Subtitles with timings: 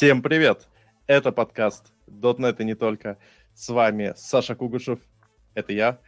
[0.00, 0.66] Всем привет!
[1.06, 3.18] Это подкаст .NET и не только.
[3.52, 4.98] С вами Саша Кугушев,
[5.52, 5.98] это я,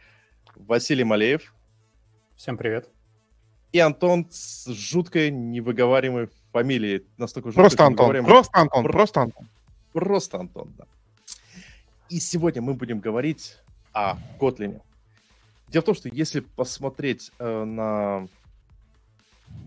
[0.55, 1.53] Василий Малеев.
[2.35, 2.89] Всем привет.
[3.71, 7.05] И Антон с жуткой невыговариваемой фамилией.
[7.19, 9.49] Настолько жуткой, просто Антон, просто Антон, просто Антон.
[9.91, 10.85] Просто Антон, да.
[12.09, 13.59] И сегодня мы будем говорить
[13.91, 14.81] о Котлине.
[15.67, 18.27] Дело в том, что если посмотреть э, на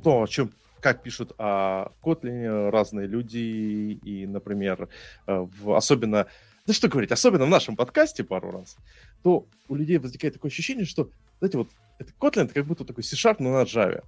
[0.02, 0.50] то, о чем
[0.86, 4.88] как пишут о Kotlin разные люди, и, например,
[5.26, 6.28] э, в, особенно,
[6.64, 8.76] да что говорить, особенно в нашем подкасте пару раз,
[9.24, 13.02] то у людей возникает такое ощущение, что, знаете, вот это Kotlin, это как будто такой
[13.02, 14.04] C-Sharp, но на Java.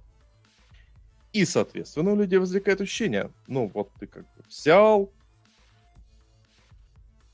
[1.33, 5.11] И, соответственно, у людей возникает ощущение, ну, вот ты как бы взял,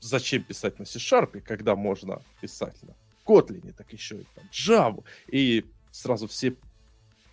[0.00, 2.94] зачем писать на C-Sharp, когда можно писать на
[3.24, 6.56] Kotlin, так еще и там Java, и сразу все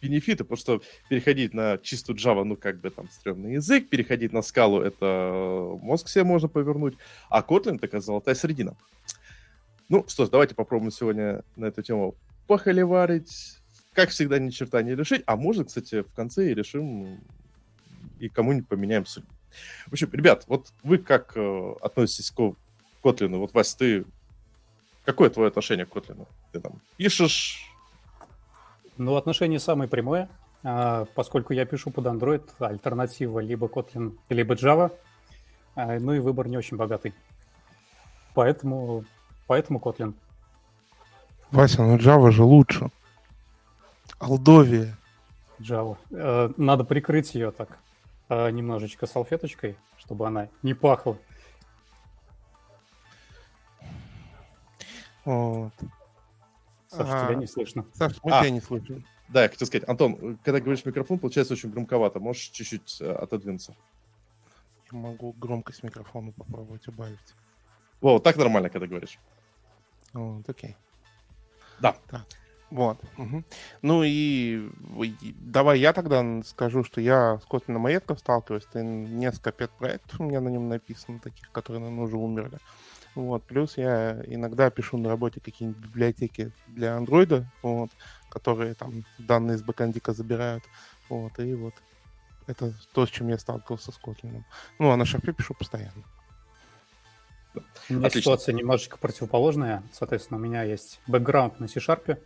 [0.03, 4.41] бенефиты, потому что переходить на чистую Java, ну, как бы там стрёмный язык, переходить на
[4.41, 6.95] скалу, это мозг себе можно повернуть,
[7.29, 8.75] а Kotlin такая золотая середина.
[9.87, 12.15] Ну что ж, давайте попробуем сегодня на эту тему
[12.47, 13.59] похоливарить.
[13.93, 15.23] Как всегда, ни черта не решить.
[15.25, 17.21] А может, кстати, в конце и решим
[18.19, 19.31] и кому-нибудь поменяем судьбу.
[19.87, 22.55] В общем, ребят, вот вы как э, относитесь к
[23.03, 23.39] Котлину?
[23.39, 24.05] Вот, Вась, ты...
[25.05, 26.27] Какое твое отношение к Котлину?
[26.51, 27.72] Ты там пишешь,
[28.97, 30.29] ну, отношение самое прямое,
[30.63, 34.91] а, поскольку я пишу под Android, альтернатива либо Kotlin, либо Java,
[35.75, 37.13] а, ну и выбор не очень богатый.
[38.33, 39.05] Поэтому,
[39.47, 40.13] поэтому Kotlin.
[41.51, 42.89] Вася, ну Java же лучше.
[44.19, 44.97] Алдовия.
[45.59, 45.97] Java.
[46.11, 47.77] Э, надо прикрыть ее так
[48.29, 51.17] э, немножечко салфеточкой, чтобы она не пахла.
[55.25, 55.73] Вот.
[56.95, 57.85] Саш, а, тебя не слышно.
[57.93, 59.05] Саш, мы а, тебя не слышим.
[59.29, 62.19] Да, я хотел сказать, Антон, когда говоришь микрофон, получается очень громковато.
[62.19, 63.75] Можешь чуть-чуть э, отодвинуться?
[64.91, 67.17] Я могу громкость микрофона попробовать убавить.
[68.01, 69.17] О, так нормально, когда говоришь.
[70.13, 70.75] Вот, окей.
[71.79, 71.95] Да.
[72.07, 72.25] Так.
[72.69, 72.97] Вот.
[73.17, 73.43] Угу.
[73.83, 74.67] Ну и,
[74.99, 78.65] и давай я тогда скажу, что я с Kotlin Маетков сталкиваюсь.
[78.69, 82.57] Это несколько пет-проектов у меня на нем написано, таких, которые, наверное, уже умерли.
[83.15, 83.43] Вот.
[83.43, 87.89] Плюс я иногда пишу на работе какие-нибудь библиотеки для андроида, вот,
[88.29, 90.63] которые там данные из бэкэндика забирают.
[91.09, 91.37] Вот.
[91.39, 91.73] И вот
[92.47, 94.43] это то, с чем я сталкивался с Kotlin.
[94.79, 96.03] Ну, а на шарпе пишу постоянно.
[97.55, 98.21] У меня Отлично.
[98.21, 99.83] ситуация немножечко противоположная.
[99.91, 102.19] Соответственно, у меня есть бэкграунд на C-Sharp.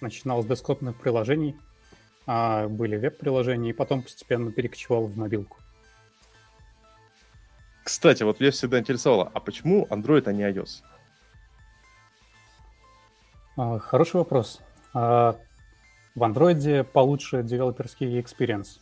[0.00, 1.56] Начинал с десктопных приложений,
[2.26, 5.58] а были веб-приложения, и потом постепенно перекочевал в мобилку.
[7.84, 10.82] Кстати, вот меня всегда интересовало, а почему Android, а не iOS?
[13.56, 14.60] А, хороший вопрос.
[14.94, 15.36] А,
[16.14, 18.78] в Android получше девелоперский experience.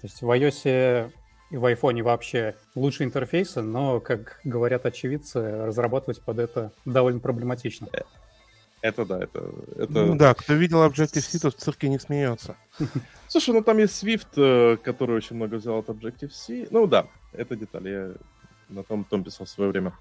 [0.00, 1.10] То есть в iOS
[1.50, 7.88] и в iPhone вообще лучше интерфейсы, но, как говорят очевидцы, разрабатывать под это довольно проблематично.
[8.80, 9.52] Это да, это...
[9.76, 9.92] это...
[9.92, 12.56] Ну да, кто видел Objective-C, тот в цирке не смеется.
[13.28, 16.68] Слушай, ну там есть Swift, э, который очень много взял от Objective-C.
[16.70, 18.12] Ну да, это деталь, я
[18.68, 19.92] на том, том писал в свое время.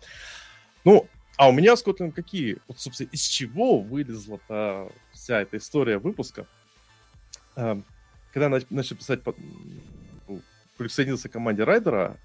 [0.83, 1.07] Ну,
[1.37, 2.57] а у меня с Kotlin какие?
[2.67, 6.45] Вот, собственно, из чего вылезла-то вся эта история выпуска?
[7.55, 7.83] Эм,
[8.33, 9.21] когда начал писать,
[10.77, 12.17] присоединился к команде Райдера,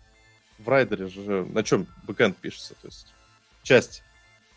[0.58, 2.74] в Райдере же на чем бэкэнд пишется?
[2.74, 3.12] То есть
[3.62, 4.02] часть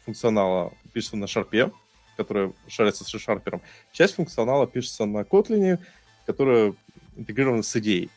[0.04, 1.72] функционала пишется на шарпе,
[2.16, 3.62] которая шарится с шарпером,
[3.92, 5.80] часть функционала пишется на Kotlin,
[6.26, 6.74] которая
[7.16, 8.10] интегрирована с идеей.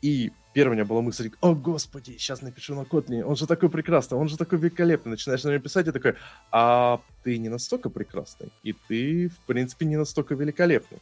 [0.00, 3.70] И первая у меня была мысль, о, господи, сейчас напишу на Kotlin, он же такой
[3.70, 5.12] прекрасный, он же такой великолепный.
[5.12, 6.14] Начинаешь на него писать и такой,
[6.50, 10.98] а ты не настолько прекрасный, и ты, в принципе, не настолько великолепный.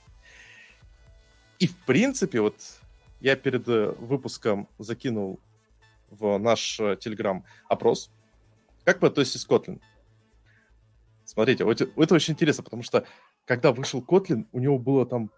[1.59, 2.57] И, в принципе, вот
[3.21, 5.39] я перед э, выпуском закинул
[6.11, 8.11] в наш э, Telegram опрос,
[8.85, 9.81] как вы относитесь к Kotlin?
[11.31, 13.05] Смотрите, вот это очень интересно, потому что
[13.45, 15.31] когда вышел Kotlin, у него было там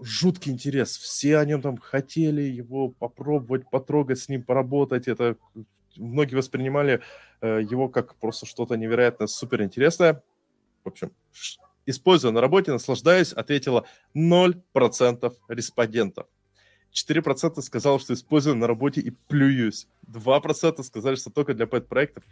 [0.00, 0.96] жуткий интерес.
[0.96, 5.06] Все о нем там хотели его попробовать, потрогать с ним, поработать.
[5.06, 5.36] Это
[5.96, 7.00] многие воспринимали
[7.42, 10.20] э, его как просто что-то невероятно суперинтересное.
[10.82, 11.12] В общем,
[11.86, 13.86] используя на работе, наслаждаясь, ответило
[14.16, 16.26] 0% респондентов.
[16.92, 19.86] 4% сказало, что использую на работе и плююсь.
[20.08, 22.24] 2% сказали, что только для пэт-проектов.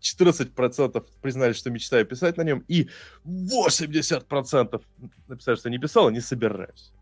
[0.00, 2.64] 14% признали, что мечтаю писать на нем.
[2.68, 2.88] И
[3.24, 4.82] 80%
[5.28, 6.92] написали, что не писал, и не собираюсь.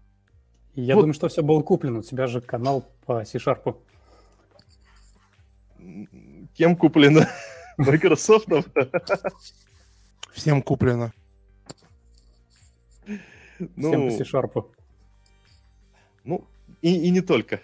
[0.74, 1.02] Я вот.
[1.02, 2.00] думаю, что все было куплено.
[2.00, 3.76] У тебя же канал по C-Sharp.
[6.54, 7.28] Кем куплено?
[7.78, 8.48] Microsoft?
[10.32, 11.12] Всем куплено.
[13.58, 14.70] Ну, Всем по C-Sharp.
[16.24, 16.44] Ну,
[16.82, 17.60] и, и не только.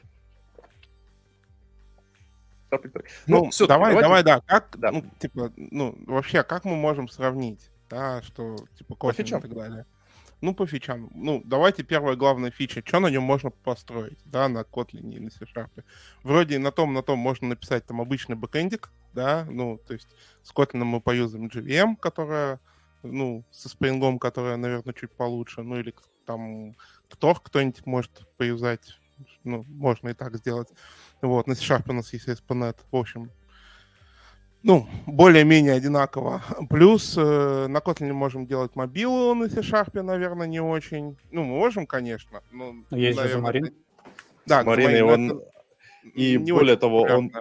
[3.27, 4.41] Ну, ну все, давай, давай, да.
[4.41, 4.91] Как, да.
[4.93, 9.87] Ну, типа, ну, вообще, как мы можем сравнить, да, что, типа, кофе и так далее?
[10.41, 11.09] Ну, по фичам.
[11.15, 12.83] Ну, давайте первая главная фича.
[12.85, 15.85] Что на нем можно построить, да, на Kotlin или C-Sharp?
[16.25, 20.09] Вроде на том, на том можно написать там обычный бэкэндик, да, ну, то есть
[20.43, 22.59] с Kotlin мы поюзаем JVM, которая,
[23.05, 25.95] ну, со Spring, которая, наверное, чуть получше, ну, или
[26.27, 26.75] там
[27.21, 28.99] Tor кто-нибудь может поюзать,
[29.45, 30.69] ну, можно и так сделать.
[31.23, 33.31] Вот, на C-Sharp у нас есть ASP.NET, в общем,
[34.65, 36.43] ну, более-менее одинаково.
[36.71, 41.17] Плюс э, на Kotlin можем делать мобилу, на C-Sharp, наверное, не очень.
[41.33, 42.43] Ну, мы можем, конечно.
[42.53, 43.75] Но, есть наверное, же Xamarin.
[44.47, 45.43] Да, Xamarin, он...
[46.15, 47.33] И не более того, он,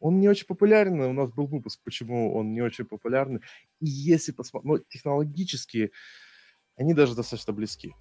[0.00, 1.00] он не очень популярен.
[1.00, 3.40] У нас был выпуск, почему он не очень популярный.
[3.80, 5.92] И если посмотреть, ну, технологически,
[6.76, 7.92] они даже достаточно близки.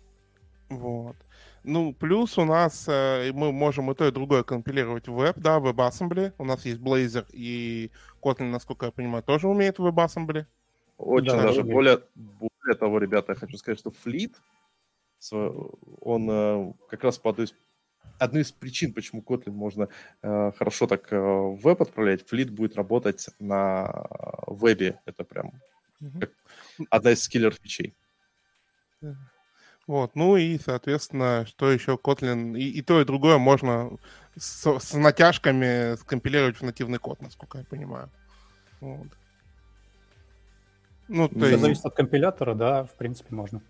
[0.70, 1.16] Вот.
[1.64, 5.60] Ну, плюс у нас э, мы можем и то, и другое компилировать в веб, да,
[5.60, 6.34] в WebAssembly.
[6.40, 7.92] У нас есть Blazor и
[8.22, 10.46] Kotlin, насколько я понимаю, тоже умеет в WebAssembly.
[10.98, 11.64] Очень да, даже.
[11.64, 14.34] Более, более того, ребята, я хочу сказать, что Fleet,
[16.02, 19.88] он э, как раз по одной из, причин, почему Kotlin можно
[20.24, 24.08] э, хорошо так э, в веб отправлять, Fleet будет работать на
[24.48, 25.00] вебе.
[25.06, 25.54] Это прям
[26.02, 26.30] mm-hmm.
[26.90, 27.96] одна из скиллер-фичей.
[29.92, 33.92] Вот, ну и, соответственно, что еще Kotlin, и, и то, и другое можно
[34.38, 38.10] с, с натяжками скомпилировать в нативный код, насколько я понимаю.
[38.80, 39.08] Вот.
[41.10, 41.60] Ну, то есть...
[41.60, 43.62] зависит от компилятора, да, в принципе, можно.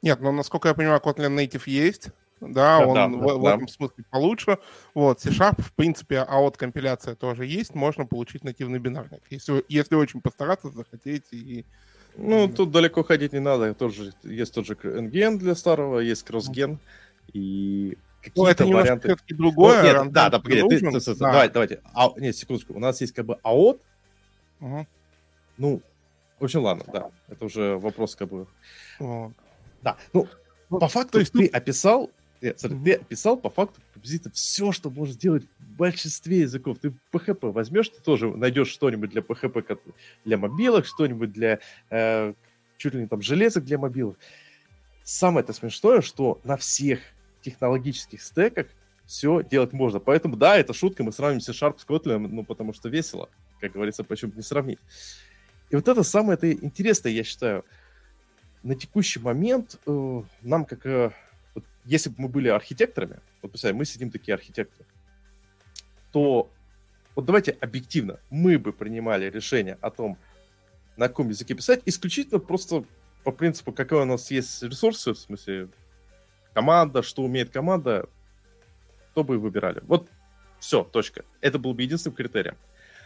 [0.00, 2.08] Нет, но насколько я понимаю, Kotlin Native есть,
[2.40, 3.34] да, да он да, в, да.
[3.34, 4.58] в этом смысле получше.
[4.94, 9.96] Вот, C-Sharp, в принципе, а от компиляция тоже есть, можно получить нативный бинарник, если, если
[9.96, 11.66] очень постараться, захотеть и
[12.16, 13.74] ну, тут далеко ходить не надо.
[13.74, 16.78] Тоже, есть тот же NGN для старого, есть кроссген.
[17.32, 17.96] И
[18.34, 19.08] ну, это варианты...
[19.08, 19.82] все-таки другое.
[19.82, 21.30] Ну, нет, да, да, погоди, ты, ты, ты, да.
[21.30, 21.80] давай, давайте.
[21.94, 22.74] А, нет, секундочку.
[22.74, 23.80] У нас есть как бы АОТ.
[24.60, 24.86] Угу.
[25.58, 25.82] Ну,
[26.38, 27.10] в общем, ладно, да.
[27.28, 28.46] Это уже вопрос как бы...
[28.98, 29.32] Вот.
[29.82, 30.26] Да, ну,
[30.70, 32.10] ну, по факту, есть ты описал нет,
[32.56, 32.84] смотри, mm-hmm.
[32.84, 36.78] ты описал по факту приблизительно все, что можно сделать в большинстве языков.
[36.80, 39.78] Ты PHP возьмешь, ты тоже найдешь что-нибудь для PHP
[40.24, 41.60] для мобилок, что-нибудь для
[41.90, 42.34] э,
[42.76, 44.18] чуть ли не там железок для мобилок.
[45.02, 47.00] Самое это смешное, что на всех
[47.42, 48.66] технологических стеках
[49.06, 50.00] все делать можно.
[50.00, 53.28] Поэтому, да, это шутка, мы сравним C-Sharp с Kotlin, ну, потому что весело.
[53.60, 54.78] Как говорится, почему не сравнить.
[55.70, 57.64] И вот это самое это интересное, я считаю.
[58.62, 61.12] На текущий момент э, нам, как э,
[61.86, 64.88] если бы мы были архитекторами, вот представь, мы сидим такие архитекторы,
[66.12, 66.50] то
[67.14, 70.18] вот давайте объективно, мы бы принимали решение о том,
[70.96, 72.84] на каком языке писать, исключительно просто
[73.24, 75.68] по принципу, какой у нас есть ресурсы, в смысле
[76.54, 78.08] команда, что умеет команда,
[79.14, 79.80] то бы и выбирали.
[79.84, 80.08] Вот
[80.58, 81.24] все, точка.
[81.40, 82.56] Это был бы единственным критерием.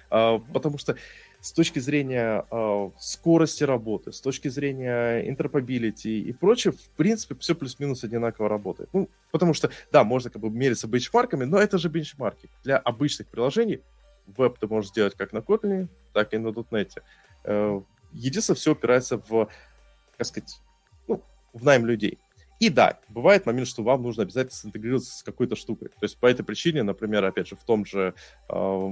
[0.09, 0.97] А, потому что
[1.41, 7.55] с точки зрения э, скорости работы, с точки зрения interoperability и прочее, в принципе, все
[7.55, 8.91] плюс-минус одинаково работает.
[8.93, 12.49] Ну, потому что, да, можно как бы мериться бенчмарками, но это же бенчмарки.
[12.63, 13.81] Для обычных приложений
[14.27, 17.03] веб ты можешь сделать как на Kotlin, так и на .NET.
[17.45, 17.81] Э,
[18.13, 19.49] единственное, все опирается в,
[20.17, 20.61] как сказать,
[21.09, 21.23] ну,
[21.53, 22.19] в найм людей.
[22.61, 25.89] И да, бывает момент, что вам нужно обязательно сынтегрироваться с какой-то штукой.
[25.89, 28.15] То есть по этой причине, например, опять же, в том же,
[28.51, 28.91] э,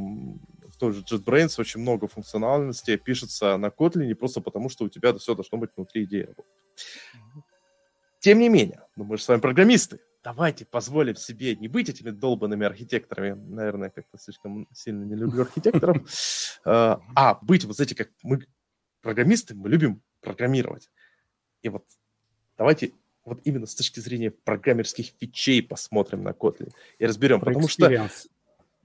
[0.79, 5.13] в том же JetBrains очень много функциональности пишется на Kotlin просто потому, что у тебя
[5.15, 6.53] все должно быть внутри идеи работать.
[8.21, 12.11] Тем не менее, ну мы же с вами программисты, давайте позволим себе не быть этими
[12.11, 15.97] долбанными архитекторами, наверное, как-то слишком сильно не люблю архитекторов,
[16.65, 18.47] э, а быть вот эти, как мы
[19.03, 20.91] программисты, мы любим программировать.
[21.63, 21.85] И вот
[22.57, 22.93] давайте
[23.25, 28.11] вот именно с точки зрения программерских фичей посмотрим на Kotlin и разберем, Про потому experience.
[28.11, 28.29] что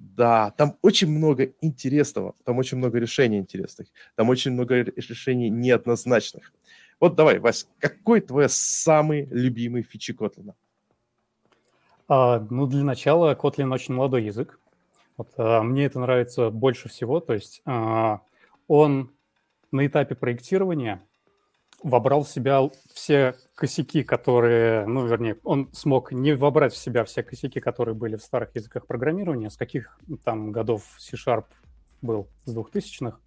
[0.04, 6.54] да, там очень много интересного, там очень много решений интересных, там очень много решений неоднозначных.
[7.00, 10.54] Вот давай, Вась, какой твой самый любимый фичи Kotlin?
[12.08, 14.60] А, ну, для начала Kotlin очень молодой язык.
[15.18, 17.20] Вот, а, мне это нравится больше всего.
[17.20, 18.22] То есть а,
[18.68, 19.12] он
[19.72, 21.02] на этапе проектирования
[21.84, 27.24] вобрал в себя все косяки, которые, ну, вернее, он смог не вобрать в себя все
[27.24, 29.50] косяки, которые были в старых языках программирования.
[29.50, 31.46] С каких там годов C-Sharp
[32.02, 32.28] был?
[32.46, 33.18] С 2000-х?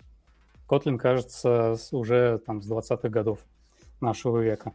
[0.69, 3.39] Kotlin, кажется, уже там с 20-х годов
[4.01, 4.73] нашего века.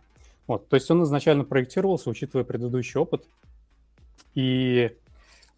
[0.48, 3.26] Вот, то есть он изначально проектировался, учитывая предыдущий опыт.
[4.36, 4.96] И,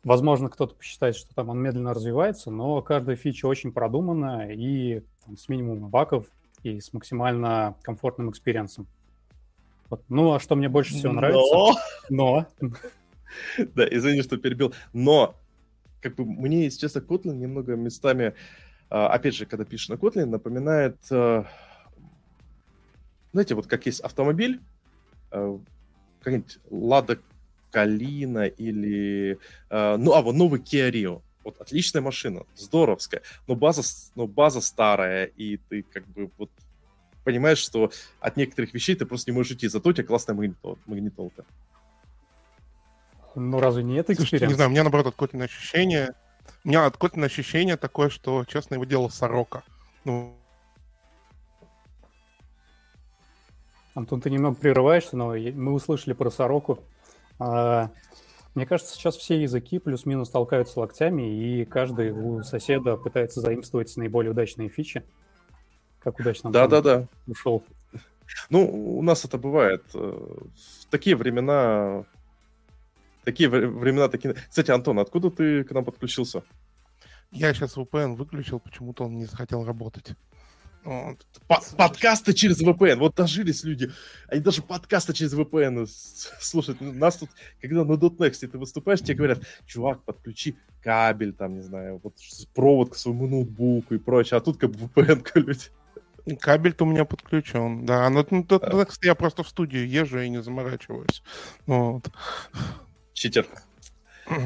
[0.04, 5.38] возможно, кто-то посчитает, что там он медленно развивается, но каждая фича очень продумана и там,
[5.38, 6.26] с минимумом багов
[6.64, 8.88] и с максимально комфортным experience ом.
[9.90, 10.04] Вот.
[10.10, 11.80] Ну, а что мне больше всего нравится?
[12.10, 12.48] Но...
[12.60, 12.72] Но...
[13.74, 14.76] Да, извини, что перебил.
[14.94, 15.36] Но
[16.02, 18.36] как бы мне, если честно, Kotlin немного местами,
[18.90, 21.48] а, опять же, когда пишешь на Kotlin, напоминает, а,
[23.32, 24.62] знаете, вот как есть автомобиль,
[25.32, 25.60] а,
[26.20, 27.20] какая-нибудь Лада
[27.72, 29.40] Калина или,
[29.72, 31.24] ну, а вот новый Kia Rio.
[31.44, 33.82] Вот отличная машина, здоровская, но база,
[34.16, 36.50] но база старая, и ты как бы вот
[37.24, 40.36] понимаешь, что от некоторых вещей ты просто не можешь идти, зато у тебя классная
[40.86, 41.46] магнитолка.
[43.36, 44.50] Ну, разве не это experience?
[44.50, 46.14] не знаю, у меня, наоборот, от Kotlin ощущение...
[46.64, 49.64] У меня от Kotlin ощущение такое, что, честно, его делал сорока.
[50.06, 50.36] Ну,
[53.96, 56.80] Антон, ты немного прерываешься, но мы услышали про сороку.
[58.56, 64.32] Мне кажется, сейчас все языки плюс-минус толкаются локтями, и каждый у соседа пытается заимствовать наиболее
[64.32, 65.04] удачные фичи.
[66.00, 67.08] Как удачно да, да, да.
[67.28, 67.64] ушел.
[68.50, 69.84] Ну, у нас это бывает.
[69.94, 72.06] Э, в такие времена
[73.24, 74.34] Такие времена, такие...
[74.34, 76.44] Кстати, Антон, откуда ты к нам подключился?
[77.32, 80.12] Я сейчас VPN выключил, почему-то он не захотел работать.
[80.84, 81.26] Вот.
[81.78, 82.98] подкасты через VPN.
[82.98, 83.92] Вот дожились люди.
[84.28, 86.82] Они даже подкасты через VPN слушают.
[86.82, 87.30] Нас тут,
[87.62, 92.16] когда на .next ты выступаешь, тебе говорят, чувак, подключи кабель, там, не знаю, вот
[92.54, 94.38] провод к своему ноутбуку и прочее.
[94.38, 95.72] А тут как бы VPN колють.
[96.40, 98.10] Кабель-то у меня подключен, да.
[98.10, 98.86] Но ну, а.
[99.02, 101.22] я просто в студию езжу и не заморачиваюсь.
[101.66, 102.10] Вот.
[103.14, 103.46] Читер.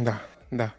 [0.01, 0.73] Да, да.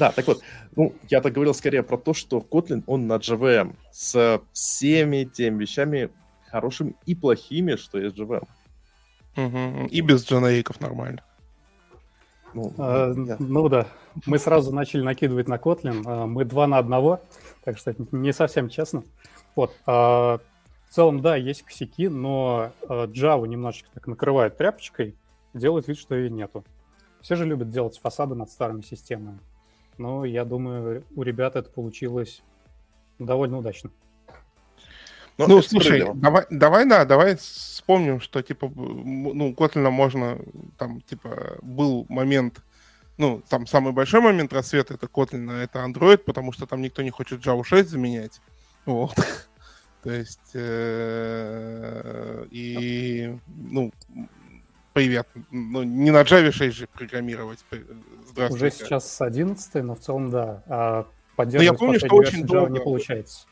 [0.00, 0.40] Да, так вот,
[0.76, 5.60] ну, я так говорил скорее про то, что Kotlin, он на JVM с всеми теми
[5.60, 6.08] вещами
[6.50, 8.48] хорошими и плохими, что есть JVM.
[9.36, 9.88] Угу.
[9.90, 11.22] И без дженериков нормально.
[12.54, 13.36] Ну, а, я...
[13.38, 13.88] ну да,
[14.24, 17.20] мы сразу начали накидывать на Kotlin, а, мы два на одного,
[17.62, 19.04] так что это не совсем честно.
[19.54, 20.38] Вот, а,
[20.88, 25.14] в целом, да, есть косяки, но а, Java немножечко так накрывает тряпочкой,
[25.52, 26.64] делает вид, что ее нету.
[27.20, 29.40] Все же любят делать фасады над старыми системами.
[30.00, 32.42] Но я думаю, у ребят это получилось
[33.18, 33.90] довольно удачно.
[35.36, 40.38] Но ну, слушай, давай, давай, да, давай вспомним, что, типа, ну, Kotlin можно,
[40.78, 42.62] там, типа, был момент,
[43.18, 47.10] ну, там самый большой момент рассвета это Kotlin, это Android, потому что там никто не
[47.10, 48.40] хочет Java 6 заменять.
[48.86, 49.14] Вот.
[50.02, 53.92] То есть, э, и, ну,
[54.92, 55.28] Привет.
[55.50, 57.64] Ну, не на Java 6 же программировать.
[58.26, 58.66] Здравствуйте.
[58.66, 60.64] Уже сейчас с 11, но в целом, да.
[60.66, 61.06] А
[61.36, 62.72] поддерживать но я помню, что очень долго...
[62.72, 63.46] не получается.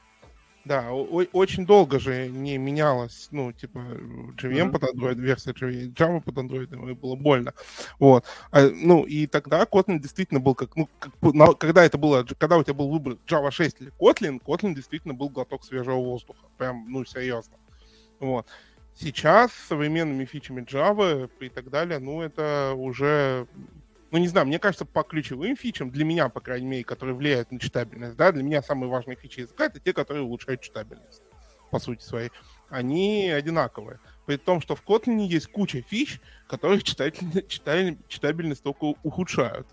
[0.65, 4.71] Да, очень долго же не менялось, ну, типа, JVM mm-hmm.
[4.71, 7.55] под Android, версия JVM, Java под Android, и было больно.
[7.99, 8.27] Вот.
[8.51, 12.59] А, ну, и тогда Kotlin действительно был как, ну, как, на, когда это было, когда
[12.59, 16.45] у тебя был выбор Java 6 или Kotlin, Kotlin действительно был глоток свежего воздуха.
[16.59, 17.57] Прям, ну, серьезно.
[18.21, 18.47] Вот.
[19.01, 23.47] Сейчас с современными фичами Java и так далее, ну, это уже
[24.11, 27.53] ну, не знаю, мне кажется, по ключевым фичам, для меня, по крайней мере, которые влияют
[27.53, 31.23] на читабельность, да, для меня самые важные фичи языка— это те, которые улучшают читабельность,
[31.71, 32.31] по сути своей.
[32.71, 34.01] Они одинаковые.
[34.27, 39.67] При том, что в Kotlin есть куча фич, которые читатель, читабельность только ухудшают.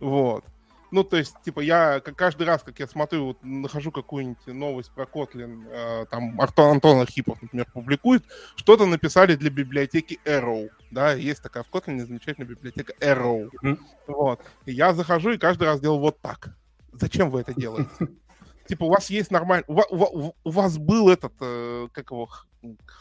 [0.00, 0.44] Вот.
[0.92, 5.04] Ну, то есть, типа, я каждый раз, как я смотрю, вот, нахожу какую-нибудь новость про
[5.04, 8.22] Kotlin, э, там, Антон, Антон Архипов, например, публикует,
[8.56, 13.78] что-то написали для библиотеки Arrow, да, есть такая в Kotlin замечательная библиотека Arrow, mm-hmm.
[14.08, 14.42] вот.
[14.66, 16.54] И я захожу и каждый раз делаю вот так.
[16.92, 17.88] Зачем вы это делаете?
[18.68, 19.64] Типа, у вас есть нормальный...
[19.68, 22.28] У, у, у вас был этот, э, как его,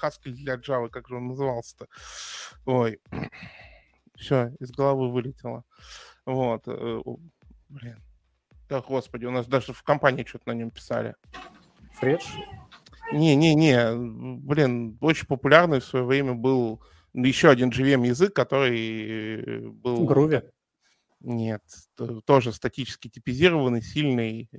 [0.02, 1.88] Haskell для Java, как же он назывался-то?
[2.66, 3.02] Ой.
[4.16, 5.66] Все, из головы вылетело.
[6.26, 6.64] Вот.
[7.72, 8.04] Э, Блин.
[8.70, 11.16] Да, господи, у нас даже в компании что-то на нем писали.
[12.00, 12.24] Фредж?
[13.12, 16.82] Не-не-не, блин, очень популярный в свое время был
[17.14, 20.06] еще один JVM язык, который был...
[20.06, 20.44] Груви?
[21.20, 21.62] Нет,
[22.26, 24.50] тоже статически типизированный, сильный.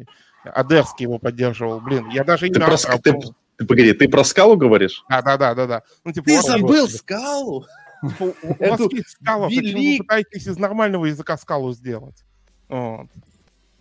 [0.44, 1.80] Адерский его поддерживал.
[1.80, 3.14] Блин, я даже ты Про, ты,
[3.56, 5.02] ты, погоди, ты про скалу говоришь?
[5.08, 5.82] Да, да, да, да, да.
[6.04, 6.96] Ну, типа, ты забыл господи.
[6.96, 7.66] скалу?
[8.02, 12.24] Типа, у, у вас есть скала, почему вы пытаетесь из нормального языка скалу сделать?
[12.72, 13.06] Вот.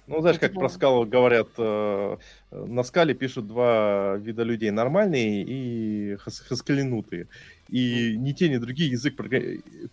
[0.08, 2.18] Ну, знаешь, как про скалу говорят, э,
[2.52, 7.30] на скале пишут два вида людей, нормальные и хаскалинутые.
[7.70, 9.16] И ни те, ни другие язык,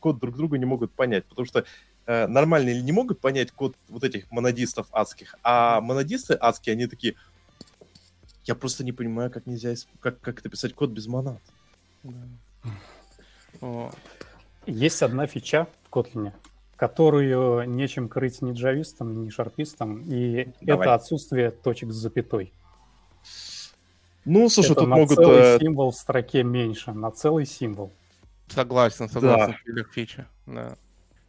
[0.00, 1.64] код друг друга не могут понять, потому что
[2.06, 7.14] э, нормальные не могут понять код вот этих монодистов адских, а монодисты адские, они такие,
[8.46, 11.40] я просто не понимаю, как нельзя, как, как это писать код без монад.
[12.02, 13.92] Да.
[14.66, 16.32] Есть одна фича в Kotlin,
[16.78, 20.86] которую нечем крыть ни джавистам, ни шарпистам, и Давай.
[20.86, 22.52] это отсутствие точек с запятой.
[24.24, 25.16] Ну, слушай, это тут на могут...
[25.16, 25.58] целый э...
[25.58, 27.90] символ в строке меньше, на целый символ.
[28.46, 29.82] Согласен, согласен, да.
[29.92, 30.76] фича, да.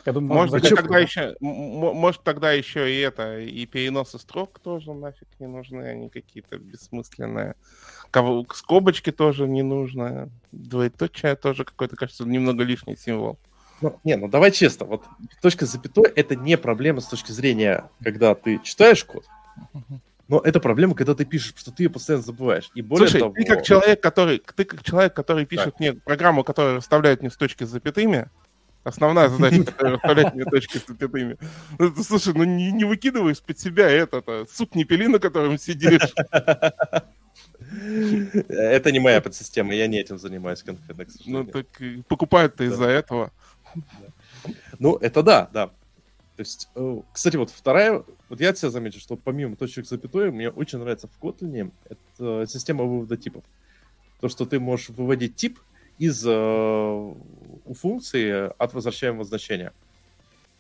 [0.06, 4.20] Я думаю, Может быть, тогда еще, м- м- может, тогда еще и это, и переносы
[4.20, 7.56] строк тоже нафиг не нужны, они какие-то бессмысленные.
[8.12, 13.39] Кого- Скобочки тоже не нужно, двоеточие тоже какой-то, кажется, немного лишний символ.
[13.81, 15.03] Ну, не, ну давай честно, вот
[15.41, 19.25] точка с запятой это не проблема с точки зрения, когда ты читаешь код,
[20.27, 22.69] но это проблема, когда ты пишешь, что ты ее постоянно забываешь.
[22.75, 26.43] И более Слушай, того, ты как человек, который, ты как человек, который пишет мне программу,
[26.43, 28.29] которая расставляет мне с точки с запятыми,
[28.83, 31.38] основная задача, которая расставляет мне точки с запятыми.
[31.79, 36.13] Ну, Слушай, ну не, не выкидывай из-под себя это, сук не пили, на котором сидишь.
[38.50, 43.31] это не моя подсистема, я не этим занимаюсь конкретно, Ну, так и покупают-то из-за этого.
[44.79, 45.67] Ну, это да, да.
[45.67, 50.31] То есть, э, кстати, вот вторая, вот я от себя заметил, что помимо точек запятой,
[50.31, 53.43] мне очень нравится в Kotlin это система вывода типов.
[54.21, 55.59] То, что ты можешь выводить тип
[55.97, 59.73] из э, у функции от возвращаемого значения.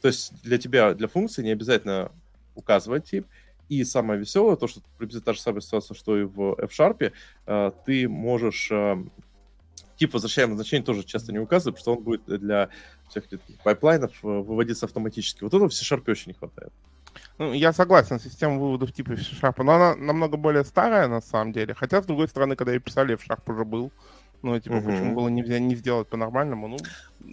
[0.01, 2.11] То есть для тебя, для функции не обязательно
[2.55, 3.25] указывать тип.
[3.69, 7.13] И самое веселое, то, что приблизительно та же самая ситуация, что и в F-Sharp,
[7.45, 8.97] э, ты можешь э,
[9.95, 12.69] тип возвращаемого значения тоже часто не указывать, потому что он будет для
[13.09, 15.43] всех этих пайплайнов э, выводиться автоматически.
[15.43, 16.71] Вот этого в C-Sharp очень не хватает.
[17.37, 21.73] Ну, я согласен, система выводов типа C-Sharp, но она намного более старая на самом деле.
[21.73, 23.91] Хотя, с другой стороны, когда ее писали, F-Sharp уже был.
[24.41, 24.85] Ну, типа, Мгм.
[24.85, 26.67] почему было не, взя- не сделать по-нормальному?
[26.67, 26.77] Ну,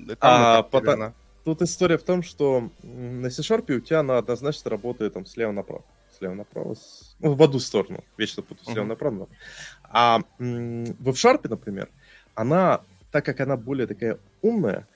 [0.08, 1.12] это А, она-
[1.44, 5.84] Тут история в том, что на C-Sharp у тебя она однозначно работает там слева направо.
[6.18, 6.74] Слева направо.
[6.74, 8.02] с- Ну, в одну сторону.
[8.16, 8.64] Вечно путаю.
[8.72, 9.14] Слева направо.
[9.14, 9.30] направо.
[9.90, 11.88] А в F-Sharp, например,
[12.34, 12.80] она,
[13.12, 14.86] так как она более такая умная,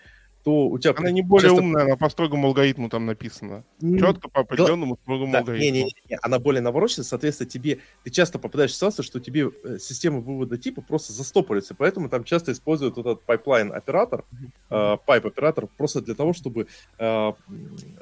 [0.42, 0.94] то у тебя...
[0.97, 3.64] Она не более часто- умная, она по строгому алгоритму там написано.
[3.82, 5.64] М, Четко по определенному строгому Да, алгоритму.
[5.64, 9.50] не, не, не, она более навороченная, соответственно, тебе ты часто попадаешь в ситуацию, что тебе
[9.64, 14.25] э, система вывода типа просто застопорится, поэтому там часто используют вот этот pipeline оператор,
[14.70, 16.68] э, pipe оператор просто для того, чтобы
[16.99, 17.32] э,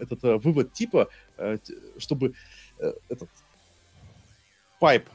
[0.00, 1.08] этот э, вывод типа,
[1.38, 1.58] э,
[1.98, 2.34] чтобы
[2.78, 3.28] э, этот
[4.80, 5.08] pipe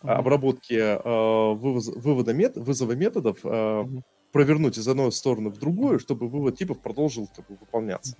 [0.00, 0.12] Мгм.
[0.12, 4.04] обработки э, вывоз- вывода мет, вызова методов э, Мгм.
[4.32, 8.16] Провернуть из одной стороны в другую, чтобы вывод типов продолжил как бы, выполняться.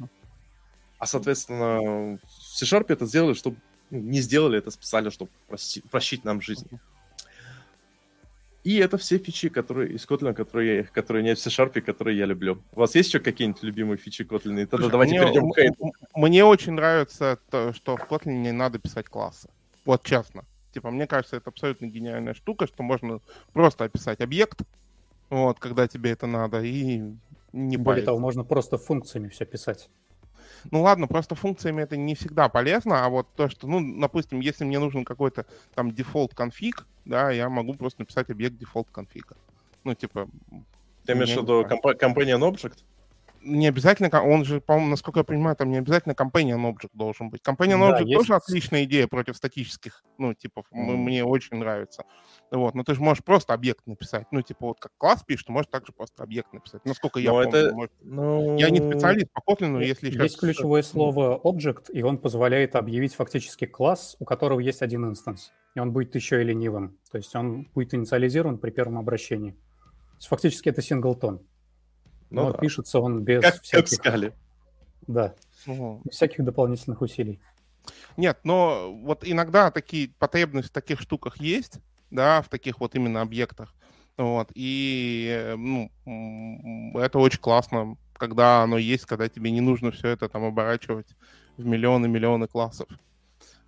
[0.99, 3.57] А, соответственно, в C-Sharp это сделали, чтобы
[3.90, 6.68] ну, не сделали это специально, чтобы прости- упростить нам жизнь.
[8.64, 12.62] И это все фичи, которые из Kotlin, которые, которые нет в C-Sharp, которые я люблю.
[12.73, 14.62] У вас есть еще какие-нибудь любимые фичи Kotlin?
[14.62, 15.92] И тогда Слушай, давайте мне, перейдем к хейту.
[16.14, 19.49] Мне очень нравится то, что в Kotlin не надо писать классы.
[19.85, 20.44] Вот честно.
[20.73, 23.21] Типа, мне кажется, это абсолютно гениальная штука, что можно
[23.53, 24.61] просто описать объект,
[25.30, 26.98] вот, когда тебе это надо, и
[27.52, 28.06] не Более париться.
[28.06, 29.88] того, можно просто функциями все писать.
[30.70, 34.64] Ну ладно, просто функциями это не всегда полезно, а вот то, что, ну, допустим, если
[34.64, 39.37] мне нужен какой-то там default config, да, я могу просто написать объект default config а.
[39.84, 40.28] Ну, типа,
[41.06, 42.78] Ты имеешь в виду компа- companion object?
[43.42, 47.40] Не обязательно, он же, по-моему, насколько я понимаю, там не обязательно companion object должен быть.
[47.42, 50.98] Companion Да, object есть- тоже отличная идея против статических, ну, типа, Мгм.
[51.05, 52.05] мне очень нравится.
[52.51, 54.27] Вот, но ты же можешь просто объект написать.
[54.33, 56.85] Ну, типа, вот как класс пишешь, ты можешь также просто объект написать.
[56.85, 57.59] Насколько я Но помню.
[57.59, 58.57] это- может- Ну...
[58.59, 60.37] Я не специалист по Kotlin, но если Есть сейчас...
[60.37, 65.53] ключевое слово object, и он позволяет объявить фактически класс, у которого есть один инстанс.
[65.74, 66.98] И он будет еще и ленивым.
[67.11, 69.53] То есть он будет инициализирован при первом обращении.
[69.53, 71.40] То есть фактически это синглтон.
[72.30, 72.58] Ну но да.
[72.58, 74.32] пишется он без Как, как всяких, скале.
[75.06, 75.34] да,
[75.66, 77.40] без всяких дополнительных усилий.
[78.16, 81.78] Нет, но вот иногда такие потребности в таких штуках есть,
[82.10, 83.74] да, в таких вот именно объектах.
[84.16, 85.90] Вот, и ну,
[86.98, 91.06] это очень классно, когда оно есть, когда тебе не нужно все это там оборачивать
[91.56, 92.88] в миллионы-миллионы классов.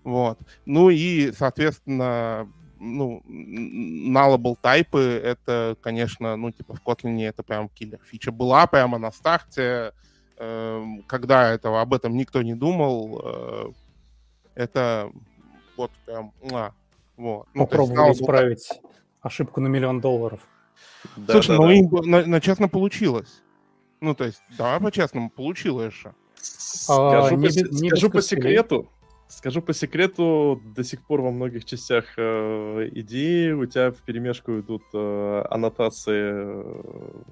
[0.02, 0.38] Вот.
[0.66, 8.00] Ну и, соответственно, ну, nullable тайпы, это, конечно, ну, типа в Kotlin это прям киллер.
[8.04, 9.92] Фича была прямо на старте,
[10.38, 13.72] эм, когда этого, об этом никто не думал, э,
[14.54, 15.12] это
[15.76, 16.72] вот прям, муа,
[17.16, 17.46] вот.
[17.54, 18.68] Ну, есть Попробовали исправить
[19.20, 20.40] ошибку на миллион долларов.
[21.16, 21.74] Да, Слушай, да, ну да.
[21.74, 23.42] им на, на честно получилось.
[24.00, 26.14] Ну, то есть, давай по-честному, получилось же.
[26.40, 28.90] Скажу, не по, не скажу по секрету,
[29.30, 34.58] скажу по секрету, до сих пор во многих частях э, идеи у тебя в перемешку
[34.60, 37.22] идут э, аннотации э,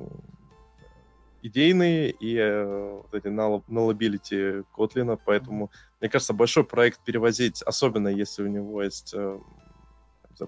[1.43, 8.45] идейные и э, вот эти nullability Kotlin, поэтому, мне кажется, большой проект перевозить, особенно если
[8.45, 9.39] у него есть э,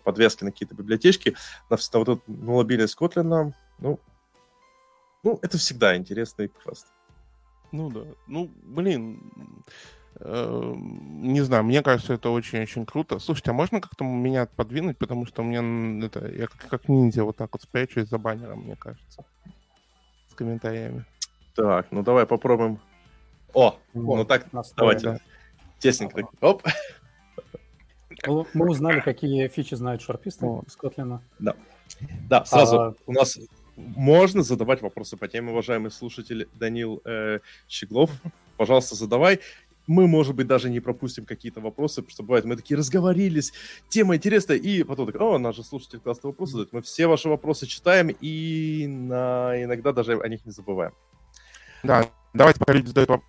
[0.04, 1.34] подвески на какие-то библиотечки,
[1.68, 3.98] на, на вот эту nullability Kotlin, ну,
[5.22, 6.86] ну, это всегда интересный квест.
[7.72, 8.04] Ну да.
[8.26, 9.32] Ну, блин,
[10.18, 13.18] не знаю, мне кажется, это очень-очень круто.
[13.18, 17.24] Слушайте, а можно как-то меня подвинуть, потому что у меня это, я как, как ниндзя
[17.24, 19.24] вот так вот спрячусь за баннером, мне кажется.
[20.28, 21.04] С комментариями.
[21.54, 22.80] Так, ну давай попробуем
[23.54, 24.46] О, ну так,
[24.76, 25.20] давайте.
[25.78, 26.28] Тесненько.
[26.40, 26.62] Оп.
[28.26, 31.20] Ну, мы узнали, какие фичи знают шарписты из Kotlin.
[31.38, 31.54] Да.
[32.28, 32.94] Да, сразу а...
[33.06, 33.38] у нас
[33.76, 38.10] можно задавать вопросы по теме, уважаемый слушатель Данил э, Щеглов.
[38.56, 39.40] Пожалуйста, задавай.
[39.90, 43.52] Мы, может быть, даже не пропустим какие-то вопросы, потому что бывает, мы такие разговорились,
[43.88, 46.72] тема интересная, и потом так, о, наш же слушатель классный вопрос задает.
[46.72, 49.60] Мы все ваши вопросы читаем и на...
[49.60, 50.92] иногда даже о них не забываем.
[51.82, 53.20] Да, давайте пока люди задают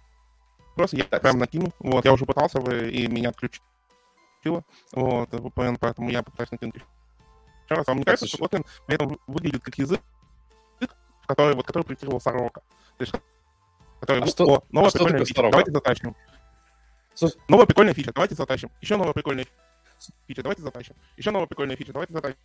[0.68, 1.24] вопросы, я так.
[1.24, 1.74] прям накину.
[1.80, 4.64] Вот, я уже пытался, вы и меня отключило.
[4.92, 6.86] Вот, VPN, поэтому я пытаюсь накинуть еще
[7.70, 7.88] раз.
[7.88, 10.00] А мне кажется, что Kotlin при этом выглядит как язык,
[11.26, 12.62] который, вот, который проектировал Сорока.
[13.00, 13.16] То есть,
[14.00, 16.16] который, а ну, что, о, новая а прикольная фича, давайте затащим.
[17.22, 18.72] Слушай, новая прикольная фича, давайте затащим.
[18.82, 19.46] Еще новая прикольная
[20.28, 20.96] фича, давайте затащим.
[21.18, 22.38] Еще новая прикольная фича, давайте затащим.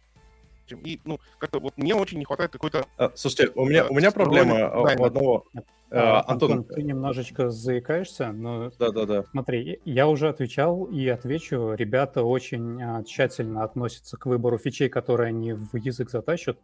[0.84, 2.84] И, ну, как-то вот мне очень не хватает какой-то...
[2.98, 5.44] А, слушайте, у меня, у меня проблема да, у одного...
[5.90, 9.24] А, Антон, Антон, ты немножечко заикаешься, но да, да, да.
[9.30, 11.72] смотри, я уже отвечал и отвечу.
[11.72, 16.58] Ребята очень тщательно относятся к выбору фичей, которые они в язык затащат.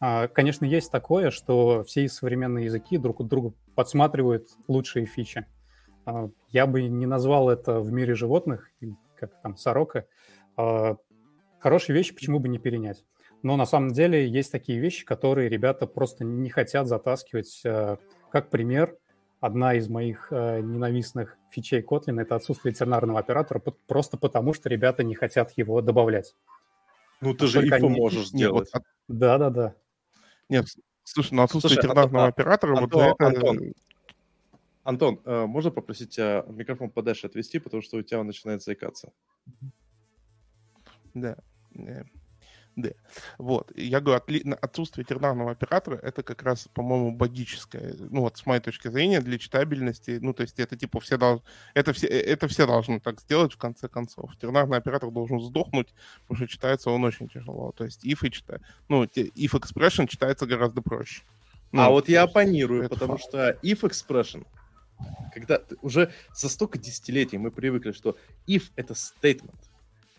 [0.00, 5.46] А, конечно, есть такое, что все современные языки друг от друга подсматривают лучшие фичи.
[6.04, 8.70] А, я бы не назвал это в мире животных,
[9.16, 10.06] как там сорока.
[10.56, 10.96] А,
[11.58, 13.04] хорошие вещи почему бы не перенять?
[13.42, 17.62] Но на самом деле есть такие вещи, которые ребята просто не хотят затаскивать.
[18.30, 18.96] Как пример,
[19.40, 25.16] одна из моих ненавистных фичей Kotlin— это отсутствие тернарного оператора, просто потому что ребята не
[25.16, 26.36] хотят его добавлять.
[27.20, 28.70] Ну, ты же ифо можешь сделать.
[29.08, 29.74] Да-да-да.
[30.48, 30.66] Нет,
[31.04, 33.26] слушай, ну отсутствие слушай, тернарного а, оператора, Антон, вот за это...
[33.26, 33.72] Антон,
[34.84, 39.12] Антон э, можно попросить тебя микрофон подальше отвести, потому что у тебя он начинает заикаться.
[41.14, 41.36] Да.
[42.74, 42.92] Да.
[43.38, 43.70] Вот.
[43.76, 44.22] Я говорю,
[44.60, 47.94] отсутствие тернарного оператора это как раз, по-моему, богическое.
[47.98, 51.44] Ну вот с моей точки зрения, для читабельности, ну то есть это типа все должны,
[51.74, 54.34] это все, это все должны так сделать в конце концов.
[54.38, 55.92] Тернарный оператор должен сдохнуть,
[56.22, 57.72] потому что читается он очень тяжело.
[57.72, 61.22] То есть if и читает, ну if expression читается гораздо проще.
[61.72, 63.28] Ну, а вот я оппонирую, потому факт.
[63.28, 64.46] что if expression
[65.32, 69.54] когда уже за столько десятилетий мы привыкли, что if это statement.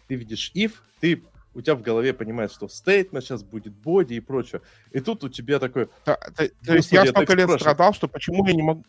[0.08, 1.24] Ты видишь if, ты
[1.56, 4.62] у тебя в голове понимает, что стейтмент сейчас будет боди и прочее.
[4.92, 5.88] И тут у тебя такой...
[6.06, 8.84] Да, то, то есть я столько лет страдал, что почему я не могу...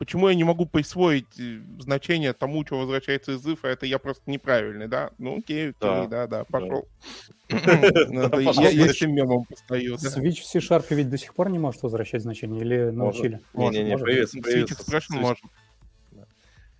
[0.00, 3.98] Почему я не могу присвоить э, значение тому, что возвращается из if, а это я
[3.98, 5.10] просто неправильный, да?
[5.18, 6.88] Ну окей, окей, да, да, пошел.
[7.50, 9.96] Я с этим мемом постою.
[9.96, 13.40] Switch в C-Sharp ведь до сих пор не может возвращать значение или научили?
[13.52, 14.38] Не-не-не, появится.
[14.38, 15.44] Switch Expression может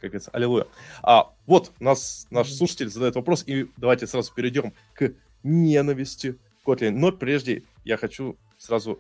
[0.01, 0.67] как говорится, аллилуйя.
[1.03, 6.93] А, вот, нас, наш слушатель задает вопрос, и давайте сразу перейдем к ненависти Kotlin.
[6.93, 8.99] Но прежде я хочу сразу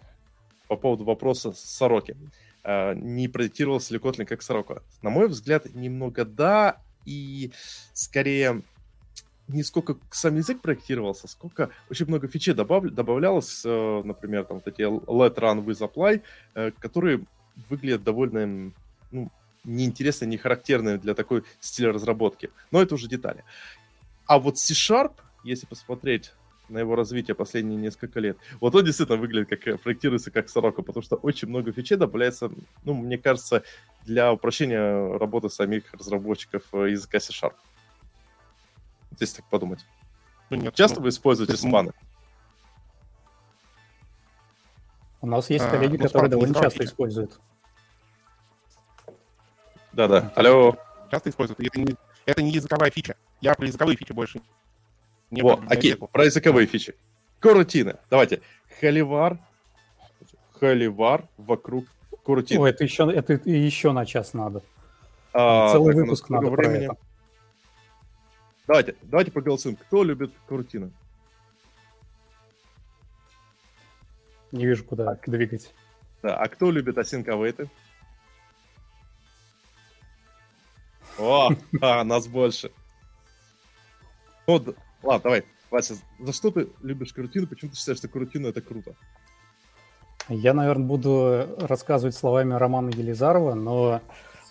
[0.69, 2.19] по поводу вопроса Сороки.
[2.62, 4.83] А, не проектировался ли Kotlin как Сорока?
[5.03, 7.53] На мой взгляд, немного да, и
[7.92, 8.62] скорее
[9.49, 12.85] не сколько сам язык проектировался, сколько очень много фичей добав...
[12.85, 16.23] добавлялось, э, например, там вот эти let run with apply,
[16.55, 17.25] э, которые
[17.68, 18.73] выглядят довольно
[19.11, 19.31] ну,
[19.64, 22.51] неинтересные, не характерные для такой стиля разработки.
[22.70, 23.44] Но это уже детали.
[24.27, 26.33] А вот C-Sharp, если посмотреть
[26.71, 28.39] на его развитие последние несколько лет.
[28.61, 32.51] Вот он действительно выглядит как э, проектируется как сорока, потому что очень много фичей добавляется,
[32.85, 33.63] ну, мне кажется,
[34.05, 37.55] для упрощения работы самих разработчиков э, языка C-Sharp.
[39.19, 39.85] Если так подумать.
[40.49, 41.93] Ну, нет, Часто ну, вы используете спаны?
[45.21, 47.39] У нас есть а, коллеги, ну, которые довольно часто используют.
[49.93, 50.33] Да-да.
[50.35, 50.77] Алло.
[51.11, 51.61] Часто используют.
[51.61, 53.17] Это не, это не языковая фича.
[53.41, 54.41] Я про языковые фичи больше
[55.31, 56.95] не Во, окей, про языковые фичи.
[57.38, 57.97] Корутины.
[58.11, 58.40] Давайте.
[58.81, 59.38] Холивар.
[60.59, 61.87] Холивар вокруг
[62.25, 62.61] корутины.
[62.61, 64.62] О, это еще, это еще на час надо.
[65.33, 66.87] А, Целый так, выпуск надо времени.
[66.87, 67.03] про это.
[68.66, 69.77] Давайте, давайте проголосуем.
[69.77, 70.93] Кто любит корутины?
[74.53, 75.73] Не вижу, куда двигать.
[76.23, 77.71] Да, а кто любит асинковейты?
[81.19, 82.71] О, а, нас больше.
[84.47, 87.47] Ну, ладно, давай, Вася, за что ты любишь карутину?
[87.47, 88.95] Почему ты считаешь, что карутина это круто?
[90.29, 94.01] Я, наверное, буду рассказывать словами Романа Елизарова, но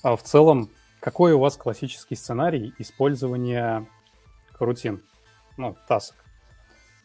[0.04, 3.88] а, в целом, какой у вас классический сценарий использования
[4.58, 5.02] карутин,
[5.58, 6.16] ну, тасок?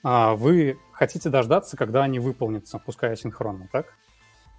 [0.03, 3.95] А, вы хотите дождаться, когда они выполнятся, пускай асинхронно, так?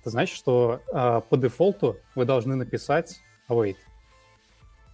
[0.01, 3.77] Это значит, что а, по дефолту вы должны написать await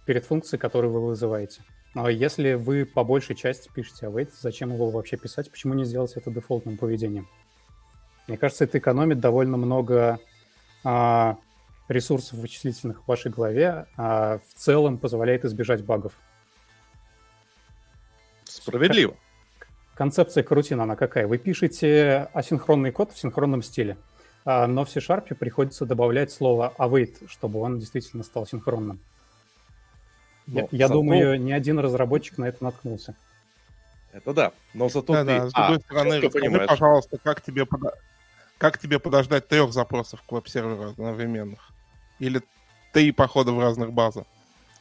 [0.04, 1.62] перед функцией, которую вы вызываете.
[1.94, 5.50] Но если вы по большей части пишете await, зачем его вообще писать?
[5.50, 7.28] Почему не сделать это дефолтным поведением?
[8.28, 10.18] Мне кажется, это экономит довольно много
[10.84, 11.36] а,
[11.88, 16.14] ресурсов вычислительных в вашей голове, а в целом позволяет избежать багов.
[18.44, 19.16] Справедливо.
[19.94, 21.26] Концепция карутина, она какая?
[21.26, 23.98] Вы пишете асинхронный код в синхронном стиле,
[24.44, 29.00] а, но в C-Sharp приходится добавлять слово await, чтобы он действительно стал синхронным.
[30.46, 31.00] Я, я зато...
[31.00, 33.14] думаю, ни один разработчик на это наткнулся.
[34.12, 35.26] Это да, но зато да, ты...
[35.26, 37.80] Да, с другой а, стороны, расскажи, пожалуйста, как тебе, под...
[38.58, 41.70] как тебе подождать трех запросов к веб-серверу одновременных?
[42.18, 42.42] Или
[42.92, 44.24] три похода в разных базах?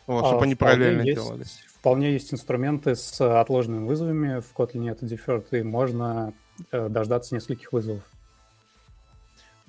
[0.05, 1.45] Вот, а, чтобы они параллельно есть, делали.
[1.67, 4.41] Вполне есть инструменты с отложенными вызовами.
[4.41, 6.33] В Kotlin это deferred, и можно
[6.71, 8.03] э, дождаться нескольких вызовов.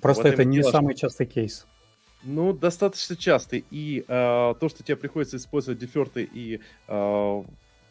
[0.01, 1.65] Просто вот это не дело, самый частый кейс.
[2.23, 3.65] Ну, достаточно частый.
[3.69, 7.43] И э, то, что тебе приходится использовать деферты и э,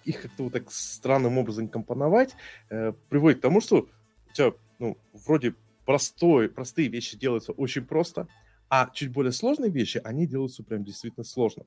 [0.05, 2.35] их как-то вот так странным образом компоновать,
[2.71, 3.89] э, приводит к тому, что
[4.31, 8.27] у тебя, ну, вроде простой, простые вещи делаются очень просто,
[8.71, 11.65] а чуть более сложные вещи, они делаются прям действительно сложно.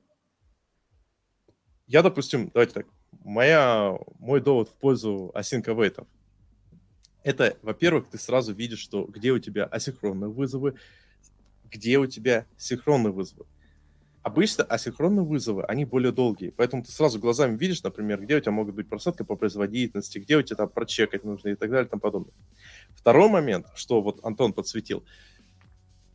[1.86, 2.86] Я, допустим, давайте так,
[3.24, 6.04] моя, мой довод в пользу await
[7.22, 10.74] это, во-первых, ты сразу видишь, что где у тебя асинхронные вызовы,
[11.70, 13.46] где у тебя синхронные вызовы.
[14.22, 18.50] Обычно асинхронные вызовы, они более долгие, поэтому ты сразу глазами видишь, например, где у тебя
[18.50, 21.88] могут быть просадки по производительности, где у тебя там прочекать нужно и так далее и
[21.88, 22.32] тому подобное.
[22.96, 25.04] Второй момент, что вот Антон подсветил,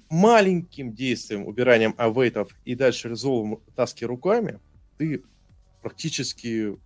[0.10, 4.60] маленьким действием, убиранием await ов и дальше resolve ом таски руками,
[4.98, 5.24] ты
[5.82, 6.78] практически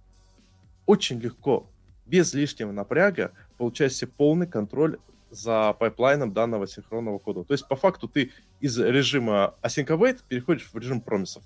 [0.86, 1.68] очень легко,
[2.06, 5.00] без лишнего напряга, получаешь себе полный контроль
[5.36, 7.44] за пайплайном данного асинхронного кода.
[7.44, 11.44] То есть, по факту, ты из режима async await переходишь в режим промисов.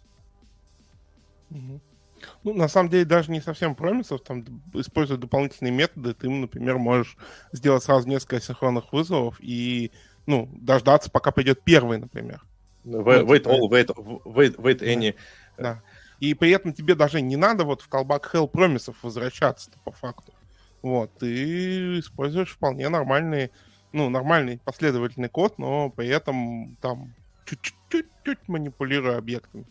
[2.43, 7.17] Ну, на самом деле, даже не совсем промисов, там, используя дополнительные методы, ты, например, можешь
[7.51, 9.91] сделать сразу несколько асинхронных вызовов и,
[10.25, 12.43] ну, дождаться, пока пойдет первый, например.
[12.83, 13.49] Wait, ну, типа...
[13.49, 15.15] all, wait, wait, wait any.
[15.57, 15.81] Да.
[16.19, 20.33] И при этом тебе даже не надо вот в колбак hell промисов возвращаться по факту.
[20.81, 23.51] Вот, ты используешь вполне нормальные
[23.91, 27.13] ну, нормальный последовательный код, но при этом там
[27.45, 29.65] чуть-чуть манипулируя объектами.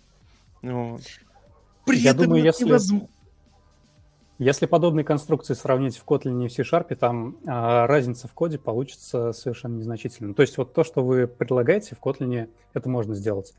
[0.62, 1.02] Вот.
[1.86, 3.08] При Я думаю, если, невозможно...
[4.38, 9.32] если подобные конструкции сравнить в Kotlin и в C-Sharp, там а, разница в коде получится
[9.32, 10.34] совершенно незначительной.
[10.34, 13.54] То есть вот то, что вы предлагаете в Kotlin, это можно сделать.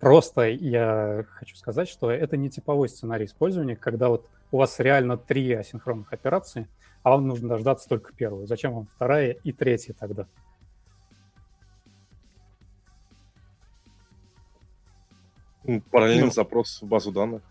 [0.00, 5.18] Просто я хочу сказать, что это не типовой сценарий использования, когда вот у вас реально
[5.18, 6.66] три асинхронных операции–
[7.02, 8.46] а вам нужно дождаться только первую.
[8.46, 10.26] Зачем вам вторая и третья тогда?
[15.64, 17.42] Ну, параллельный ну, запрос в базу данных.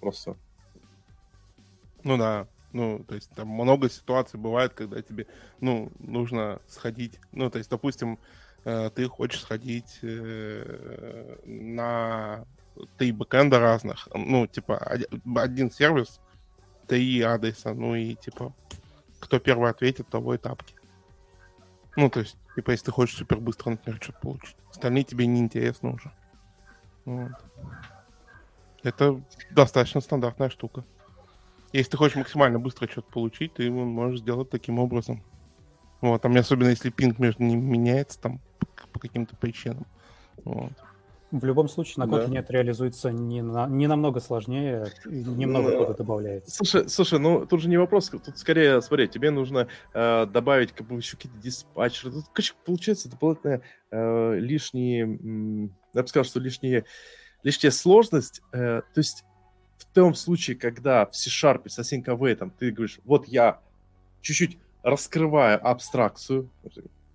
[0.00, 0.36] Просто.
[2.02, 2.46] Ну да.
[2.72, 5.26] Ну, то есть там много ситуаций бывает, когда тебе,
[5.60, 7.18] ну, нужно сходить.
[7.32, 8.18] Ну, то есть, допустим,
[8.64, 12.44] э, ты хочешь сходить э, на
[12.96, 14.08] три бэкэнда разных.
[14.14, 14.78] Ну, типа,
[15.36, 16.20] один сервис
[16.90, 18.52] три адреса, ну и типа,
[19.20, 20.74] кто первый ответит, того и тапки.
[21.94, 24.56] Ну, то есть, типа, если ты хочешь супер быстро, например, что-то получить.
[24.70, 26.10] Остальные тебе не интересно уже.
[27.04, 27.30] Вот.
[28.82, 30.84] Это достаточно стандартная штука.
[31.72, 35.22] Если ты хочешь максимально быстро что-то получить, ты его можешь сделать таким образом.
[36.00, 39.86] Вот, там особенно если пинг между ними меняется там по, по каким-то причинам.
[40.44, 40.72] Вот.
[41.30, 42.40] В любом случае, на Kotlin да.
[42.40, 46.50] это реализуется не, на, не намного сложнее, немного ну, кода добавляется.
[46.50, 50.88] Слушай, слушай, ну тут же не вопрос, тут скорее, смотри, тебе нужно э, добавить как
[50.88, 52.12] бы еще какие-то диспатчеры.
[52.12, 53.60] Тут, конечно, получается дополнительно
[53.92, 56.84] э, лишние, я бы сказал, что лишние,
[57.44, 58.42] лишняя сложность.
[58.52, 59.24] Э, то есть
[59.78, 63.60] в том случае, когда в C-Sharp с async await ты говоришь, вот я
[64.20, 66.50] чуть-чуть раскрываю абстракцию,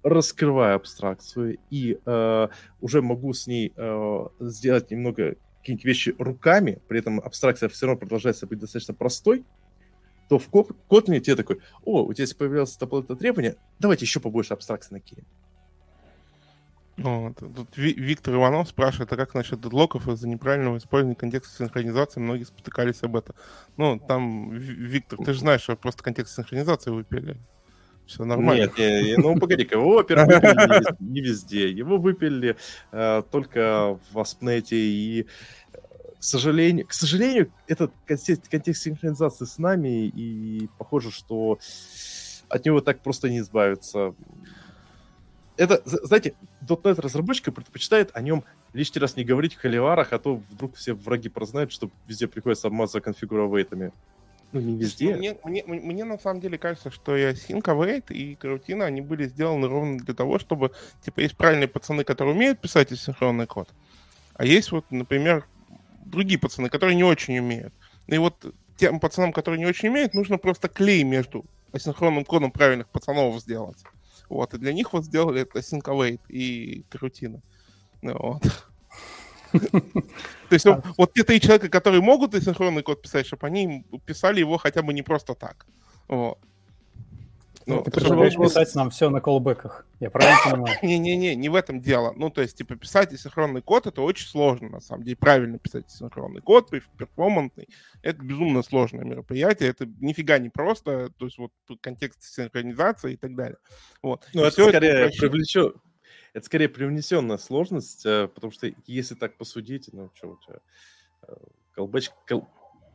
[0.06, 2.48] раскрываю абстракцию и э,
[2.80, 8.00] уже могу с ней э, сделать немного какие-нибудь вещи руками, при этом абстракция все равно
[8.00, 9.44] продолжается быть достаточно простой,
[10.30, 14.94] то в Kotlin тебе такой, о, у тебя появилось это требование, давайте еще побольше абстракции
[14.94, 15.26] накинем.
[16.98, 17.38] Вот.
[17.38, 22.20] Тут Виктор Иванов спрашивает, а как насчет дедлоков из-за неправильного использования контекста синхронизации?
[22.20, 23.36] Многие спотыкались об этом.
[23.76, 27.38] Ну, там, Виктор, ты же знаешь, что просто контекст синхронизации выпили.
[28.06, 28.62] Все нормально.
[28.62, 31.70] Нет, не, ну погоди-ка, его, во-первых, выпили не везде.
[31.70, 32.56] Его выпили
[32.92, 35.28] э, только в Аспнете и
[36.20, 41.60] к сожалению, к сожалению, этот контекст, контекст синхронизации с нами, и похоже, что
[42.50, 44.16] от него так просто не избавиться.
[45.58, 46.34] Это, знаете,
[46.68, 50.94] .NET разработчики предпочитают о нем лишний раз не говорить в холиварах, а то вдруг все
[50.94, 53.94] враги прознают, что везде приходится обмазывать конфигуровейтами.
[54.52, 55.16] Ну, не везде.
[55.16, 59.02] Мне, мне, мне, мне на самом деле кажется, что и Async Await, и Карутина, они
[59.02, 60.72] были сделаны ровно для того, чтобы,
[61.04, 63.70] типа, есть правильные пацаны, которые умеют писать асинхронный код,
[64.36, 65.46] А есть вот, например,
[66.06, 67.74] другие пацаны, которые не очень умеют.
[68.08, 72.88] И вот тем пацанам, которые не очень умеют, нужно просто клей между асинхронным кодом правильных
[72.88, 73.84] пацанов сделать.
[74.30, 77.42] Вот, и для них вот сделали это Sync и карутина.
[78.02, 78.44] Вот.
[80.50, 80.66] То есть
[80.98, 84.94] вот те три человека, которые могут асинхронный код писать, чтобы они писали его хотя бы
[84.94, 85.66] не просто так.
[86.08, 86.40] Вот.
[87.68, 90.78] Ну, ты предлагаешь писать нам все на колбеках, я правильно понимаю?
[90.84, 92.14] Не-не-не, не в этом дело.
[92.16, 95.16] Ну, то есть, типа, писать асинхронный код, это очень сложно, на самом деле.
[95.16, 97.68] Правильно писать асинхронный код, перформантный,
[98.04, 103.36] это безумно сложное мероприятие, это нифига не просто, то есть, вот, контекст синхронизации и так
[103.36, 103.58] далее.
[104.04, 104.28] Вот.
[104.34, 105.76] Ну, это скорее привлечет,
[106.36, 110.60] это скорее привнесенная сложность, э, потому что если так посудить, ну, что у тебя,
[111.30, 111.34] э,
[111.72, 112.46] колбеч, кол,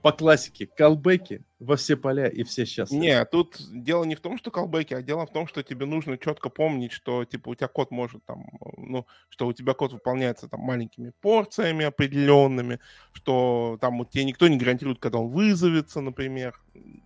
[0.02, 2.90] по классике, колбеки во все поля и все сейчас.
[2.90, 6.18] Не, тут дело не в том, что колбеки, а дело в том, что тебе нужно
[6.18, 8.44] четко помнить, что типа у тебя код может там,
[8.76, 12.78] ну, что у тебя код выполняется там маленькими порциями определенными,
[13.14, 16.60] что там вот тебе никто не гарантирует, когда он вызовется, например.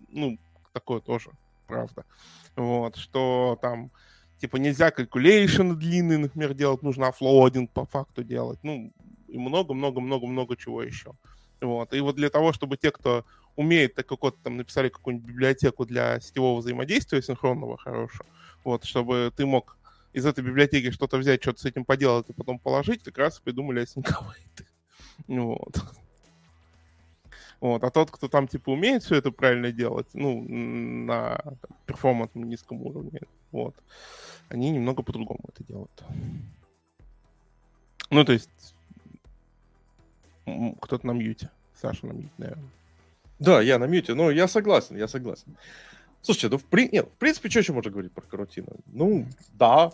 [0.08, 0.36] Ну,
[0.72, 1.30] такое тоже,
[1.68, 2.04] правда.
[2.56, 3.92] Вот, что там
[4.40, 8.92] типа нельзя calculation длинный, например, делать, нужно offloading по факту делать, ну,
[9.28, 11.12] и много-много-много-много чего еще.
[11.60, 11.92] Вот.
[11.94, 13.24] И вот для того, чтобы те, кто
[13.56, 18.26] умеет так как там написали какую-нибудь библиотеку для сетевого взаимодействия асинхронного хорошего,
[18.64, 19.76] вот, чтобы ты мог
[20.12, 23.82] из этой библиотеки что-то взять, что-то с этим поделать и потом положить, как раз придумали
[23.82, 24.08] async
[25.26, 25.76] Вот.
[27.60, 27.82] Вот.
[27.82, 31.40] А тот, кто там, типа, умеет все это правильно делать, ну, на
[31.86, 33.20] перформансном низком уровне,
[33.54, 33.74] вот,
[34.48, 36.04] они немного по-другому это делают.
[38.10, 38.50] Ну, то есть,
[40.80, 41.50] кто-то на мьюте.
[41.80, 42.70] Саша на мьюте, наверное.
[43.38, 45.56] Да, я на мьюте, но я согласен, я согласен.
[46.20, 46.88] Слушайте, ну, в, при...
[46.88, 48.68] Нет, в принципе, что еще можно говорить про карутину?
[48.86, 49.92] Ну, да,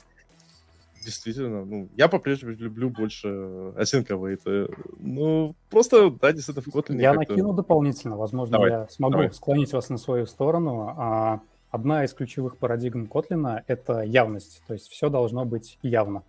[1.04, 4.38] действительно, ну, я по-прежнему люблю больше асинковые.
[4.98, 9.32] Ну, просто, да, действительно, в Kotlin Я накину дополнительно, возможно, давай, я смогу давай.
[9.32, 10.94] склонить вас на свою сторону.
[10.96, 11.40] А,
[11.70, 16.22] одна из ключевых парадигм Kotlin— это явность, то есть все должно быть явно.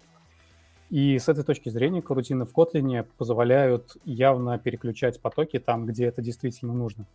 [0.89, 6.21] И с этой точки зрения карутины в Kotlin позволяют явно переключать потоки там, где это
[6.21, 7.05] действительно нужно.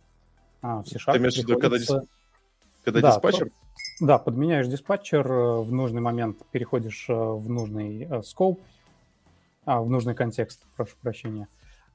[0.61, 1.91] А, в C-Sharp Ты имеешь виду, когда, дисп...
[2.83, 3.51] когда да, диспатчер?
[3.99, 8.63] Да, подменяешь диспатчер, э, в нужный момент переходишь э, в нужный скоп, э,
[9.65, 11.47] а, в нужный контекст, прошу прощения.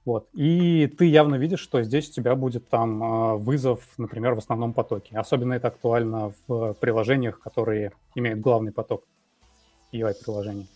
[0.04, 0.28] Вот.
[0.32, 5.16] И ты явно видишь, что здесь у тебя будет там вызов, например, в основном потоке.
[5.16, 9.04] Особенно это актуально в приложениях, которые имеют главный поток
[9.92, 10.68] UI-приложений.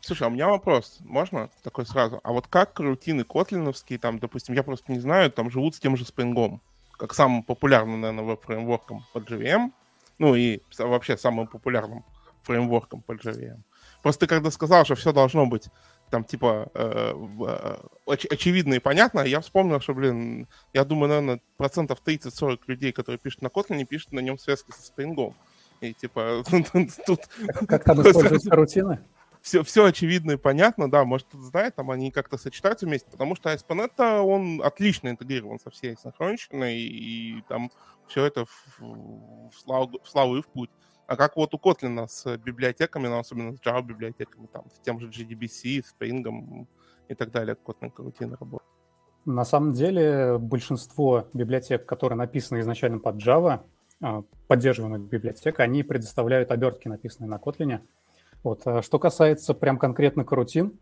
[0.00, 2.20] Слушай, а у меня вопрос, можно такой сразу?
[2.22, 5.96] А вот как рутины котлиновские, там, допустим, я просто не знаю, там живут с тем
[5.96, 6.60] же спрингом,
[6.92, 9.72] как самым популярным, наверное, веб-фреймворком под JVM,
[10.18, 12.04] ну и вообще самым популярным
[12.42, 13.60] фреймворком под JVM.
[14.02, 15.68] Просто ты когда сказал, что все должно быть
[16.10, 21.40] там типа э, э, оч- очевидно и понятно, я вспомнил, что, блин, я думаю, наверное,
[21.56, 25.34] процентов 30-40 людей, которые пишут на Kotlin, пишут на нем связки со спрингом.
[25.80, 26.44] И типа
[27.06, 27.20] тут...
[27.66, 28.98] Как там используются рутины?
[29.42, 33.34] все, все очевидно и понятно, да, может, кто-то знает, там они как-то сочетаются вместе, потому
[33.34, 37.70] что ASP.NET, он отлично интегрирован со всей синхронщиной, и, и там
[38.06, 40.70] все это в, в, славу, в славу и в путь.
[41.06, 45.00] А как вот у Kotlin с библиотеками, ну, особенно с Java библиотеками, там, с тем
[45.00, 46.66] же GDBC, Spring
[47.08, 48.68] и так далее, Kotlin карутина работает.
[49.24, 53.60] На самом деле большинство библиотек, которые написаны изначально под Java,
[54.00, 57.80] а, поддерживаемых библиотек, они предоставляют обертки, написанные на Kotlin,
[58.42, 58.62] вот.
[58.66, 60.78] А что касается прям конкретно карутин,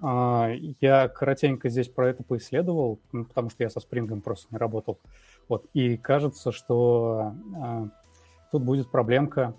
[0.00, 4.58] а, я коротенько здесь про это поисследовал, ну, потому что я со спрингом просто не
[4.58, 4.98] работал.
[5.48, 5.66] Вот.
[5.72, 7.32] И кажется, что
[8.54, 9.52] тут будет проблемка.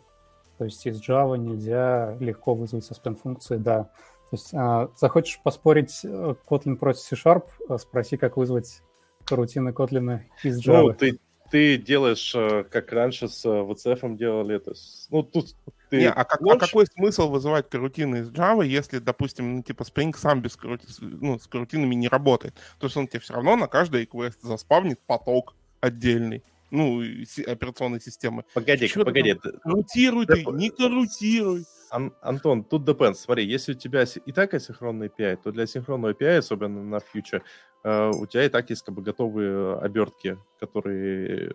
[0.58, 3.84] То есть из Java нельзя легко вызвать suspend функции, да.
[3.84, 8.81] То есть а, захочешь поспорить э, Kotlin против C-Sharp, спроси, как вызвать
[9.29, 10.81] рутины Kotlin из ну, Java.
[10.84, 11.19] Ну, ты,
[11.51, 14.74] ты делаешь, э, как раньше с VCF э, делали это.
[15.09, 15.57] Ну, тут
[15.89, 19.84] ты Не, а, как, а какой смысл вызывать карутины из Java, если, допустим, ну, типа
[19.84, 20.88] Spring сам без карути...
[21.01, 22.55] ну, с карутинами не работает?
[22.80, 26.43] То есть он тебе все равно на каждый request заспавнит поток отдельный
[26.76, 27.01] ну,
[27.47, 28.43] операционной системы.
[28.53, 29.36] Погоди, погоди.
[29.63, 31.65] Карутируй ты, не карутируй.
[31.91, 33.15] Ан- Антон, тут depends.
[33.15, 37.43] Смотри, если у тебя и так асинхронный API, то для синхронного API, особенно на фьючер,
[37.84, 41.53] э, у тебя и так есть как бы готовые обертки, которые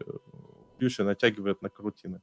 [0.79, 2.21] фьючер натягивает на карутины.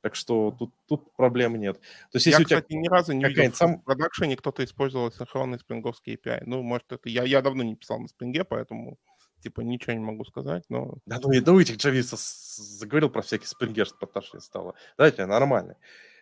[0.00, 1.80] Так что тут, тут проблем нет.
[1.80, 3.78] То есть, если я, у тебя кстати, ни разу не видел сам...
[3.78, 6.42] в продакшене кто-то использовал синхронный спринговский API.
[6.46, 7.08] Ну, может, это...
[7.08, 8.96] Я, я давно не писал на спринге, поэтому
[9.42, 10.98] типа ничего не могу сказать, но...
[11.06, 14.74] Да ну, ну этих джавистов заговорил про всякий спрингер, поташнее стало.
[14.96, 15.76] Давайте, нормально.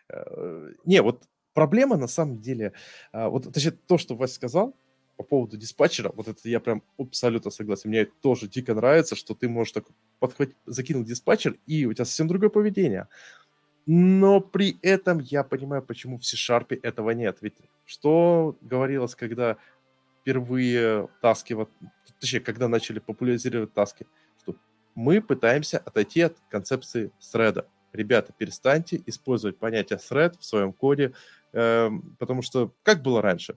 [0.09, 2.73] Э, не, вот проблема на самом деле,
[3.12, 4.77] а, вот точнее, то, что Вася сказал,
[5.17, 7.89] по поводу диспатчера, вот это я прям абсолютно согласен.
[7.89, 9.85] Мне это тоже дико нравится, что ты можешь так
[10.19, 13.09] подхватить, закинуть диспатчер, и у тебя совсем другое поведение.
[13.87, 17.39] Но при этом я понимаю, почему в C-Sharp этого нет.
[17.41, 17.55] Ведь
[17.87, 19.57] что говорилось, когда
[20.27, 21.70] впервые таски, вот,
[22.18, 24.09] точнее, когда начали популяризировать таски,
[24.43, 24.57] что
[24.97, 27.64] мы пытаемся отойти от концепции thread.
[27.93, 31.12] Ребята, перестаньте использовать понятие thread в своем коде,
[31.53, 33.57] э, потому что как было раньше?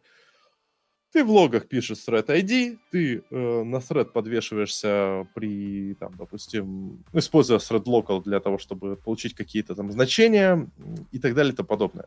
[1.11, 7.57] Ты в логах пишешь thread ID, ты э, на thread подвешиваешься при, там, допустим, используя
[7.57, 10.69] thread local для того, чтобы получить какие-то там значения
[11.11, 12.05] и так далее и тому подобное.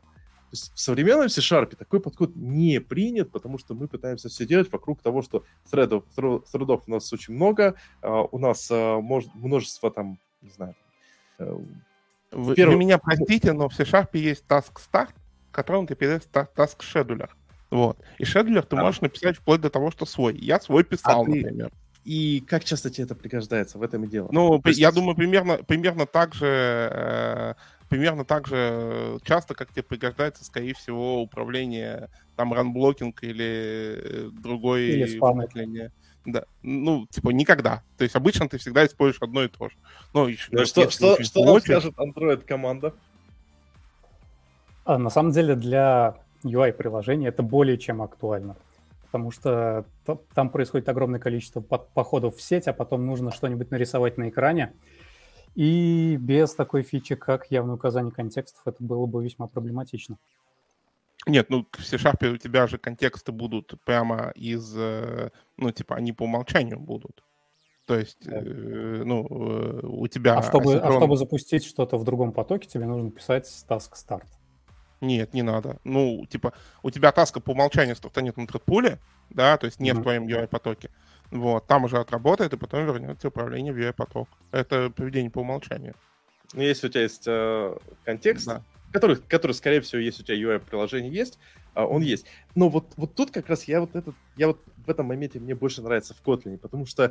[0.52, 4.70] То есть в современном C-Sharp такой подход не принят, потому что мы пытаемся все делать
[4.70, 10.18] вокруг того, что threadов, threadов у нас очень много, uh, у нас может, множество там,
[10.42, 10.74] не знаю...
[11.38, 11.66] Uh,
[12.32, 12.74] вы, первый...
[12.74, 15.14] вы меня простите, но в C-Sharp есть task start,
[15.50, 17.30] которым ты передаешь task scheduler.
[17.72, 17.98] Вот.
[18.18, 18.82] И шедлер ты а.
[18.82, 20.36] можешь написать вплоть до того, что свой.
[20.36, 21.70] Я свой писал, а например.
[21.70, 21.76] Ты...
[22.04, 23.78] И как часто тебе это пригождается?
[23.78, 24.28] В этом и дело.
[24.30, 24.78] Ну, есть...
[24.78, 27.54] я думаю, примерно, примерно так же э,
[27.92, 34.84] примерно так же часто, как тебе пригождается, скорее всего, управление там ранблокинг или э, другой
[34.84, 35.92] или управление.
[36.24, 36.44] Да.
[36.62, 37.82] Ну, типа, никогда.
[37.98, 39.76] То есть обычно ты всегда используешь одно и то же.
[40.14, 42.94] Ну, еще, ну что, что, что нам скажет Android-команда?
[44.86, 48.56] А, на самом деле для UI-приложения это более чем актуально.
[49.04, 49.84] Потому что
[50.32, 54.72] там происходит огромное количество походов в сеть, а потом нужно что-нибудь нарисовать на экране.
[55.54, 60.18] И без такой фичи, как явное указание контекстов, это было бы весьма проблематично.
[61.26, 66.12] Нет, ну в C-Sharp у тебя же контексты будут прямо из, э, ну типа они
[66.12, 67.22] по умолчанию будут.
[67.84, 70.38] То есть, э, ну, э, у тебя...
[70.38, 70.92] А чтобы, асинхрон...
[70.92, 74.26] а чтобы запустить что-то в другом потоке, тебе нужно писать task start.
[75.00, 75.78] Нет, не надо.
[75.82, 76.52] Ну, типа,
[76.84, 79.00] у тебя таска по умолчанию стартанет на тредпуле,
[79.30, 79.98] да, то есть не mm-hmm.
[79.98, 80.90] в твоем UI-потоке.
[81.32, 84.28] Вот, там уже отработает, и потом вернется управление в UI-поток.
[84.50, 85.94] Это поведение по умолчанию.
[86.52, 87.74] Ну, если у тебя есть э,
[88.04, 88.62] контекст, да.
[88.92, 91.38] который, который, скорее всего, если у тебя UI-приложение есть,
[91.74, 92.26] э, он есть.
[92.54, 95.54] Но вот, вот тут как раз я вот этот, я вот в этом моменте мне
[95.54, 97.04] больше нравится в Kotlin, потому что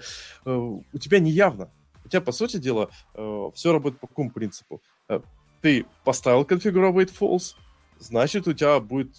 [0.46, 1.72] э, у тебя не явно.
[2.06, 4.84] У тебя, по сути дела, э, все работает по какому принципу?
[5.10, 5.22] Э,
[5.62, 7.56] ты поставил configure false,
[7.98, 9.16] значит, у тебя будет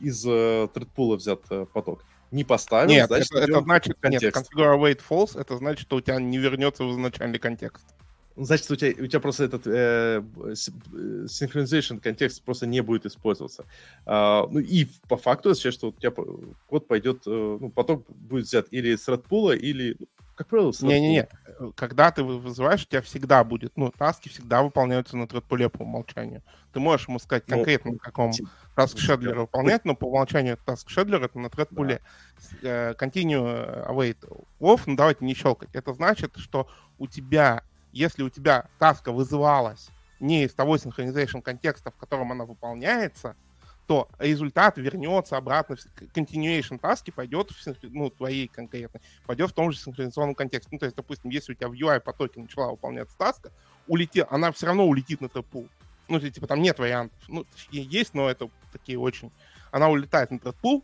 [0.00, 2.02] из э, тредпула взят э, поток
[2.32, 4.24] не поставил, нет, значит, это, это значит, контекст.
[4.24, 7.84] нет, configure await false, это значит, что у тебя не вернется в изначальный контекст.
[8.34, 10.22] Значит, у тебя, у тебя просто этот э,
[11.26, 13.66] synchronization контекст просто не будет использоваться.
[14.06, 16.12] А, ну и по факту означает, что у тебя
[16.66, 20.06] код пойдет, э, ну, поток будет взят или с Redpool, или, ну,
[20.42, 21.28] как правило, Не-не-не,
[21.74, 26.42] когда ты вызываешь, у тебя всегда будет, ну, таски всегда выполняются на Redpool по умолчанию.
[26.72, 28.30] Ты можешь ему сказать ну, конкретно, на каком
[28.76, 32.00] task scheduler выполнять, но по умолчанию task scheduler это на Redpool.
[32.62, 32.92] Да.
[32.94, 34.18] Continue await
[34.60, 35.70] off, ну, давайте не щелкать.
[35.74, 36.68] Это значит, что
[36.98, 37.62] у тебя
[37.92, 43.36] если у тебя таска вызывалась не из того synchronization контекста, в котором она выполняется,
[43.92, 45.76] то результат вернется обратно
[46.14, 50.70] continuation таски, пойдет в, ну, твоей конкретной, пойдет в том же синхронизационном контексте.
[50.72, 53.52] Ну, то есть, допустим, если у тебя в UI потоке начала выполняться таска,
[53.86, 55.68] улетит, она все равно улетит на топу.
[56.08, 57.18] Ну, типа, там нет вариантов.
[57.28, 59.30] Ну, есть, но это такие очень...
[59.72, 60.82] Она улетает на пул,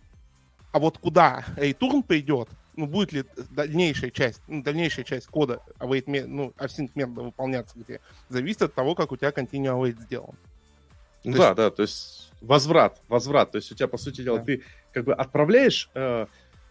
[0.72, 6.04] а вот куда return придет, ну, будет ли дальнейшая часть, ну, дальнейшая часть кода await,
[6.26, 10.36] ну, async метода выполняться где, зависит от того, как у тебя continue await сделан.
[11.24, 11.56] Ну, да, есть...
[11.56, 14.44] да, то есть возврат, возврат, то есть у тебя, по сути дела, да.
[14.44, 14.62] ты
[14.92, 16.26] как бы отправляешь э,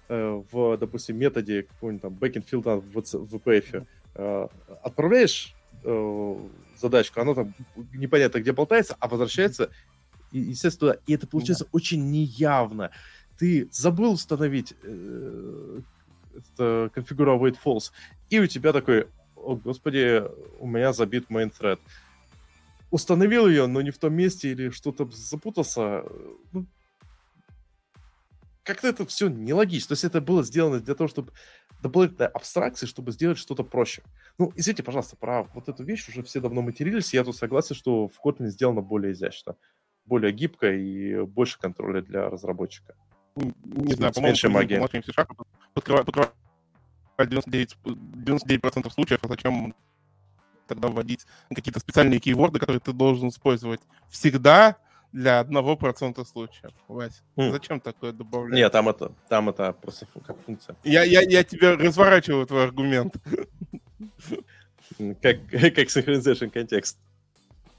[0.10, 3.86] э, в, допустим, методе какого-нибудь там backend филда в, в VPF,
[4.16, 4.48] э,
[4.84, 6.36] отправляешь э,
[6.78, 7.54] задачку, она там
[7.94, 9.70] непонятно где болтается, а возвращается,
[10.32, 11.70] и, естественно, туда, и это получается да.
[11.74, 12.92] очень неявно.
[13.38, 15.82] Ты забыл установить э,
[16.38, 17.92] это await false,
[18.30, 20.24] и у тебя такой, о господи,
[20.60, 21.80] у меня забит main thread.
[22.90, 26.04] Установил ее, но не в том месте или что-то запутался.
[26.52, 26.66] Ну,
[28.64, 29.90] как-то это все нелогично.
[29.90, 31.32] То есть это было сделано для того, чтобы
[31.82, 34.04] дополнительной абстракции, чтобы сделать что-то проще.
[34.38, 38.08] Ну, извините, пожалуйста, про вот эту вещь уже все давно матерились, я тут согласен, что
[38.08, 39.56] в Kotlin сделано более изящно,
[40.06, 42.96] более гибко и больше контроля для разработчика.
[43.36, 44.36] Не, не знаю, по-моему,
[45.74, 46.34] подкрывает, подкрывает
[47.20, 49.76] 99, 99% случаев, а зачем
[50.68, 54.78] тогда вводить какие-то специальные кейворды, которые ты должен использовать всегда
[55.12, 57.24] для одного процента случаев, Вась.
[57.38, 57.52] Mm.
[57.52, 58.56] Зачем такое добавлять?
[58.56, 60.76] Нет, там это, там это просто как функция.
[60.84, 63.16] Я, я, я тебе разворачиваю твой аргумент.
[65.22, 66.98] Как, как synchronization контекст.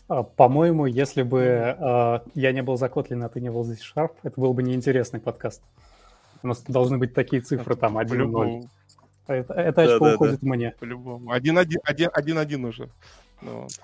[0.08, 3.76] А, по-моему, если бы э, я не был за Kotlin, а ты не был за
[3.76, 5.62] C-Sharp, это был бы неинтересный подкаст.
[6.42, 8.68] У нас должны быть такие цифры, там, 1-0.
[9.28, 9.60] По-любому.
[9.60, 10.14] Это, это очко Да-да-да.
[10.14, 10.70] уходит мне.
[10.80, 11.30] По-любому.
[11.32, 12.88] Один-один один- один-один уже.
[13.42, 13.80] Ну, вот.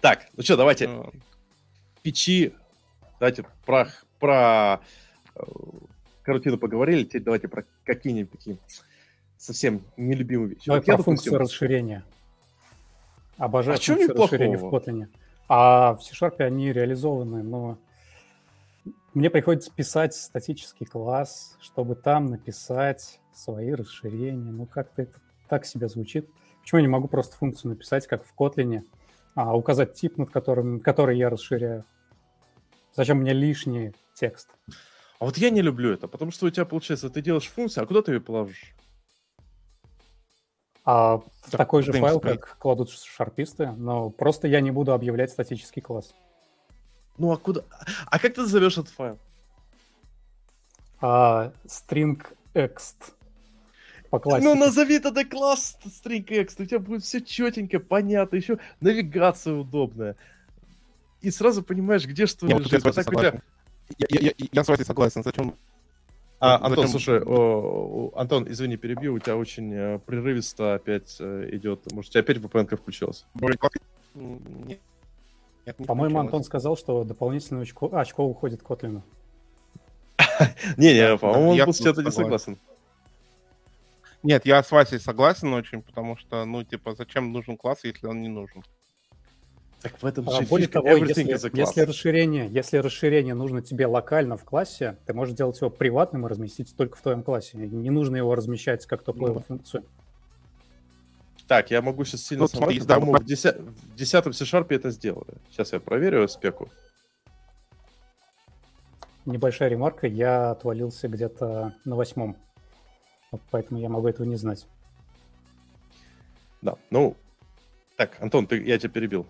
[0.00, 1.12] Так, ну что, давайте Ну,
[2.02, 2.54] печи.
[3.18, 3.88] Давайте про,
[4.20, 4.80] про
[5.34, 5.40] э,
[6.22, 7.02] карутину поговорили.
[7.04, 8.58] Теперь давайте про какие-нибудь такие
[9.38, 10.66] совсем нелюбимые вещи.
[10.66, 12.04] Давай Вот я, про функцию допустим, расширения.
[13.38, 14.64] Обожаю А функцию расширения в?
[14.72, 15.08] Kotlin.
[15.48, 17.76] А в C-Sharp они реализованы, но
[19.14, 24.50] мне приходится писать статический класс, чтобы там написать свои расширения.
[24.50, 26.28] Ну, как-то это так себе звучит.
[26.60, 28.82] Почему я не могу просто функцию написать, как в Kotlin,
[29.34, 31.84] а указать тип, над которым, который я расширяю?
[32.92, 34.48] Зачем мне лишний текст?
[35.18, 37.86] А вот я не люблю это, потому что у тебя получается, ты делаешь функцию, а
[37.86, 38.74] куда ты ее положишь?
[40.84, 45.32] А в Так, такой же файл, как кладут шарписты, но просто я не буду объявлять
[45.32, 46.14] статический класс.
[47.18, 47.62] Ну а куда?
[48.06, 49.18] А как ты назовешь этот файл?
[51.00, 52.24] А string
[52.54, 53.15] ext
[54.10, 54.48] по классике.
[54.48, 60.16] Ну назови тогда класс string.ext, у тебя будет все четенько, понятно, еще навигация удобная.
[61.22, 62.82] И сразу понимаешь, где что Не, я лежит.
[62.82, 63.42] с А так согласен.
[63.98, 65.22] Я, я- я- я с вами согласен.
[65.22, 65.54] Зачем?
[66.38, 71.16] А, Зачем- Антон, слушай, о, о, Антон, извини, перебью, у тебя очень э, прерывисто опять
[71.18, 71.90] э, идет.
[71.92, 73.24] Может, у тебя опять VPN включилась?
[73.34, 73.58] более
[74.14, 74.78] Нет,
[75.66, 76.18] нет, не По-моему.
[76.18, 79.02] Антон сказал, что дополнительное очко, очко уходит Котлину.
[80.76, 82.58] Не-не, Да, по-моему, я он был с чем-то не согласен.
[84.22, 88.20] Нет, я с Васей согласен очень, потому что, ну, типа, зачем нужен класс, если он
[88.22, 88.64] не нужен?
[89.82, 91.22] Так в этом А, же более того, если,
[91.56, 96.28] если расширение, если расширение нужно тебе локально в классе, ты можешь сделать его приватным и
[96.30, 97.56] разместить только в твоем классе.
[97.58, 99.40] Не нужно его размещать как top-level Ну.
[99.46, 99.84] функцию.
[101.46, 104.66] Так, я могу сейчас сильно Ну, смотреть, да, по-моему, мы- в, деся- в 10 C-Sharp
[104.70, 105.34] это сделали.
[105.52, 106.68] Сейчас я проверю спеку.
[109.26, 112.36] Небольшая ремарка, я отвалился где-то на восьмом.
[113.50, 114.66] Поэтому я могу этого не знать.
[116.62, 117.16] Да, ну...
[117.96, 119.26] Так, Антон, ты, я тебя перебил.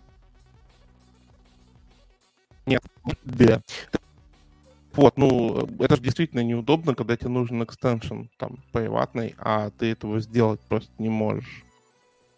[3.25, 3.63] Да.
[4.93, 10.21] Вот, ну, это же действительно неудобно, когда тебе нужен экстеншн там приватный, а ты этого
[10.21, 11.65] сделать просто не можешь.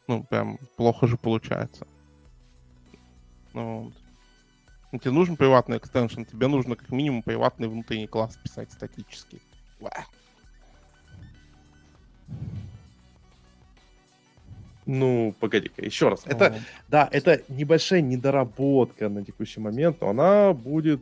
[0.09, 1.87] Ну, прям плохо же получается.
[3.55, 3.95] Ну, вот.
[4.91, 9.41] Ну, тебе нужен приватный экстеншн, тебе нужно как минимум приватный внутренний класс писать статический.
[9.79, 9.93] Ва.
[14.87, 16.23] Ну, погоди-ка, еще раз.
[16.25, 16.59] Это, Ну,
[16.89, 21.01] да, это небольшая недоработка на текущий момент, но она будет...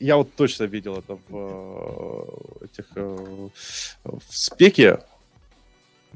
[0.00, 3.48] Я вот точно видел это в э, этих э,
[4.04, 5.00] в спеке,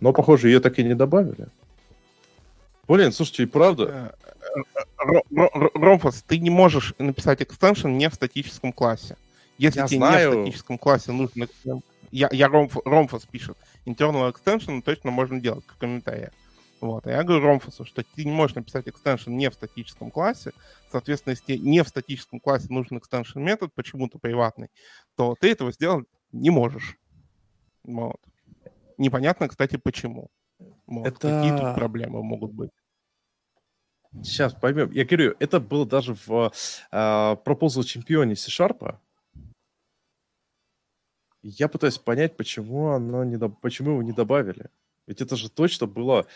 [0.00, 1.48] но, похоже, ее так и не добавили.
[2.88, 4.60] Блин, слушайте, и правда, Э,
[4.98, 9.16] Ро- Ро- Ро- Ромфос, ты не можешь написать экстеншн не в статическом классе.
[9.58, 10.30] Если Я тебе знаю.
[10.30, 11.44] не в статическом классе нужно...
[11.44, 11.82] экстен-
[12.12, 13.56] Я, я Ромф- Ромфос пишет.
[13.86, 16.28] Internal extension точно можно делать, как комментарий.
[16.80, 17.06] Вот.
[17.06, 20.52] А я говорю Ромфосу, что ты не можешь написать экстеншн не в статическом классе.
[20.90, 24.68] Соответственно, если тебе не в статическом классе нужен экстеншн метод, почему-то приватный,
[25.16, 26.96] то ты этого сделать не можешь.
[27.84, 28.20] Вот.
[28.98, 30.28] Непонятно, кстати, почему.
[30.86, 31.06] Вот.
[31.06, 32.70] Это- Какие тут проблемы могут быть.
[34.22, 34.90] сейчас поймем.
[34.90, 36.52] Я говорю, это было даже в
[36.90, 38.98] э, Proposal чемпионе C-Sharp.
[41.42, 44.70] Я пытаюсь понять, почему оно не почему его не добавили.
[45.06, 46.26] Ведь это же точно было.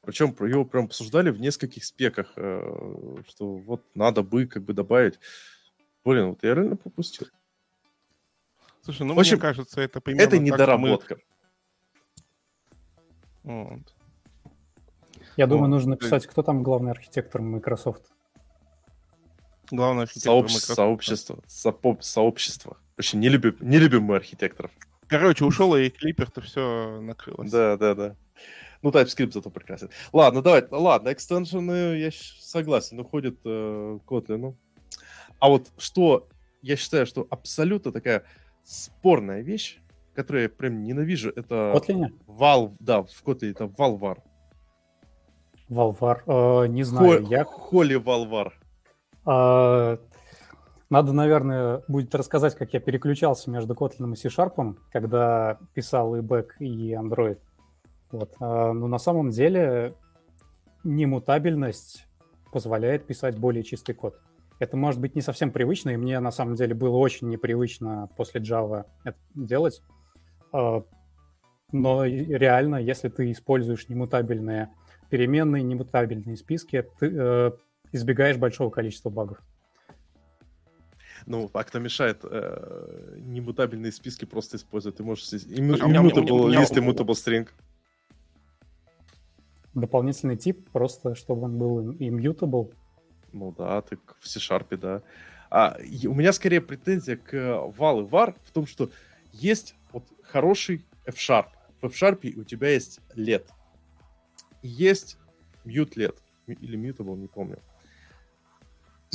[0.00, 5.18] Причем его прям обсуждали в нескольких спеках, э, что вот надо бы как бы добавить.
[6.04, 7.26] Блин, вот я реально пропустил.
[8.82, 11.18] Слушай, ну В общем, мне кажется, это примерно это что мы- недоработка.
[13.42, 13.94] Вот.
[15.36, 18.12] Я думаю, Ну, нужно написать, кто там главный архитектор Microsoft.
[19.70, 20.76] Главное, архитектор Сообщество, Microsoft.
[20.76, 22.76] сообщество, сопо- сообщество.
[22.96, 24.70] Вообще не любим, не любим мы архитекторов.
[25.08, 27.50] Короче, ушел и Клипер, то все накрылось.
[27.50, 28.16] Да, да, да.
[28.82, 29.90] Ну, TypeScript зато прекрасен.
[30.12, 34.54] Ладно, давай, ладно, экстеншены, я согласен, уходит э, Kotlin.
[35.40, 36.28] А вот что,
[36.62, 38.24] я считаю, что абсолютно такая
[38.62, 39.78] спорная вещь,
[40.14, 42.12] которую я прям ненавижу, это Kotlin?
[42.26, 44.18] Valve, да, в Kotlin это Valvar.
[45.68, 46.22] Valvar?
[46.26, 47.24] Э, не знаю.
[47.24, 48.52] Хо- Я Холи Valvar.
[49.24, 49.98] А,
[50.94, 56.50] Надо, наверное, будет рассказать, как я переключался между Kotlin и C-Sharp, когда писал и Back,
[56.60, 57.40] и Android.
[58.12, 58.32] Вот.
[58.38, 59.96] А, Но на самом деле
[60.84, 62.06] немутабельность
[62.52, 64.20] позволяет писать более чистый код.
[64.60, 68.40] Это может быть не совсем привычно, и мне на самом деле было очень непривычно после
[68.40, 69.82] Java это делать.
[70.52, 70.84] А,
[71.72, 74.70] Но реально, если ты используешь немутабельные
[75.10, 77.50] переменные, немутабельные списки, ты э,
[77.90, 79.38] избегаешь большого количества багов.
[81.26, 84.98] Ну, а кто мешает э, немутабельные списки просто использовать?
[84.98, 87.48] Ты можешь immutable list, immutable string.
[89.74, 92.72] Дополнительный тип, просто чтобы он был immutable.
[93.32, 95.02] Ну да, так в C-Sharp, да.
[95.50, 98.90] А, у меня скорее претензия к val и var в том, что
[99.32, 101.46] есть вот хороший F-Sharp.
[101.80, 103.46] В F-Sharp у тебя есть LED.
[104.62, 105.16] И есть
[105.64, 106.16] mute LED.
[106.46, 107.58] Или mutable, не помню.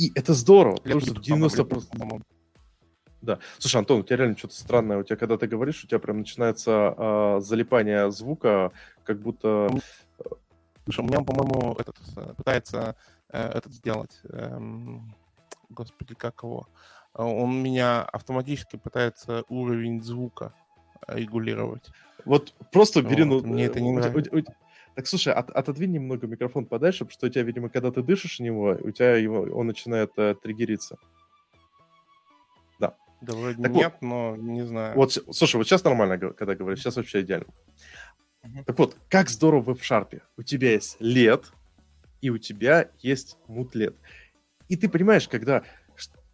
[0.00, 2.22] И это здорово, потому что в 90%...
[3.20, 3.38] Да.
[3.58, 4.96] Слушай, Антон, у тебя реально что-то странное.
[4.96, 8.72] У тебя, когда ты говоришь, у тебя прям начинается э, залипание звука,
[9.04, 9.68] как будто...
[10.84, 12.96] Слушай, у меня, по-моему, этот э, пытается
[13.28, 14.18] э, этот сделать.
[14.30, 15.14] Эм,
[15.68, 16.66] господи, как его?
[17.12, 20.54] Он меня автоматически пытается уровень звука
[21.06, 21.90] регулировать.
[22.24, 23.24] Вот просто бери...
[23.24, 24.30] Вот, ну, мне это не нравится.
[25.00, 28.38] Так, слушай, от, отодвинь немного микрофон подальше, потому что у тебя, видимо, когда ты дышишь
[28.38, 30.98] в него, у тебя его, он начинает э, триггериться.
[32.78, 32.94] Да.
[33.22, 34.94] Да вроде так нет, вот, но не знаю.
[34.96, 37.46] Вот, слушай, вот сейчас нормально, когда говоришь, сейчас вообще идеально.
[38.42, 38.64] Угу.
[38.66, 40.20] Так вот, как здорово в F-Sharp.
[40.36, 41.46] У тебя есть LED,
[42.20, 43.96] и у тебя есть мут LED.
[44.68, 45.62] И ты понимаешь, когда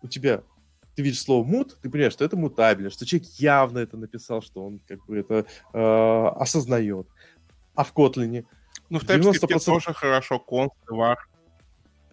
[0.02, 0.42] у тебя
[0.96, 4.66] ты видишь слово мут, ты понимаешь, что это мутабельно, что человек явно это написал, что
[4.66, 7.06] он как бы это э, осознает.
[7.76, 8.44] А в Kotlin?
[8.90, 9.64] Ну, в TypeScript 90%...
[9.64, 11.16] тоже хорошо, const var.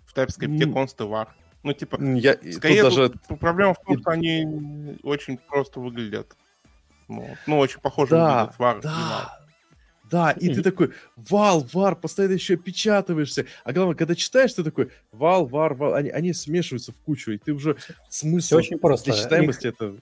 [0.05, 0.74] В TypeScript mm.
[0.74, 1.28] const var.
[1.64, 3.14] Ну, типа, я, скорее, даже...
[3.39, 6.36] проблема в том, что они очень просто выглядят.
[7.07, 9.39] Ну, ну очень похоже да, выглядят var да.
[10.14, 13.47] Да, и ты такой, вал, вар, постоянно еще опечатываешься.
[13.64, 17.39] А главное, когда читаешь, ты такой, вал, вар, вал, они, они смешиваются в кучу, и
[17.39, 17.78] ты уже
[18.09, 19.11] смысл Все очень просто.
[19.11, 19.74] для читаемости Их...
[19.74, 19.95] это...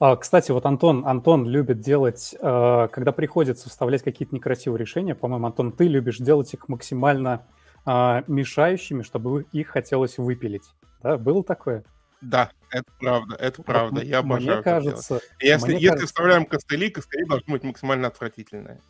[0.00, 5.46] А, кстати, вот Антон, Антон любит делать, э, когда приходится вставлять какие-то некрасивые решения, по-моему,
[5.46, 7.46] Антон, ты любишь делать их максимально
[7.84, 10.70] э, мешающими, чтобы их хотелось выпилить.
[11.02, 11.84] Да, было такое?
[12.20, 14.02] Да, это правда, это правда.
[14.02, 14.56] Я обожаю.
[14.56, 16.06] Мне кажется, если, мне если кажется...
[16.06, 18.80] вставляем костыли, костыли должны быть максимально отвратительные.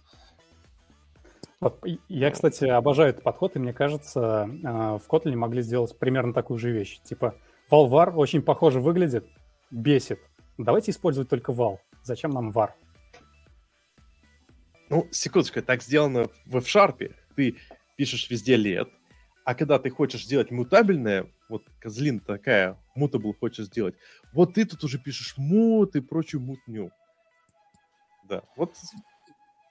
[1.61, 6.32] Вот, я, кстати, обожаю этот подход, и мне кажется, а, в Kotlin могли сделать примерно
[6.32, 7.00] такую же вещь.
[7.02, 7.34] Типа,
[7.70, 9.26] var очень похоже выглядит,
[9.70, 10.20] бесит.
[10.59, 11.78] Давайте использовать только val.
[12.02, 12.70] Зачем нам var?
[14.90, 17.14] Ну, секундочку, так сделано в F-Sharp.
[17.36, 17.56] Ты
[17.96, 18.88] пишешь везде лет,
[19.44, 23.94] а когда ты хочешь сделать мутабельное, вот козлин такая, mutable хочешь сделать,
[24.32, 26.90] вот ты тут уже пишешь мут и прочую мутню.
[28.28, 28.74] Да, вот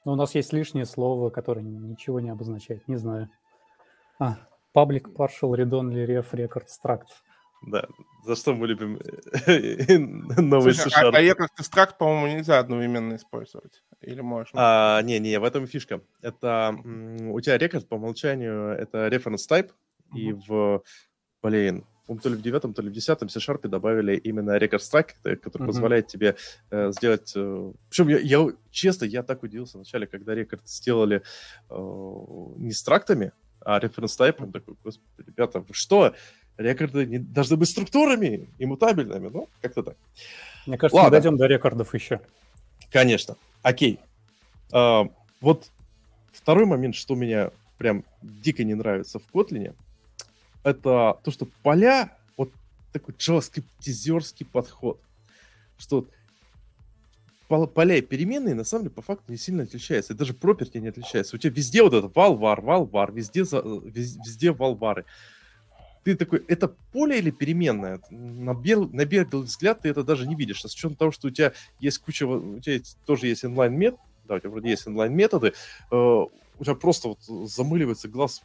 [0.08, 2.88] но у нас есть лишнее слово, которое ничего не обозначает.
[2.88, 3.30] Не знаю.
[4.20, 4.38] А,
[4.74, 7.08] public partial read-only ref record struct.
[7.62, 7.88] Да,
[8.26, 9.00] за что мы любим
[9.48, 11.16] э, новый Слушай, C-Sharp.
[11.16, 13.84] А, а struct, по-моему, нельзя одновременно использовать.
[14.02, 14.52] Или можно?
[14.54, 16.02] А, не, не, в этом фишка.
[16.22, 19.72] Это у тебя рекорд по умолчанию это reference type,
[20.12, 20.20] uh-huh.
[20.20, 20.84] и в,
[21.42, 21.86] блин,
[22.16, 25.64] то ли в девятом, то ли в десятом C-Sharp добавили именно Record Stack, э, который
[25.64, 25.66] mm-hmm.
[25.68, 26.38] позволяет тебе
[26.72, 27.34] э, сделать...
[27.36, 31.22] Э, причем я, я, честно, я так удивился вначале, когда рекорд сделали
[31.70, 31.76] э,
[32.58, 34.52] не с трактами, а reference type.
[34.52, 36.16] Такой, господи, ребята, вы что?
[36.58, 39.30] Рекорды не, должны быть структурами и мутабельными.
[39.30, 39.98] Ну, как-то так.
[40.66, 41.10] Мне кажется, Ладно.
[41.10, 42.20] мы дойдем до рекордов еще.
[42.92, 43.38] Конечно.
[43.62, 44.00] Окей.
[44.72, 45.08] А,
[45.40, 45.70] вот
[46.32, 49.76] второй момент, что меня прям дико не нравится в Kotlin,
[50.64, 52.52] это то, что поля, вот
[52.92, 55.00] такой джаваскриптизерский подход,
[55.78, 56.08] что
[57.48, 60.90] поля и переменные на самом деле по факту не сильно отличаются, и даже property не
[60.90, 61.36] отличается.
[61.36, 65.06] У тебя везде вот это вал-вар, вал-вар, везде, везде, везде вал-вары.
[66.08, 68.00] Ты такой, это поле или переменная?
[68.10, 70.64] На, бел, на беглый взгляд ты это даже не видишь.
[70.64, 71.52] А с учетом того, что у тебя
[71.82, 75.52] есть куча, у тебя тоже есть онлайн-метод, да, у тебя вроде есть онлайн-методы,
[75.92, 78.42] э, у тебя просто вот замыливается глаз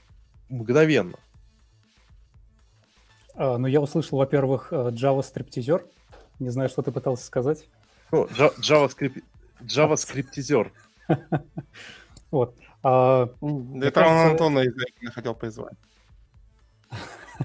[0.48, 1.16] мгновенно.
[3.36, 5.86] А, ну, я услышал, во-первых, э, Java стриптизер.
[6.40, 7.68] Не знаю, что ты пытался сказать.
[8.10, 9.22] Ну, JavaScript,
[9.60, 10.72] JavaScriptизер.
[12.32, 12.56] Вот.
[12.82, 13.28] А,
[13.82, 14.64] Это он Антона
[15.12, 15.76] хотел позвать.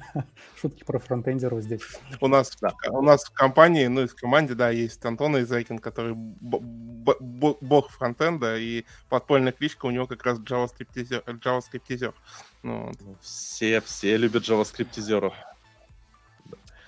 [0.56, 1.82] Шутки про фронтендеров здесь.
[2.20, 2.74] У нас, да.
[2.90, 8.58] у нас в компании, ну, и в команде, да, есть Антон Изайкин, который бог фронтенда,
[8.58, 11.24] и подпольная кличка у него как раз JavaScriptизер.
[11.26, 12.14] JavaScriptизер.
[12.64, 12.92] Ну,
[13.22, 15.34] все, все любят JavaScriptизеров.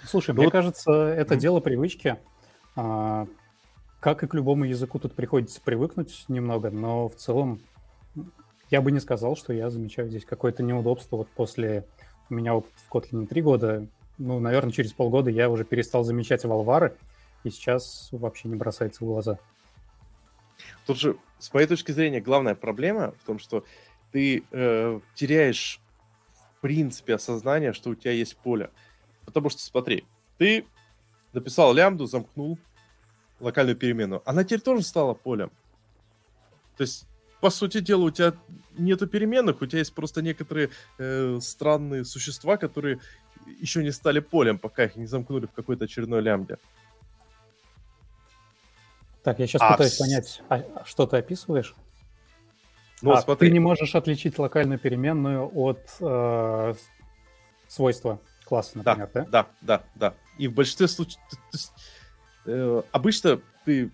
[0.06, 0.52] Слушай, мне вот...
[0.52, 2.18] кажется, это дело привычки.
[2.76, 3.28] А,
[4.00, 7.62] как и к любому языку тут приходится привыкнуть немного, но в целом
[8.70, 11.18] я бы не сказал, что я замечаю здесь какое-то неудобство.
[11.18, 11.86] Вот после
[12.30, 16.44] у меня опыт в Kotlin 3 года, ну, наверное, через полгода я уже перестал замечать
[16.44, 16.96] валвары,
[17.44, 19.40] и сейчас вообще не бросается в глаза.
[20.86, 23.64] Тут же, с моей точки зрения, главная проблема в том, что
[24.12, 25.80] ты э, теряешь
[26.34, 28.70] в принципе осознание, что у тебя есть поле.
[29.26, 30.04] Потому что, смотри,
[30.38, 30.66] ты
[31.32, 32.58] написал лямбду, замкнул
[33.40, 34.22] локальную переменную.
[34.26, 35.52] Она теперь тоже стала полем.
[36.76, 37.08] То есть,
[37.42, 38.34] по сути дела, у тебя
[38.78, 43.00] нету переменных, у тебя есть просто некоторые э, странные существа, которые
[43.60, 46.58] еще не стали полем, пока их не замкнули в какой-то очередной лямбде.
[49.24, 49.98] Так, я сейчас а, пытаюсь с...
[49.98, 51.76] понять, а что ты описываешь?
[53.02, 53.48] Ну, а, смотри.
[53.48, 56.74] Ты не можешь отличить локальную переменную от э,
[57.68, 59.26] свойства класса, например, да?
[59.30, 60.14] Да, да, да.
[60.38, 61.20] И в большинстве случаев...
[62.46, 63.92] Э, обычно ты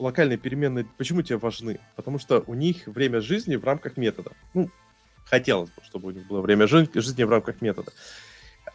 [0.00, 1.78] локальные переменные почему тебе важны?
[1.96, 4.32] Потому что у них время жизни в рамках метода.
[4.54, 4.70] Ну,
[5.24, 7.92] хотелось бы, чтобы у них было время жизни в рамках метода.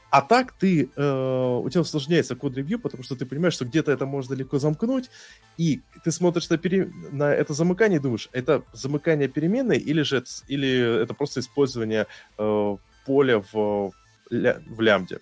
[0.10, 4.06] А так ты, э, у тебя усложняется код-ревью, потому что ты понимаешь, что где-то это
[4.06, 5.10] можно легко замкнуть,
[5.58, 6.90] и ты смотришь на, пере...
[7.12, 12.08] на это замыкание и думаешь, это замыкание переменной или же это, или это просто использование
[12.38, 13.92] э, поля в,
[14.30, 15.20] в лямбде.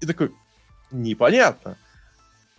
[0.00, 0.32] И такой,
[0.90, 1.76] непонятно.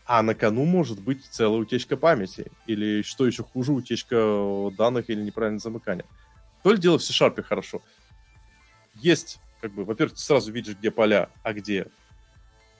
[0.05, 2.51] А на кону может быть целая утечка памяти.
[2.67, 6.05] Или, что еще хуже, утечка данных или неправильное замыкание.
[6.61, 7.81] То ли дело в C-Sharp хорошо.
[8.95, 11.87] Есть как бы, во-первых, ты сразу видишь, где поля, а где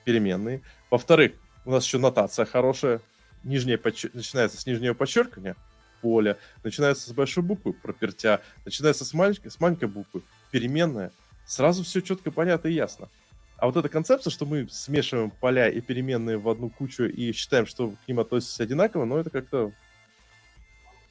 [0.04, 0.60] переменные.
[0.90, 1.32] Во-вторых,
[1.64, 3.00] у нас еще нотация хорошая.
[3.42, 4.10] Нижнее подчер...
[4.12, 5.56] Начинается с нижнего подчеркивания,
[6.02, 11.10] поля, начинается с большой буквы, пропертя, начинается с маленькой, с маленькой буквы, переменная.
[11.46, 13.08] Сразу все четко, понятно и ясно.
[13.56, 17.66] А вот эта концепция, что мы смешиваем поля и переменные в одну кучу и считаем,
[17.66, 19.72] что к ним относятся одинаково, ну, это как-то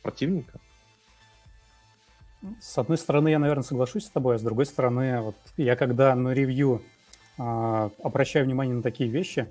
[0.01, 0.59] противненько.
[2.59, 6.13] С одной стороны, я, наверное, соглашусь с тобой, а с другой стороны, вот я когда
[6.13, 6.83] на ревью
[7.37, 9.47] э, обращаю внимание на такие вещи,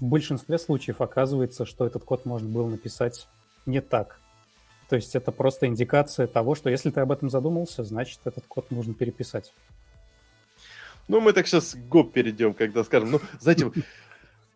[0.00, 3.28] в большинстве случаев оказывается, что этот код можно было написать
[3.66, 4.18] не так.
[4.88, 8.70] То есть это просто индикация того, что если ты об этом задумался, значит, этот код
[8.70, 9.52] нужно переписать.
[11.08, 13.70] Ну, мы так сейчас гоп перейдем, когда скажем, ну, знаете,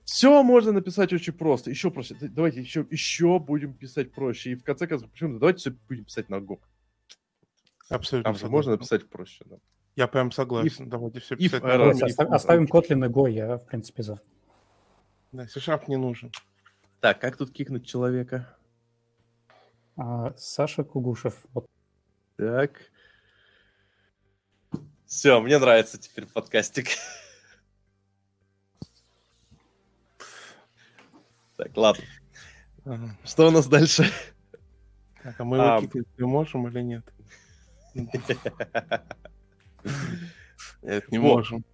[0.04, 2.16] все можно написать очень просто, еще проще.
[2.20, 4.52] Давайте еще, еще будем писать проще.
[4.52, 6.62] И в конце концов, почему давайте все будем писать на гоп.
[7.88, 8.32] Абсолютно.
[8.32, 9.44] Там же можно написать проще.
[9.46, 9.56] Да.
[9.96, 10.86] Я прям согласен.
[10.86, 11.62] If, Давайте все писать.
[11.62, 14.20] If, error, if, оставим Kotlin и Go, я, в принципе, за.
[15.32, 16.30] Да, C-Sharp не нужен.
[17.00, 18.56] Так, как тут кикнуть человека?
[19.96, 21.46] А, Саша Кугушев.
[21.52, 21.66] Вот.
[22.36, 22.80] Так.
[25.06, 26.88] Все, мне нравится теперь подкастик.
[31.56, 32.04] Так, ладно.
[33.24, 34.04] Что у нас дальше?
[35.22, 35.80] Так, а мы его а...
[35.80, 37.04] кикать можем или нет?
[40.82, 41.64] Нет, не можем.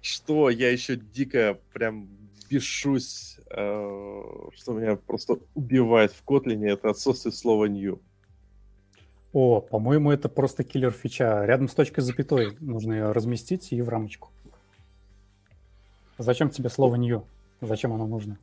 [0.00, 2.06] Что я еще дико прям
[2.48, 8.00] бешусь, э, что меня просто убивает в Котлине, это отсутствие слова new.
[9.34, 11.44] О, по-моему, это просто киллер фича.
[11.44, 14.30] Рядом с точкой запятой нужно ее разместить и в рамочку.
[16.18, 17.24] Зачем тебе слово new?
[17.60, 18.38] Зачем оно нужно?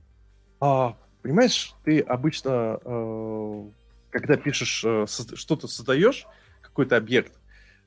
[0.60, 3.64] А, понимаешь, ты обычно, э,
[4.10, 6.28] когда пишешь, э, что-то создаешь,
[6.62, 7.40] какой-то объект,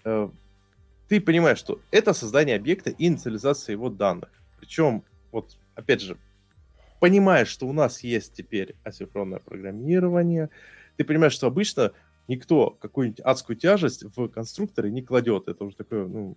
[0.07, 0.31] э,
[1.07, 4.31] ты понимаешь, что это создание объекта и инициализация его данных.
[4.59, 6.17] Причем, вот, опять же,
[7.01, 10.49] понимаешь, что у нас есть теперь асинхронное программирование,
[10.97, 11.93] ты понимаешь, что обычно
[12.29, 15.49] никто какую-нибудь адскую тяжесть в конструкторы не кладет.
[15.49, 16.37] Это уже такое, ну,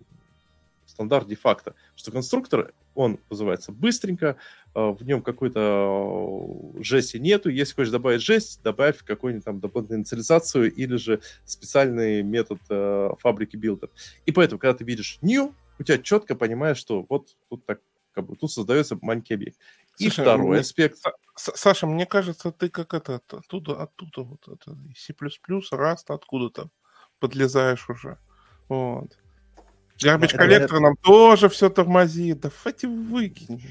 [0.86, 4.36] стандарт де-факто, что конструктор, он называется быстренько,
[4.74, 10.00] э, в нем какой-то э, жести нету, если хочешь добавить жесть, добавь какую-нибудь там дополнительную
[10.00, 13.90] инициализацию или же специальный метод э, фабрики билдер.
[14.26, 17.80] И поэтому, когда ты видишь new, у тебя четко понимаешь, что вот тут так
[18.12, 19.58] как бы тут создается маленький объект.
[19.98, 20.98] И Слушай, второй мне, аспект.
[21.34, 26.70] Саша, мне кажется, ты как это оттуда, оттуда вот это C++, Rust откуда-то
[27.18, 28.18] подлезаешь уже.
[28.68, 29.18] Вот.
[29.96, 32.40] Garbage коллектор нам тоже все тормозит.
[32.40, 33.62] Да фати выкинь.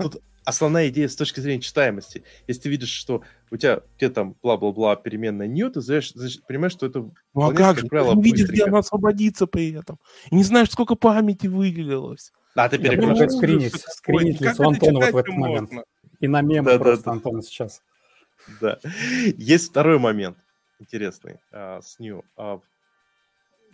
[0.00, 2.24] Тут основная идея с точки зрения читаемости.
[2.46, 6.12] Если ты видишь, что у тебя где там бла-бла-бла переменная new, ты знаешь,
[6.46, 7.00] понимаешь, что это
[7.34, 9.98] ну, а как, как правило, ты не видишь, где она освободится при этом.
[10.30, 12.32] И не знаешь, сколько памяти выделилось.
[12.56, 13.32] Да, ты переключаешь.
[13.32, 15.70] Скринить, скринить лицо Антона вот в этот момент.
[16.20, 17.82] И на мемы да, просто да, Антона сейчас.
[18.60, 18.78] Да.
[19.36, 20.38] Есть второй момент
[20.80, 22.24] интересный а, с New.
[22.38, 22.60] А,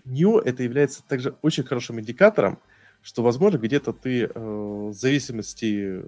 [0.04, 2.58] New это является также очень хорошим индикатором,
[3.04, 6.02] что, возможно, где-то ты э, в зависимости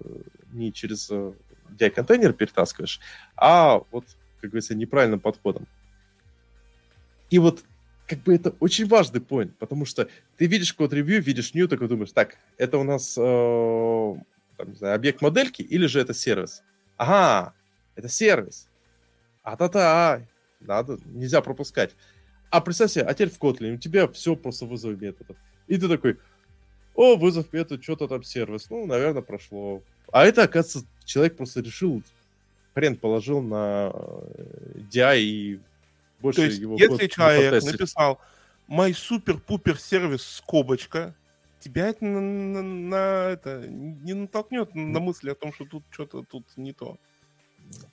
[0.53, 1.33] не через э,
[1.79, 3.01] DI-контейнер перетаскиваешь,
[3.37, 4.07] а вот,
[4.41, 5.67] как говорится, неправильным подходом.
[7.29, 7.63] И вот
[8.07, 12.13] как бы это очень важный point, потому что ты видишь код-ревью, видишь new, такой думаешь,
[12.13, 14.15] так, это у нас э,
[14.57, 16.63] там, не знаю, объект модельки или же это сервис?
[16.97, 17.53] Ага,
[17.95, 18.69] это сервис.
[19.43, 20.23] А-та-та,
[20.61, 21.95] надо, нельзя пропускать.
[22.49, 25.37] А представь себе, а теперь в Kotlin у тебя все просто вызов методов.
[25.67, 26.19] И ты такой,
[26.97, 28.69] о, вызов метод, что-то там сервис.
[28.71, 29.83] Ну, наверное, прошло.
[30.13, 32.03] А это, оказывается, человек просто решил,
[32.75, 35.61] хрен положил на э, DI и
[36.21, 37.73] больше То есть, его если человек потестить.
[37.73, 38.21] написал
[38.69, 41.15] «My супер-пупер сервис скобочка,
[41.61, 46.23] тебя это на, на- на это не натолкнет на мысли о том, что тут что-то
[46.23, 46.97] тут не то.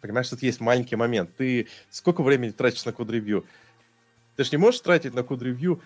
[0.02, 1.36] Понимаешь, тут есть маленький момент.
[1.36, 3.46] Ты сколько времени тратишь на код-ревью?
[4.36, 5.82] Ты же не можешь тратить на код-ревью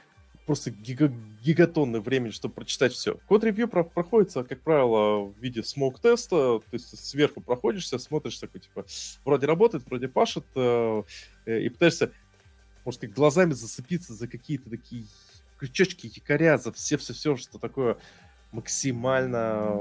[0.47, 3.19] просто гига- гигатонны времени, чтобы прочитать все.
[3.27, 8.85] Код-ревью про- проходится, как правило, в виде smoke-теста, то есть сверху проходишься, смотришь такой, типа,
[9.25, 11.03] вроде работает, вроде пашет, э,
[11.45, 12.11] э, и пытаешься,
[12.85, 15.03] может, как глазами зацепиться за какие-то такие
[15.57, 17.97] крючочки, якоря, за все-все-все, что такое
[18.53, 19.75] максимально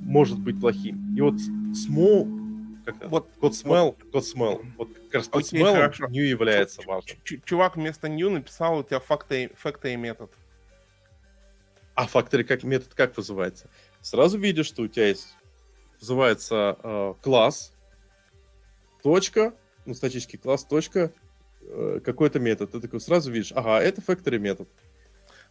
[0.00, 1.14] может быть плохим.
[1.16, 1.34] И вот
[1.76, 2.26] смоу,
[2.86, 3.10] как?
[3.10, 4.62] Вот Код смел, код смел.
[4.78, 4.88] Вот
[5.42, 6.06] смел хорошо.
[6.08, 7.18] не является важным.
[7.44, 10.30] Чувак вместо new написал у тебя factory, factory метод.
[11.94, 13.68] А факторы как метод как вызывается?
[14.00, 15.34] Сразу видишь, что у тебя есть
[16.00, 17.72] вызывается э, класс,
[19.02, 19.54] точка,
[19.84, 21.12] ну, статический класс, точка,
[21.60, 22.72] э, какой-то метод.
[22.72, 24.68] Ты такой сразу видишь, ага, это factory метод.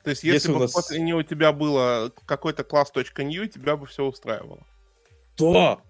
[0.03, 3.75] То есть, Если если, бы нас- в Kotlin у тебя было какой-то класс .new, тебя
[3.75, 4.65] бы все устраивало.
[5.37, 5.81] Да!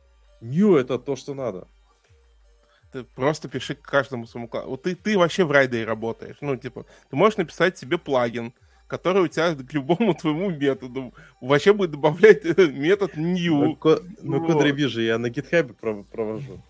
[0.42, 1.68] New это то, что надо.
[2.92, 4.70] Ты просто пиши к каждому своему классу.
[4.70, 6.38] Вот ты, ты вообще в райдере работаешь.
[6.42, 8.54] Ну, типа, ты можешь написать себе плагин,
[8.88, 13.78] который у тебя к любому твоему методу вообще будет добавлять э, метод new.
[14.22, 16.62] ну, код ревью же я на гитхабе пров- провожу.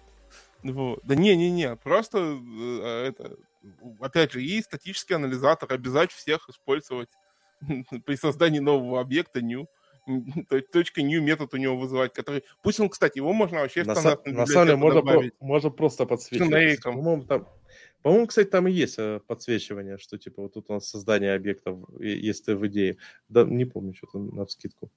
[0.62, 1.00] Вот.
[1.04, 3.38] Да не-не-не, просто э, это,
[4.02, 7.10] опять же, и статический анализатор обязать всех использовать
[8.06, 9.68] при создании нового объекта new.
[10.50, 12.44] То- Точка new метод у него вызывать, который...
[12.62, 16.06] Пусть он, кстати, его можно вообще На, стандартную на самом деле можно, про- можно просто
[16.06, 16.82] подсвечивать.
[16.82, 17.48] По-моему, там,
[18.02, 21.80] по-моему, кстати, там и есть э, подсвечивание, что типа вот тут у нас создание объектов,
[22.00, 22.98] если в идее.
[23.28, 24.90] Да, не помню, что-то на вскидку.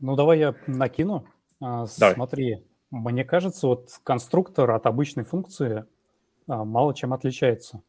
[0.00, 1.26] Ну, давай я накину.
[1.60, 2.14] А, Давай.
[2.14, 5.84] Смотри, мне кажется, вот конструктор от обычной функции
[6.46, 7.82] а, мало чем отличается.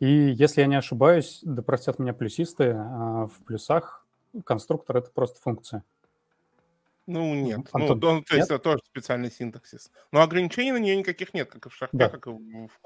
[0.00, 4.06] И если я не ошибаюсь, да простят меня плюсисты, а, в плюсах
[4.44, 5.84] конструктор— это просто функция.
[7.06, 7.70] Ну, нет.
[7.72, 9.90] Антон, ну, ну, то есть это тоже специальный синтаксис.
[10.12, 12.08] Но ограничений на нее никаких нет, как и в шахте, Да.
[12.08, 12.78] как и в в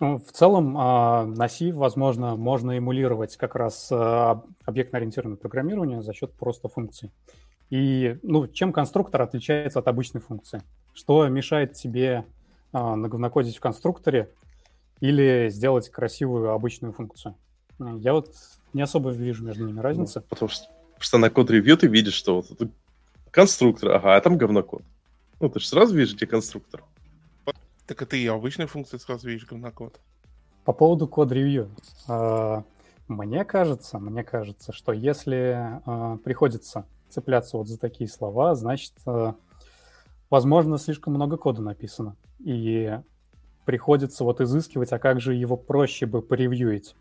[0.00, 6.32] Ну, целом, а, на C, возможно, можно эмулировать как раз а, объектно-ориентированное программирование за счет
[6.32, 7.12] просто функций.
[7.70, 10.62] И ну, чем конструктор отличается от обычной функции?
[10.94, 12.26] Что мешает тебе
[12.72, 14.34] а, наговнокодить в конструкторе
[15.00, 17.36] или сделать красивую обычную функцию?
[17.78, 18.34] Ну, Я вот
[18.72, 20.20] не особо вижу между ними разницы.
[20.20, 22.68] Ну, потому, что, потому что на код ревью ты видишь, что вот это
[23.30, 24.82] конструктор, ага, а там говнокод.
[25.40, 26.84] Ну, ты же сразу видишь, где конструктор.
[27.86, 29.98] Так это и обычная функция сразу видишь говнокод.
[30.64, 31.70] По поводу код-ревью.
[32.06, 32.62] а,
[33.08, 39.34] Мне кажется, мне кажется, что если а, приходится цепляться вот за такие слова, значит, а,
[40.28, 42.14] возможно, слишком много кода написано.
[42.38, 42.96] И
[43.64, 46.94] приходится вот изыскивать, а как же его проще бы поревьюить.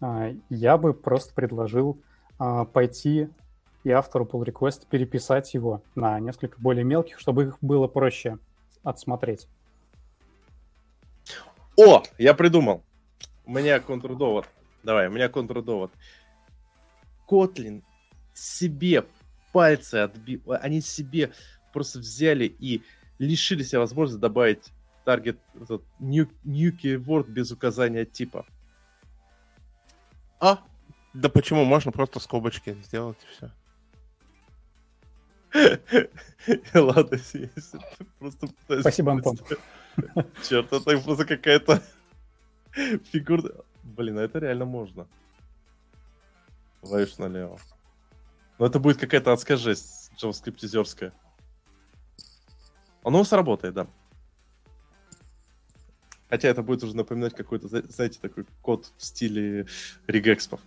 [0.00, 2.00] А, Я бы просто предложил
[2.38, 3.28] а, пойти
[3.84, 8.38] и автору pull request переписать его на несколько более мелких, чтобы их было проще
[8.82, 9.48] отсмотреть.
[11.76, 12.84] О, я придумал.
[13.44, 14.46] У меня контрдовод.
[14.82, 15.90] Давай, у меня контрдовод.
[17.26, 17.82] Котлин
[18.34, 19.06] себе
[19.52, 20.42] пальцы отбил.
[20.60, 21.32] Они себе
[21.72, 22.82] просто взяли и
[23.18, 24.72] лишили себя возможности добавить
[25.04, 28.46] таргет этот new, new keyword без указания типа.
[30.42, 30.58] А?
[31.14, 31.64] Да почему?
[31.64, 33.50] Можно просто скобочки сделать и все.
[36.74, 37.18] Ладно,
[38.18, 39.38] просто пытаюсь Спасибо, Антон.
[40.48, 41.80] Черт, это просто какая-то
[43.12, 43.64] фигура.
[43.84, 45.06] Блин, а это реально можно.
[46.82, 47.60] Ловишь налево.
[48.58, 51.12] Но это будет какая-то адская жесть джаваскриптизерская.
[53.04, 53.86] Оно у вас работает, да.
[56.32, 59.66] Хотя это будет уже напоминать какой-то, зна- знаете, такой код в стиле
[60.06, 60.60] регэкспов.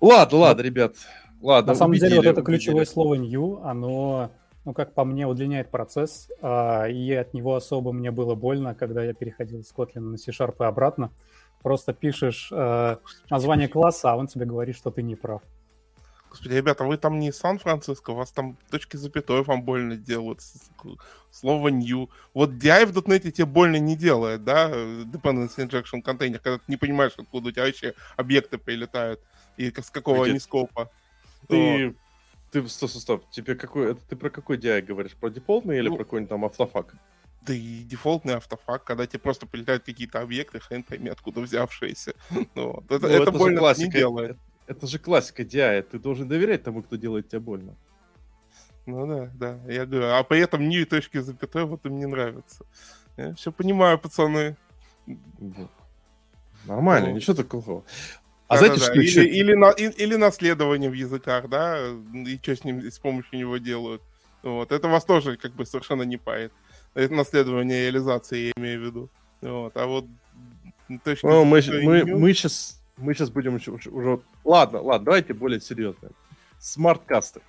[0.00, 0.94] Ладно, ладно, ребят.
[1.42, 2.92] Ладно, На самом деле, вот убедили, это ключевое убедили.
[2.94, 4.30] слово new, оно,
[4.64, 9.04] ну, как по мне, удлиняет процесс, а, и от него особо мне было больно, когда
[9.04, 11.10] я переходил с Kotlin на C-Sharp и обратно.
[11.62, 12.96] Просто пишешь э,
[13.28, 15.42] название класса, а он тебе говорит, что ты не прав.
[16.32, 20.40] Господи, ребята, вы там не из Сан-Франциско, вас там точки запятой вам больно делают.
[21.30, 22.08] Слово new.
[22.32, 24.70] Вот DI в .NET тебе больно не делает, да?
[24.70, 29.20] Dependency Injection контейнер, когда ты не понимаешь, откуда у тебя вообще объекты прилетают
[29.58, 30.90] и с какого они скопа.
[31.48, 31.94] Ты,
[32.50, 33.30] ты, стоп, стоп, стоп.
[33.30, 35.12] Тебе какой, это ты про какой DI говоришь?
[35.12, 36.94] Про дефолтный или Ну, про какой-нибудь там автофак?
[37.42, 42.14] Да и дефолтный автофак, когда тебе просто прилетают какие-то объекты, хрен пойми, откуда взявшиеся.
[42.54, 43.98] Ну, это, Ну, это же больно не классика.
[43.98, 44.38] делает.
[44.66, 45.82] Это, же классика DI.
[45.82, 47.74] Ты должен доверять тому, кто делает тебе больно.
[48.86, 49.72] Ну да, да.
[49.72, 52.64] Я говорю, а при этом ни точки запятой вот им не нравится.
[53.16, 54.56] Я все понимаю, пацаны.
[56.66, 57.84] Нормально, ну, ничего такого.
[58.48, 59.26] А да, знаете, да, что или, еще...
[59.26, 61.78] или, на, или наследование в языках, да,
[62.14, 64.02] и что с ним с помощью него делают.
[64.42, 64.72] Вот.
[64.72, 66.52] Это вас тоже как бы совершенно не пает.
[66.94, 69.10] Это наследование реализации, я имею в виду.
[69.40, 69.76] Вот.
[69.76, 70.06] А вот
[71.04, 74.20] точки ну, мы, мы, мы, сейчас, мы сейчас будем уже, уже...
[74.44, 76.10] Ладно, ладно, давайте более серьезно.
[76.58, 77.40] Смарткасты.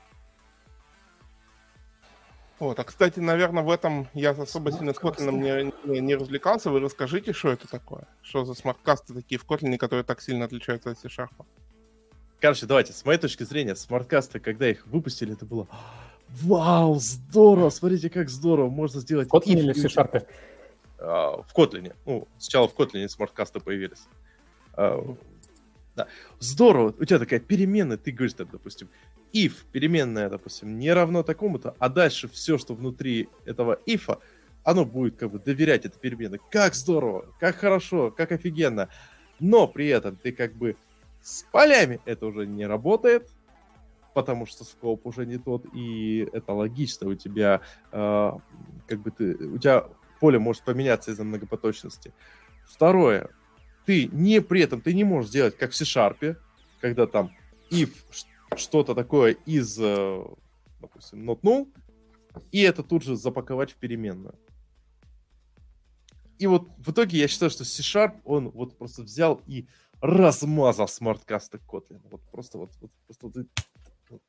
[2.59, 6.69] Вот, а, кстати, наверное, в этом я особо сильно с Kotlin не, не, не развлекался.
[6.69, 8.07] Вы расскажите, что это такое?
[8.21, 11.31] Что за смарткасты такие в Kotlin, которые так сильно отличаются от C-Sharp?
[12.39, 15.67] Короче, давайте, с моей точки зрения, смарткасты, когда их выпустили, это было
[16.41, 17.69] Вау, здорово!
[17.69, 18.69] Смотрите, как здорово!
[18.69, 19.29] Можно сделать...
[19.29, 20.25] В Kotlin или в C-Sharp?
[20.97, 21.93] А, в Kotlin.
[22.05, 24.07] Ну, сначала в Kotlin смарткасты появились.
[24.73, 24.99] А,
[25.95, 26.07] да.
[26.39, 26.93] Здорово!
[26.99, 28.89] У тебя такая переменная, ты говоришь, там, допустим,
[29.33, 34.17] if, переменная, допустим, не равно такому-то, а дальше все, что внутри этого if,
[34.63, 36.39] оно будет как бы доверять этой переменной.
[36.49, 38.89] Как здорово, как хорошо, как офигенно.
[39.39, 40.77] Но при этом ты как бы
[41.21, 43.29] с полями это уже не работает,
[44.13, 47.09] потому что скоп уже не тот, и это логично.
[47.09, 48.31] У тебя э,
[48.87, 49.85] как бы ты, у тебя
[50.19, 52.13] поле может поменяться из-за многопоточности.
[52.65, 53.29] Второе,
[53.85, 56.37] ты не при этом ты не можешь сделать как в C-Sharp,
[56.81, 57.31] когда там
[57.69, 57.91] if
[58.55, 60.23] что-то такое из, э,
[60.79, 61.67] допустим, not null,
[62.51, 64.35] и это тут же запаковать в переменную.
[66.39, 69.67] И вот в итоге я считаю, что C-Sharp, он вот просто взял и
[70.01, 72.01] размазал смарткасты Kotlin.
[72.11, 73.47] Вот просто вот, вот, просто вот,
[74.09, 74.21] вот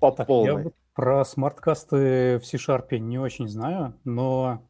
[0.00, 0.52] по так, полной.
[0.52, 4.66] Я вот про смарткасты в C-Sharp не очень знаю, но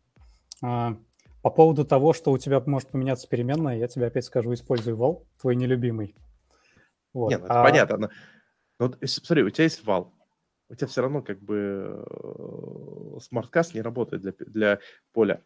[0.62, 0.96] а,
[1.44, 5.26] по поводу того, что у тебя может поменяться переменная, я тебе опять скажу, используй вал,
[5.38, 6.16] твой нелюбимый.
[7.12, 7.28] Вот.
[7.28, 7.62] Нет, ну а...
[7.62, 7.98] понятно.
[7.98, 8.08] Но
[8.78, 10.14] но вот, смотри, у тебя есть вал,
[10.70, 12.02] у тебя все равно как бы
[13.20, 14.78] смарткаст не работает для, для
[15.12, 15.42] поля.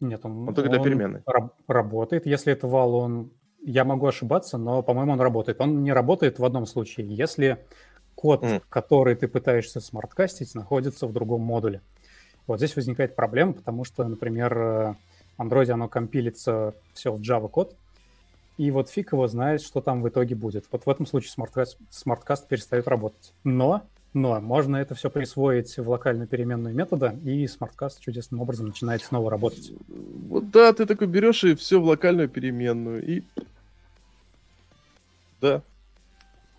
[0.00, 1.22] Нет, он, он только для переменной.
[1.24, 2.26] Раб- работает.
[2.26, 3.32] Если это вал, он...
[3.62, 5.58] Я могу ошибаться, но, по-моему, он работает.
[5.62, 7.64] Он не работает в одном случае, если
[8.14, 8.62] код, mm.
[8.68, 11.80] который ты пытаешься smart-кастить, находится в другом модуле.
[12.46, 14.96] Вот здесь возникает проблема, потому что, например, в
[15.38, 17.74] Android оно компилится все в Java код,
[18.56, 20.64] и вот фиг его знает, что там в итоге будет.
[20.70, 23.32] Вот в этом случае smart cast, smart cast перестает работать.
[23.44, 23.82] Но,
[24.14, 29.02] но можно это все присвоить в локальную переменную метода, и smart cast чудесным образом начинает
[29.02, 29.72] снова работать.
[29.88, 33.22] Вот да, ты такой берешь и все в локальную переменную, и...
[35.42, 35.62] Да.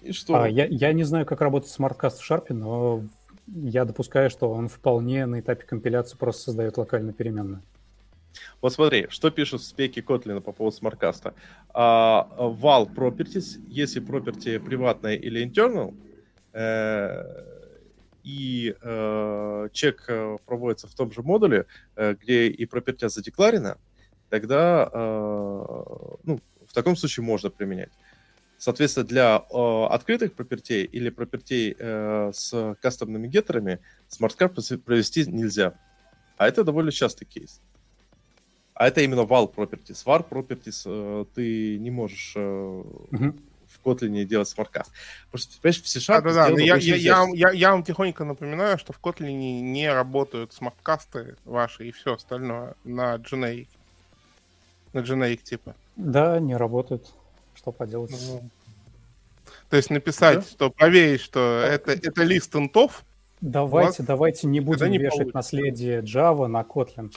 [0.03, 0.43] И что?
[0.43, 3.01] А, я, я не знаю, как работает смарткаст в шарпе, но
[3.48, 7.62] я допускаю, что он вполне на этапе компиляции просто создает локальную переменную.
[8.62, 11.34] Вот смотри, что пишут в спеке Kotlin по поводу смарткаста.
[11.74, 15.95] Uh, val properties, если property приватная или internal,
[16.54, 17.43] э,
[18.24, 23.78] и э, чек э, проводится в том же модуле, э, где и property задекларена,
[24.30, 25.66] тогда э,
[26.24, 27.91] ну, в таком случае можно применять.
[28.58, 35.74] Соответственно, для э, открытых property'ей или property'ей э, с кастомными геттерами smart cast провести нельзя.
[36.38, 37.62] А это довольно частый кейс.
[38.74, 40.03] А это именно val properties.
[40.05, 43.39] Var properties э, ты не можешь э, uh-huh.
[43.68, 44.91] в Kotlin делать smart cast.
[45.26, 46.22] Потому что, понимаешь, в C-Sharp...
[46.22, 46.62] Да, да, да.
[46.62, 51.38] Я, я, я, я, я вам тихонько напоминаю, что в Kotlin не работают smart cast'ы
[51.45, 53.68] ваши и все остальное на generic.
[54.93, 55.76] На generic типа.
[55.95, 57.14] Да, не работают.
[57.58, 58.12] Что поделать?
[58.12, 58.49] Ну,
[59.70, 60.41] то есть написать, да?
[60.43, 63.03] что проверить, что это, это лист интов.
[63.41, 65.36] Давайте, давайте не будем не вешать получится.
[65.36, 67.14] наследие Java на Kotlin.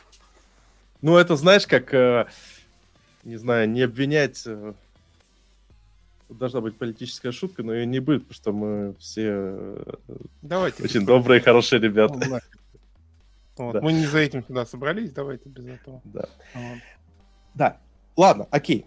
[1.03, 2.27] Ну, это знаешь, как, э,
[3.25, 4.43] не знаю, не обвинять...
[4.47, 4.73] Э,
[6.29, 9.95] должна быть политическая шутка, но ее не будет, потому что мы все э,
[10.43, 12.15] давайте очень добрые, хорошие ребята.
[12.15, 12.39] Ну,
[13.57, 13.81] вот, да.
[13.81, 16.01] Мы не за этим сюда собрались, давайте без этого.
[16.05, 16.29] Да.
[16.55, 16.79] Вот.
[17.55, 17.77] Да.
[18.17, 18.87] Ладно, окей.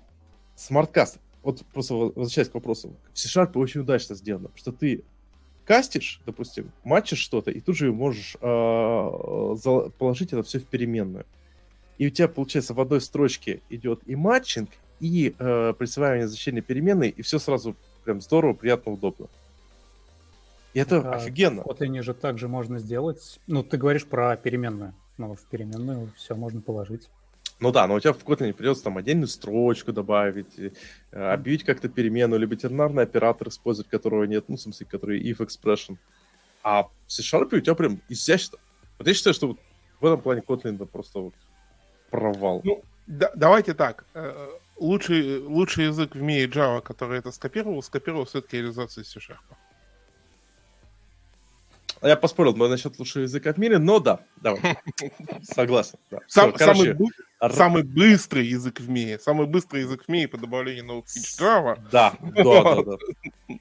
[0.56, 1.20] Смарткаст.
[1.44, 2.96] Вот просто возвращаясь к вопросу.
[3.14, 5.04] В C-Sharp очень удачно сделано, что ты
[5.66, 11.26] кастишь, допустим, матчишь что-то, и тут же можешь э, положить это все в переменную
[11.98, 14.70] и у тебя, получается, в одной строчке идет и матчинг,
[15.00, 19.28] и э, присваивание значения переменной, и все сразу прям здорово, приятно, удобно.
[20.74, 21.62] И это а, офигенно.
[21.62, 23.40] В Kotlin же также можно сделать.
[23.48, 24.94] Ну, ты говоришь про переменную.
[25.18, 27.10] Но в переменную все можно положить.
[27.60, 30.72] Ну да, но у тебя в Kotlin придется там отдельную строчку добавить, э,
[31.12, 35.98] объявить как-то переменную, либо тернарный оператор использовать, которого нет, ну, в смысле, который if expression.
[36.64, 38.58] А в C-Sharp у тебя прям изящно.
[38.98, 39.60] Вот я считаю, что вот
[40.00, 41.34] в этом плане Kotlin это просто вот
[42.10, 42.62] провал.
[42.64, 44.06] Ну, да, давайте так.
[44.14, 44.48] Э,
[44.78, 49.56] лучший, лучший язык в мире Java, который это скопировал, скопировал все-таки реализацию C-Sharp.
[52.04, 54.78] Я поспорил насчет лучшего языка в мире, но да, давай.
[55.44, 55.98] Согласен.
[56.12, 56.20] Да.
[56.28, 56.96] Сам, Все, самый,
[57.40, 59.20] короче, самый быстрый язык в мире.
[59.20, 61.80] Самый быстрый язык в мире по добавлению новых фич Java.
[61.92, 63.58] Да, да, да, да.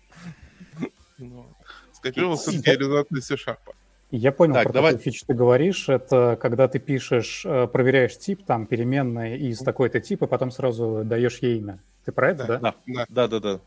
[1.19, 1.47] Ну,
[1.93, 3.59] скопировал все-таки реализацию C-Sharp.
[4.11, 4.93] Я понял, так, про давай.
[4.93, 5.89] какую фичу ты говоришь.
[5.89, 11.39] Это когда ты пишешь, э, проверяешь тип, там, переменная из такой-то типа, потом сразу даешь
[11.39, 11.79] ей имя.
[12.05, 12.59] Ты про это, да?
[12.59, 13.41] Да, да, да, да.
[13.41, 13.61] да.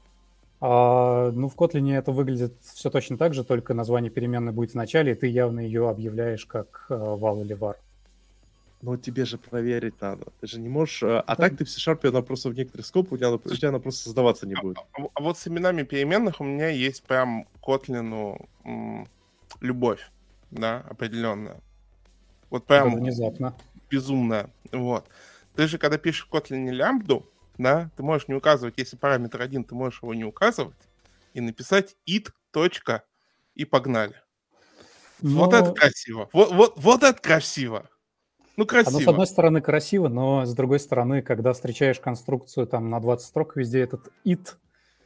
[0.61, 4.75] А, ну, в Kotlin это выглядит все точно так же, только название переменной будет в
[4.75, 7.75] начале, и ты явно ее объявляешь как э, или var.
[8.81, 10.27] Ну, тебе же проверить надо.
[10.39, 11.03] Ты же не можешь...
[11.03, 13.69] Э, а так ты в C-Sharp, она просто в некоторых скопах, у тебя, у тебя
[13.69, 14.77] она просто создаваться не а, будет.
[14.77, 18.37] А, а вот с именами переменных у меня есть прям Kotlin
[19.61, 20.09] любовь
[20.51, 21.57] да, определенная.
[22.49, 23.55] Вот прям Это внезапно.
[23.89, 24.49] безумная.
[24.71, 25.07] Вот.
[25.55, 29.63] Ты же, когда пишешь в Kotlin лямбду, да, ты можешь не указывать, если параметр один,
[29.63, 30.75] ты можешь его не указывать,
[31.33, 33.03] и написать it, точка,
[33.55, 34.15] и погнали.
[35.21, 35.45] Но...
[35.45, 36.29] Вот это красиво.
[36.33, 37.89] Вот, вот, вот это красиво.
[38.57, 38.97] Ну, красиво.
[38.97, 43.25] Оно, с одной стороны, красиво, но с другой стороны, когда встречаешь конструкцию там на 20
[43.25, 44.55] строк, везде этот it,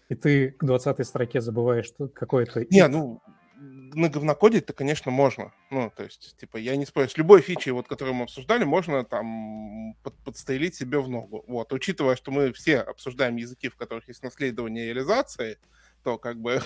[0.10, 2.66] и ты к 20 строке забываешь что какое-то...
[2.70, 3.22] Не, ну,
[3.60, 5.52] на говнокоде это, конечно, можно.
[5.70, 9.04] Ну, то есть, типа, я не спорю, с любой фичей, вот, которую мы обсуждали, можно
[9.04, 11.44] там под, подстрелить себе в ногу.
[11.48, 15.58] Вот, учитывая, что мы все обсуждаем языки, в которых есть наследование реализации,
[16.04, 16.62] то как бы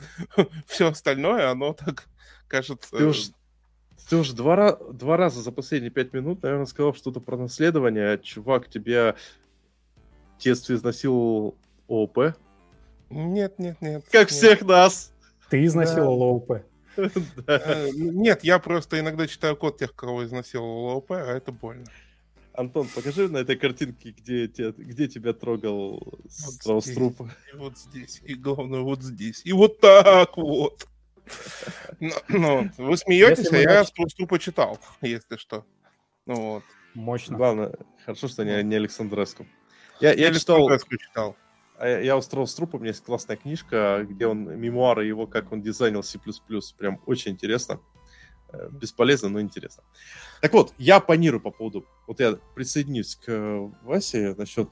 [0.66, 2.04] все остальное, оно так
[2.46, 2.96] кажется...
[2.96, 3.30] Ты уж,
[4.08, 8.18] ты уже два, два раза за последние пять минут, наверное, сказал что-то про наследование.
[8.18, 9.16] Чувак тебя
[10.36, 11.56] в детстве изнасиловал
[11.88, 12.34] ООП?
[13.10, 14.04] Нет, нет, нет.
[14.04, 14.30] Как нет.
[14.30, 15.12] всех нас.
[15.50, 16.62] Ты изнасиловал ООП.
[17.46, 21.86] Э, нет, я просто иногда читаю код тех, кого изнасиловал ООП, а это больно.
[22.54, 27.20] Антон, покажи на этой картинке, где, те, где тебя трогал вот страус труп.
[27.52, 30.88] И вот здесь, и главное вот здесь, и вот так вот.
[32.00, 35.64] Ну, ну вы смеетесь, а я страус трупа читал, если что.
[36.26, 36.64] Ну вот.
[36.94, 37.36] Мощно.
[37.36, 37.74] Главное,
[38.04, 39.46] хорошо, что не, не Александреску.
[40.00, 40.68] Я, я, я читал...
[40.78, 41.36] читал.
[41.78, 45.52] А я устроил с трупом, у меня есть классная книжка, где он, мемуары его, как
[45.52, 46.18] он дизайнил C++,
[46.76, 47.80] прям очень интересно.
[48.50, 49.84] Э, бесполезно, но интересно.
[50.40, 54.68] Так вот, я панирую по поводу, вот я присоединюсь к Васе насчет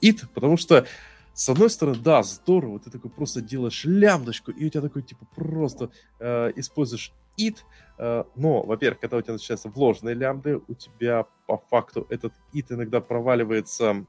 [0.00, 0.86] ит, потому что
[1.34, 5.26] с одной стороны, да, здорово, ты такой просто делаешь лямдочку, и у тебя такой, типа,
[5.34, 5.90] просто
[6.20, 7.58] э, используешь it,
[7.98, 12.66] э, но, во-первых, когда у тебя начинаются вложенные лямбды, у тебя по факту этот it
[12.70, 14.06] иногда проваливается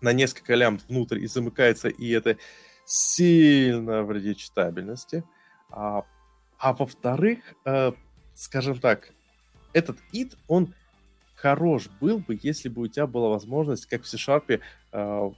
[0.00, 2.36] на несколько лямбд внутрь и замыкается, и это
[2.84, 5.24] сильно вредит читабельности.
[5.70, 6.04] А,
[6.58, 7.92] а во-вторых, э,
[8.34, 9.12] скажем так,
[9.72, 10.74] этот id, он
[11.36, 14.60] хорош был бы, если бы у тебя была возможность, как в C-Sharp,
[14.92, 15.30] э,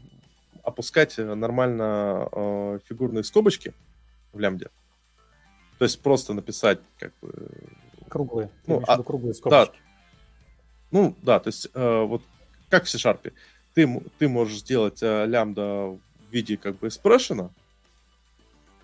[0.62, 3.74] опускать нормально э, фигурные скобочки
[4.32, 4.70] в лямбде.
[5.78, 7.50] То есть просто написать как бы...
[8.08, 8.50] Круглые.
[8.66, 9.72] Ну, а, круглые скобочки.
[9.72, 9.78] Да.
[10.90, 12.22] Ну, да, то есть э, вот
[12.68, 13.32] как в C-Sharp
[13.74, 16.00] ты, ты можешь сделать э, лямбда в
[16.30, 17.50] виде как бы экспрессиона,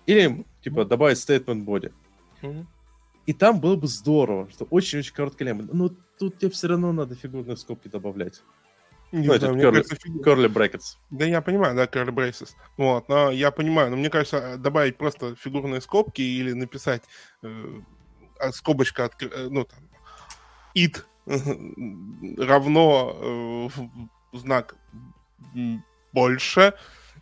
[0.05, 1.91] или типа добавить statement body.
[2.41, 2.65] Mm-hmm.
[3.25, 5.75] И там было бы здорово, что очень-очень короткая лямбда.
[5.75, 8.41] Но тут тебе все равно надо фигурные скобки добавлять.
[9.11, 10.97] Не ну, знаю, curly, кажется, curly brackets.
[11.09, 12.49] Да я понимаю, да, curly braces.
[12.77, 17.03] Вот, но я понимаю, но мне кажется, добавить просто фигурные скобки или написать
[17.41, 17.81] э,
[18.39, 19.79] а, скобочка, от, э, ну, там,
[20.75, 21.03] it
[22.37, 23.69] равно э,
[24.33, 24.75] знак
[26.13, 26.73] больше,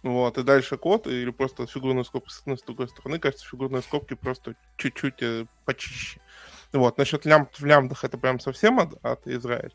[0.03, 3.19] вот, и дальше код, или просто фигурные скобки с одной с другой стороны.
[3.19, 6.21] Кажется, фигурные скобки просто чуть-чуть э, почище.
[6.71, 9.71] Вот, насчет лямбд в лямбдах это прям совсем от, от Израиля.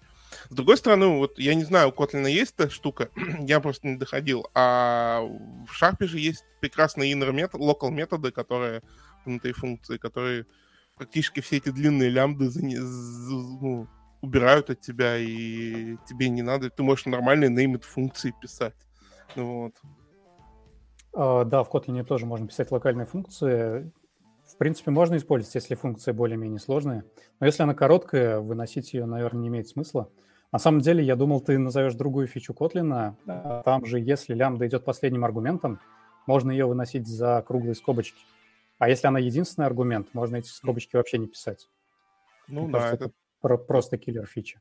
[0.49, 3.11] С другой стороны, вот я не знаю, у Kotlin есть эта штука,
[3.41, 8.83] я просто не доходил, а в Sharp же есть прекрасные inner метод, local методы, которые
[9.25, 10.47] внутри функции, которые
[10.97, 13.89] практически все эти длинные лямбды за, ну,
[14.23, 18.77] убирают от тебя, и тебе не надо, ты можешь нормальные named функции писать.
[19.37, 19.75] Вот.
[21.13, 23.93] Uh, да, в Kotlin тоже можно писать локальные функции.
[24.47, 27.05] В принципе, можно использовать, если функция более-менее сложная.
[27.39, 30.09] Но если она короткая, выносить ее, наверное, не имеет смысла.
[30.53, 33.15] На самом деле, я думал, ты назовешь другую фичу Kotlin.
[33.65, 35.81] Там же, если лямбда идет последним аргументом,
[36.27, 38.23] можно ее выносить за круглые скобочки.
[38.79, 41.69] А если она единственный аргумент, можно эти скобочки вообще не писать.
[42.49, 44.61] Ну Мне да, кажется, это про просто киллер фича.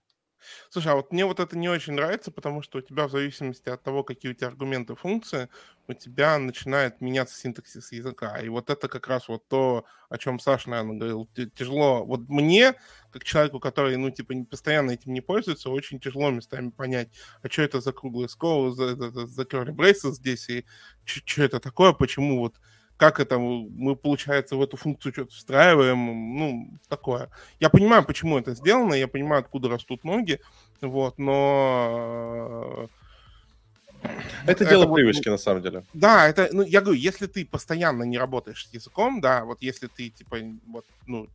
[0.69, 3.69] Слушай, а вот мне вот это не очень нравится, потому что у тебя в зависимости
[3.69, 5.49] от того, какие у тебя аргументы функции,
[5.87, 8.39] у тебя начинает меняться синтаксис языка.
[8.39, 12.03] И вот это как раз вот то, о чем Саша, наверное, говорил, тяжело.
[12.05, 12.73] Вот мне,
[13.11, 17.09] как человеку, который, ну, типа, постоянно этим не пользуется, очень тяжело местами понять,
[17.41, 20.65] а что это за круглый скол, за, за, за curly braces здесь, и
[21.03, 22.55] что это такое, почему вот
[23.01, 27.31] как это мы, получается, в эту функцию что-то встраиваем, ну, такое.
[27.59, 30.39] Я понимаю, почему это сделано, я понимаю, откуда растут ноги,
[30.81, 32.87] вот, но
[34.45, 35.83] это, дело вот, привычки, на самом деле.
[35.95, 39.87] Да, это, ну, я говорю, если ты постоянно не работаешь с языком, да, вот если
[39.87, 40.37] ты, типа,
[40.67, 41.27] вот, ну,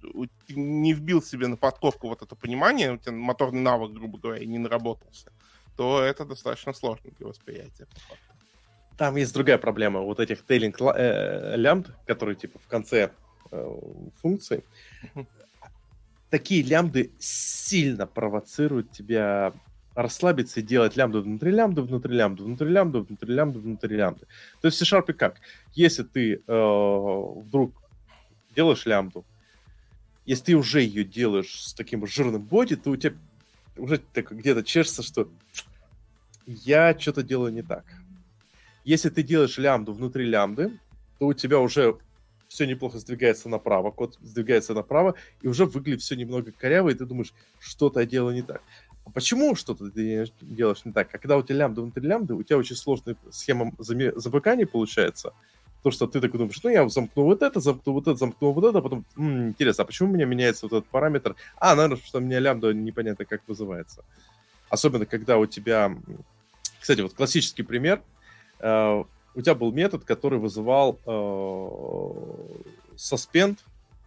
[0.49, 4.59] не вбил себе на подковку вот это понимание, у тебя моторный навык, грубо говоря, не
[4.59, 5.33] наработался,
[5.77, 7.89] то это достаточно сложно для восприятия.
[8.97, 10.01] Там есть другая проблема.
[10.01, 13.11] Вот этих тейлинг э, лямбд, которые, типа, в конце
[13.51, 13.79] э,
[14.23, 14.65] функции,
[16.31, 19.53] такие лямбды сильно провоцируют тебя
[19.95, 24.27] расслабиться и делать лямбду внутри лямбды, внутри лямбды, внутри лямбды, внутри лямбды, внутри лямбды.
[24.61, 25.41] То есть в C-Sharp как?
[25.75, 27.73] Если ты э, вдруг
[28.55, 29.25] делаешь лямбду,
[30.27, 33.15] если ты уже ее делаешь с таким жирным боди, то у тебя
[33.77, 35.29] уже где-то чешется, что
[36.47, 37.85] я что-то делаю не так.
[38.87, 40.79] Если ты делаешь лямбду внутри лямбды,
[41.19, 41.99] то у тебя уже
[42.47, 47.05] все неплохо сдвигается направо, код сдвигается направо, и уже выглядит все немного коряво, и ты
[47.05, 48.63] думаешь, что-то я делаю не так.
[49.05, 51.13] А почему что-то ты делаешь не так?
[51.13, 55.33] А когда у тебя лямбда внутри лямбды, у тебя очень сложная схема замыкания получается.
[55.83, 58.65] То, что ты такой думаешь, ну, я замкну вот это, замкну вот это, замкну вот
[58.65, 61.35] это, а потом, м-м, интересно, а почему у меня меняется вот этот параметр?
[61.57, 64.05] А, наверное, что у меня лямбда непонятно как вызывается.
[64.69, 65.93] Особенно, когда у тебя...
[66.81, 68.01] Кстати, вот классический пример.
[68.61, 69.05] Э,
[69.35, 71.11] у тебя был метод, который вызывал э,
[72.97, 73.59] suspend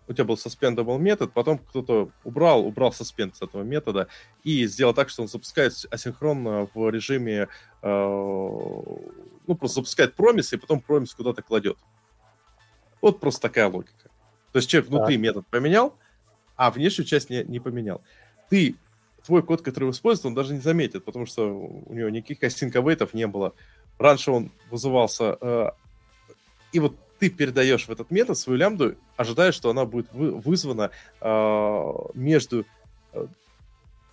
[0.10, 4.08] у тебя был suspendable метод, потом кто-то убрал, убрал suspend с этого метода
[4.44, 7.48] и сделал так, что он запускает асинхронно в режиме,
[7.84, 11.78] э, ну, просто запускает промис, и потом промис куда-то кладет.
[13.02, 14.10] Вот просто такая логика.
[14.52, 15.22] То есть человек внутри да.
[15.22, 15.96] метод поменял,
[16.56, 18.02] а внешнюю часть не, не поменял.
[18.50, 18.76] Ты,
[19.24, 23.14] твой код, который вы используете, он даже не заметит, потому что у него никаких асинковейтов
[23.14, 23.54] не было.
[24.00, 25.38] Раньше он вызывался...
[25.42, 25.70] Э,
[26.72, 30.92] и вот ты передаешь в этот метод свою лямбду, ожидая, что она будет вы, вызвана
[31.20, 32.66] э, между,
[33.14, 33.28] э,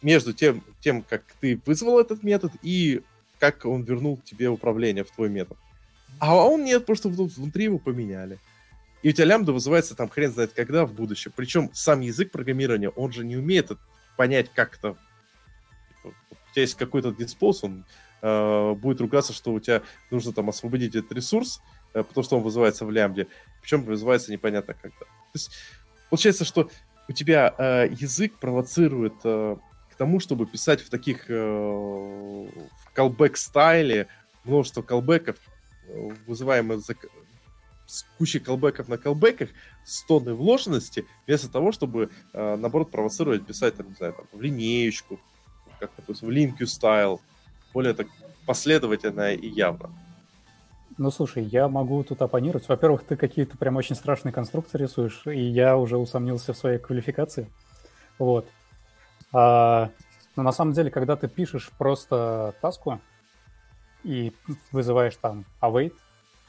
[0.02, 3.02] между тем, тем, как ты вызвал этот метод, и
[3.38, 5.56] как он вернул тебе управление в твой метод.
[6.18, 8.38] А он нет, просто внутри его поменяли.
[9.02, 11.32] И у тебя лямбда вызывается там хрен знает когда в будущем.
[11.36, 13.70] Причем сам язык программирования, он же не умеет
[14.16, 14.96] понять, как это...
[16.02, 16.10] У
[16.52, 17.84] тебя есть какой-то диспоз, он
[18.22, 21.60] э, будет ругаться, что у тебя нужно там освободить этот ресурс,
[21.96, 23.26] Э, потому что он вызывается в лямбде,
[23.62, 24.98] причем вызывается непонятно когда.
[24.98, 25.50] То есть
[26.10, 26.70] получается, что
[27.08, 29.56] у тебя э, язык провоцирует э,
[29.90, 34.08] к тому, чтобы писать в таких э, в callback стайле
[34.44, 35.36] множество колбеков,
[35.88, 36.94] э, вызываемых за,
[37.86, 39.48] с кучей колбеков на колбеках,
[39.86, 44.42] с тонной вложенности, вместо того, чтобы, э, наоборот, провоцировать писать, там, не знаю, там, в
[44.42, 45.18] линеечку,
[45.80, 47.22] как есть в линкю стайл,
[47.76, 48.06] более так
[48.46, 49.90] последовательно и явно.
[50.96, 52.66] Ну, слушай, я могу тут оппонировать.
[52.68, 57.50] Во-первых, ты какие-то прям очень страшные конструкции рисуешь, и я уже усомнился в своей квалификации.
[58.18, 58.48] Вот.
[59.30, 59.90] А,
[60.36, 62.98] но на самом деле, когда ты пишешь просто таску
[64.04, 64.32] и
[64.72, 65.92] вызываешь там await,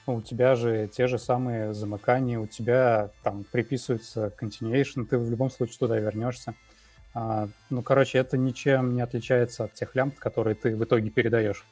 [0.05, 5.49] у тебя же те же самые замыкания, у тебя там приписывается continuation, ты в любом
[5.49, 6.55] случае туда вернешься.
[7.19, 11.65] А, ну, короче, это ничем не отличается от тех лямбд, которые ты в итоге передаешь.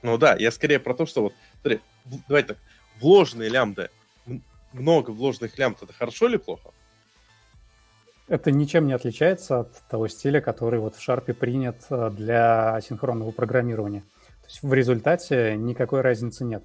[0.00, 1.80] Ну да, я скорее про то, что вот, смотри,
[2.26, 2.58] давайте так,
[3.00, 3.90] вложенные лямбды,
[4.72, 6.70] много вложенных лямбд, это хорошо или плохо?
[8.28, 13.30] Это ничем не отличается от того стиля, который вот в Sharp принят э, для асинхронного
[13.30, 14.00] программирования.
[14.40, 16.64] То есть в результате никакой разницы нет.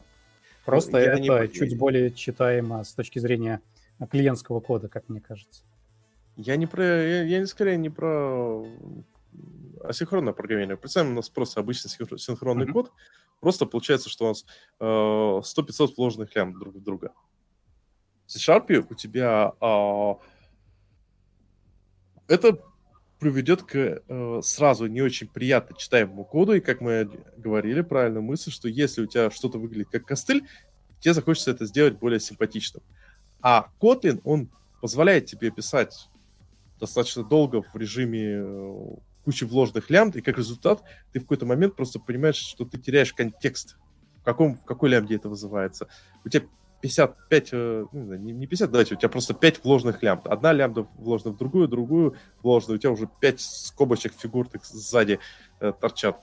[0.63, 1.49] Просто ну, это не...
[1.49, 3.59] чуть более читаемо с точки зрения
[4.09, 5.63] клиентского кода, как мне кажется.
[6.35, 8.65] Я не про, я, я скорее не про
[9.83, 10.77] асинхронное программирование.
[10.77, 12.71] Представим, у нас просто обычный синхронный mm-hmm.
[12.71, 12.91] код,
[13.43, 14.45] Просто получается, что у нас
[14.79, 17.11] э, 100-500 вложенных лям друг в друга.
[18.25, 20.13] В C-Sharp у тебя э,
[22.29, 22.57] это
[23.19, 28.49] приведет к э, сразу не очень приятно читаемому коду, и как мы говорили, правильно мысль,
[28.49, 30.47] что если у тебя что-то выглядит как костыль,
[31.01, 32.81] тебе захочется это сделать более симпатичным.
[33.41, 34.49] А Kotlin, он
[34.79, 36.07] позволяет тебе писать
[36.83, 40.83] достаточно долго в режиме э, куча вложенных лямбд, и как результат
[41.13, 43.77] ты в какой-то момент просто понимаешь, что ты теряешь контекст,
[44.19, 45.87] в, каком, в какой лямбде это вызывается.
[46.25, 46.45] У тебя
[46.81, 50.27] 55, э, ну, не 50, давайте, у тебя просто 5 вложенных лямбд.
[50.27, 55.19] Одна лямбда вложена в другую, другую вложена, у тебя уже 5 скобочек фигур так сзади
[55.61, 56.19] э, торчат.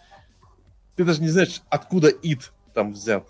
[0.95, 3.27] Ты даже не знаешь, откуда id там взят.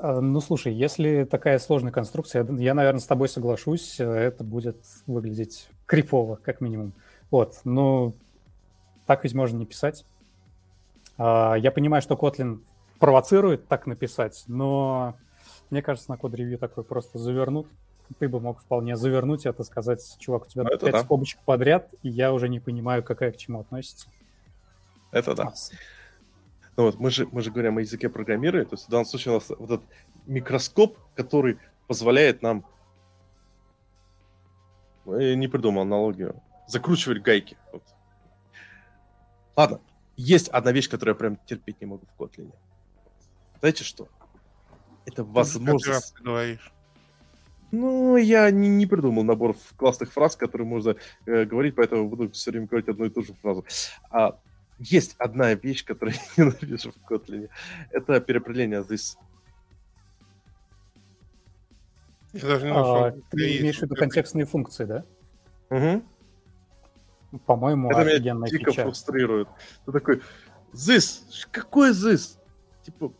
[0.00, 4.76] А, ну, слушай, если такая сложная конструкция, я, наверное, с тобой соглашусь, э, это будет
[5.06, 6.92] выглядеть крипово, как минимум.
[7.30, 8.14] Вот, ну,
[9.06, 10.04] так ведь можно не писать.
[11.16, 12.60] А, я понимаю, что Kotlin
[12.98, 15.14] провоцирует так написать, но
[15.70, 17.66] мне кажется, на код-ревью такой просто завернут.
[18.18, 21.02] Ты бы мог вполне завернуть это, сказать, чувак, у тебя ну, пять да.
[21.02, 24.08] скобочек подряд, и я уже не понимаю, какая к чему относится.
[25.10, 25.52] Это да.
[26.76, 29.32] Ну вот, мы же, мы же говорим о языке программирования, то есть в данном случае
[29.32, 29.86] у нас вот этот
[30.26, 32.64] микроскоп, который позволяет нам,
[35.06, 37.56] я не придумал аналогию, закручивать гайки.
[37.72, 37.82] Вот.
[39.56, 39.80] Ладно,
[40.16, 42.52] есть одна вещь, которую я прям терпеть не могу в Kotlin.
[43.60, 44.08] Знаете что?
[45.06, 46.14] Это возможность...
[46.20, 46.72] говоришь.
[47.70, 50.96] Ну, я не, не придумал набор классных фраз, которые можно
[51.26, 53.64] э, говорить, поэтому буду все время говорить одну и ту же фразу.
[54.10, 54.38] А,
[54.78, 57.48] есть одна вещь, которую я ненавижу в Kotlin.
[57.90, 59.16] Это переопределение this.
[62.32, 63.04] Я даже не нашел.
[63.04, 65.04] А, ты имеешь в виду контекстные функции, да?
[65.70, 66.02] Угу.
[67.46, 68.82] По-моему, Это меня дико фича.
[68.82, 69.48] фрустрирует.
[69.86, 70.22] Ты такой,
[70.72, 71.22] this?
[71.50, 72.38] Какой this?
[72.82, 73.12] Типа,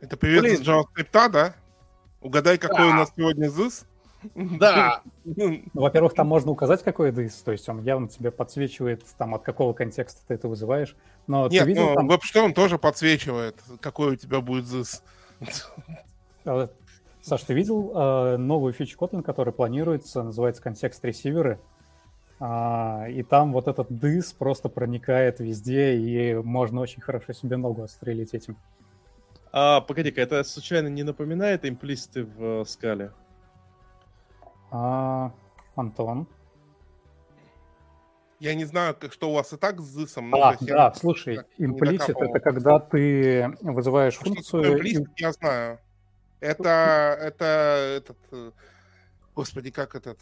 [0.00, 0.54] это привет Блин.
[0.54, 1.54] из JavaScript, да?
[2.20, 2.86] Угадай, какой да.
[2.88, 3.84] у нас сегодня this?
[4.34, 5.02] Да.
[5.24, 9.42] Ну, во-первых, там можно указать, какой this, то есть он явно тебе подсвечивает, там, от
[9.42, 10.96] какого контекста ты это вызываешь.
[11.26, 12.10] Но Нет, ты видел, ну, там...
[12.10, 15.02] WebStorm тоже подсвечивает, какой у тебя будет this.
[16.44, 16.68] А,
[17.20, 21.58] Саш, ты видел э, новую фичу Kotlin, которая планируется, называется контекст ресиверы?
[22.40, 27.82] А, и там вот этот дыс просто проникает везде, и можно очень хорошо себе ногу
[27.82, 28.56] отстрелить этим.
[29.52, 33.12] А, погоди-ка, это случайно не напоминает имплисты в э, скале?
[34.70, 35.32] А,
[35.76, 36.26] Антон?
[38.40, 40.32] Я не знаю, как, что у вас и так с зысом.
[40.34, 40.94] А, да, я...
[40.94, 44.74] слушай, имплисит— это когда ты вызываешь что функцию...
[44.74, 45.80] Имплисит, я знаю.
[46.40, 47.44] Это, это,
[47.96, 48.52] этот, э,
[49.34, 50.20] господи, как этот,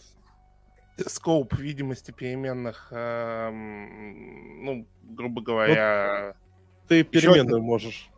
[1.07, 6.29] скоп видимости переменных, эм, ну, грубо говоря...
[6.29, 8.11] Вот ты переменную можешь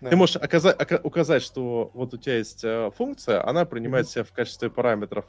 [0.00, 0.10] да.
[0.10, 4.10] Ты можешь оказать, указать, что вот у тебя есть э, функция, она принимает mm-hmm.
[4.10, 5.24] себя в качестве параметров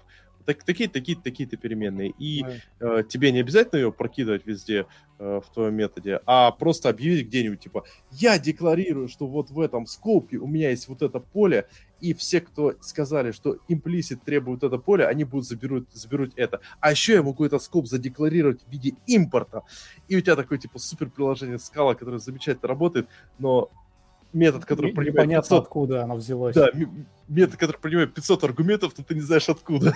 [0.46, 2.14] так, такие, такие, такие-то переменные.
[2.20, 2.46] И
[2.80, 4.86] э, тебе не обязательно ее прокидывать везде
[5.18, 9.86] э, в твоем методе, а просто объявить где-нибудь, типа, я декларирую, что вот в этом
[9.86, 11.68] скопе у меня есть вот это поле,
[12.00, 16.60] и все, кто сказали, что имплисит требует это поле, они будут заберут, заберут это.
[16.80, 19.64] А еще я могу этот скоп задекларировать в виде импорта.
[20.08, 23.08] И у тебя такое, типа, супер приложение скала, которое замечательно работает,
[23.40, 23.72] но
[24.36, 25.64] метод, который не, принимает Непонятно, 500...
[25.64, 26.56] откуда оно взялось.
[26.56, 26.70] Да,
[27.28, 29.94] метод, который принимает 500 аргументов, но ты не знаешь откуда.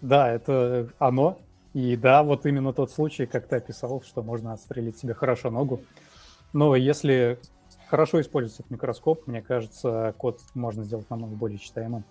[0.00, 1.38] Да, это оно.
[1.74, 5.82] И да, вот именно тот случай, как ты описал, что можно отстрелить себе хорошо ногу.
[6.52, 7.38] Но если
[7.88, 12.04] хорошо используется этот микроскоп, мне кажется, код можно сделать намного более читаемым.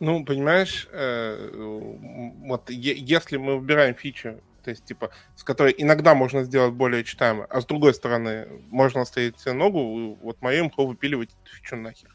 [0.00, 6.42] Ну, понимаешь, э, вот если мы выбираем фичу, то есть, типа, с которой иногда можно
[6.42, 11.30] сделать более читаемо, а с другой стороны, можно оставить себе ногу, вот моим имхо выпиливать
[11.30, 12.14] эту фичу нахер.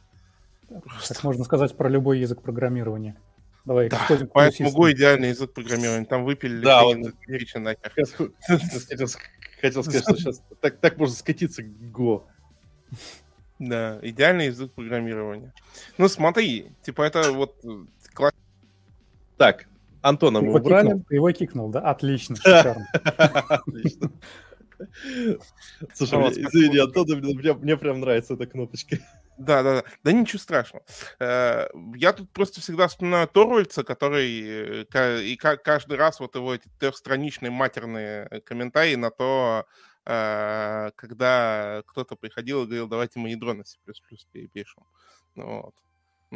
[1.08, 3.16] Так можно сказать про любой язык программирования.
[3.66, 6.06] Давай, да, поэтому Go идеальный язык программирования.
[6.06, 7.94] Там выпилили да, вот, нахер.
[9.62, 12.24] Хотел сказать, что сейчас так, так можно скатиться к Go.
[13.60, 15.54] Да, идеальный язык программирования.
[16.00, 18.32] Ну смотри, типа это вот э,
[19.38, 19.68] Так,
[20.02, 20.88] Антона мы убрали.
[20.88, 21.82] Кикнул, его кикнул, да?
[21.82, 22.88] Отлично, шикарно.
[22.94, 24.12] Отлично.
[25.94, 28.98] Слушай, извини, Антон, мне, мне прям нравится эта кнопочка.
[29.42, 29.84] Да, да, да.
[30.04, 30.86] Да ничего страшного.
[31.20, 36.70] Э, я тут просто всегда вспоминаю Торвальца, который э, и каждый раз вот его эти
[36.80, 39.66] трехстраничные матерные комментарии на то,
[40.06, 43.78] э, когда кто-то приходил и говорил, давайте мы ядро на C++
[44.32, 44.84] перепишем.
[45.36, 45.74] Ну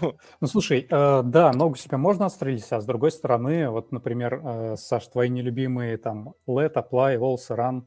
[0.00, 0.16] вот.
[0.40, 5.28] Ну, слушай, да, ногу себя можно отстрелить, а с другой стороны, вот, например, Саш, твои
[5.28, 7.82] нелюбимые там let, apply, also, run,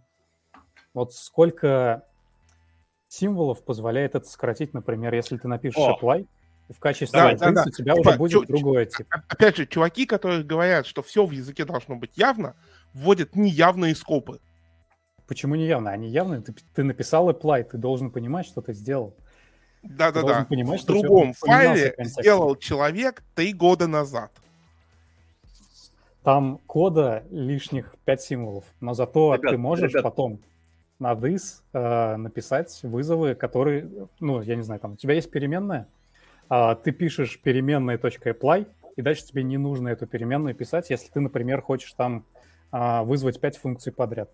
[0.93, 2.05] вот сколько
[3.09, 4.73] символов позволяет это сократить.
[4.73, 5.97] Например, если ты напишешь О.
[5.99, 6.25] apply,
[6.69, 7.63] в качестве да, да, да.
[7.65, 9.07] у тебя типа, уже будет чу- другое тип.
[9.27, 12.55] Опять же, чуваки, которые говорят, что все в языке должно быть явно,
[12.93, 14.39] вводят неявные скопы.
[15.27, 15.91] Почему неявно?
[15.91, 16.41] Они явные.
[16.41, 19.15] Ты, ты написал apply, ты должен понимать, что ты сделал.
[19.81, 20.45] Да-да-да.
[20.49, 24.31] В другом файле сделал человек три года назад.
[26.23, 30.41] Там кода лишних 5 символов, но зато ребят, ты можешь ребят, потом
[30.99, 33.89] на this э, написать вызовы, которые,
[34.19, 35.87] ну, я не знаю, там у тебя есть переменная,
[36.49, 41.21] э, ты пишешь переменная .apply, и дальше тебе не нужно эту переменную писать, если ты,
[41.21, 42.25] например, хочешь там
[42.71, 44.29] э, вызвать 5 функций подряд.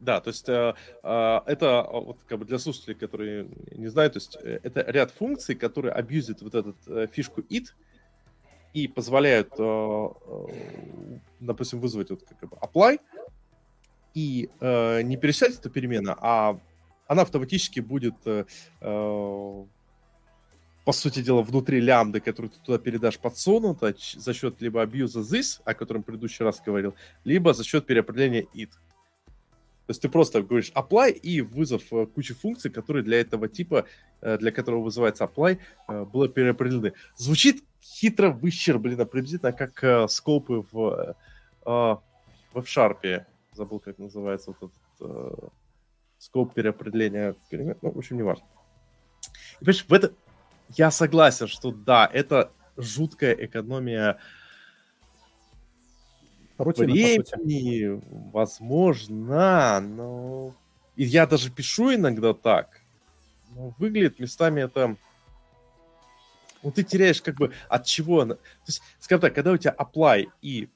[0.00, 4.18] Да, то есть э, э, это вот как бы для слушателей, которые не знают, то
[4.18, 7.68] есть э, это ряд функций, которые абьюзят вот этот э, фишку it
[8.74, 10.46] и позволяют, э, э,
[11.40, 13.00] допустим, вызвать вот как бы apply,
[14.14, 16.58] и э, не пересчитать эту перемену, а
[17.06, 18.44] она автоматически будет, э,
[18.80, 19.64] э,
[20.84, 25.60] по сути дела, внутри лямбды, которую ты туда передашь, подсунута за счет либо абьюза this,
[25.64, 26.94] о котором в предыдущий раз говорил,
[27.24, 28.70] либо за счет переопределения it.
[29.88, 33.86] То есть ты просто говоришь apply и вызов э, кучи функций, которые для этого типа,
[34.20, 35.58] э, для которого вызывается apply,
[35.88, 36.92] э, было переопределены.
[37.16, 41.16] Звучит хитро выщербленно, приблизительно как скопы в,
[41.64, 42.02] в
[42.54, 43.24] F-Sharp.
[43.58, 44.70] Забыл, как называется вот
[45.00, 45.52] этот
[46.18, 47.76] скоп переопределения перемен.
[47.82, 48.46] Ну, в общем, не важно.
[49.60, 50.12] И, понимаешь, в это
[50.68, 54.20] я согласен, что да, это жуткая экономия
[56.56, 60.54] Рутина, времени, возможно, но...
[60.94, 62.80] И я даже пишу иногда так.
[63.50, 64.96] Но выглядит местами это...
[66.62, 68.24] Ну, ты теряешь как бы от чего...
[68.24, 70.68] То есть, скажем так, когда у тебя apply и,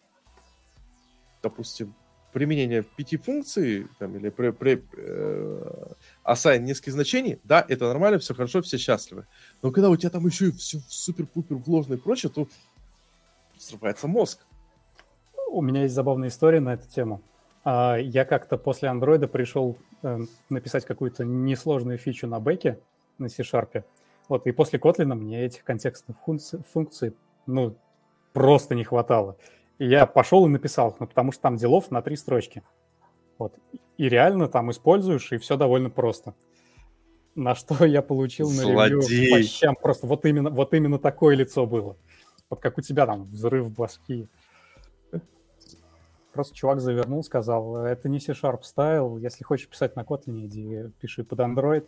[1.42, 1.94] допустим,
[2.32, 5.92] применение пяти функций там, или при, при, э,
[6.24, 9.26] assign нескольких значений, да, это нормально, все хорошо, все счастливы.
[9.62, 12.48] Но когда у тебя там еще и все супер-пупер вложено и прочее, то
[13.58, 14.40] срывается мозг.
[15.48, 17.22] У меня есть забавная история на эту тему.
[17.64, 22.78] А, я как-то после андроида пришел э, написать какую-то несложную фичу на бэке,
[23.18, 23.84] на C-Sharp.
[24.28, 27.14] Вот, и после Kotlin мне этих контекстных функций, функций
[27.46, 27.76] ну,
[28.32, 29.36] просто не хватало.
[29.78, 32.62] И я пошел и написал, ну, потому что там делов на три строчки.
[33.38, 33.54] Вот.
[33.96, 36.34] И реально там используешь, и все довольно просто.
[37.34, 38.74] На что я получил Злодей.
[38.74, 39.74] на ревью по щам.
[39.74, 41.96] Просто вот именно, вот именно такое лицо было.
[42.50, 44.28] Вот как у тебя там взрыв башки.
[46.32, 51.24] Просто чувак завернул, сказал, это не C-Sharp стайл, если хочешь писать на Kotlin, иди пиши
[51.24, 51.86] под Android.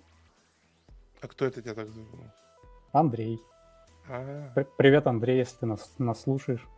[1.23, 2.27] А кто это тебя так завернул?
[2.93, 3.40] Андрей.
[4.06, 4.65] А-а-а.
[4.77, 6.69] Привет, Андрей, если ты нас, нас слушаешь.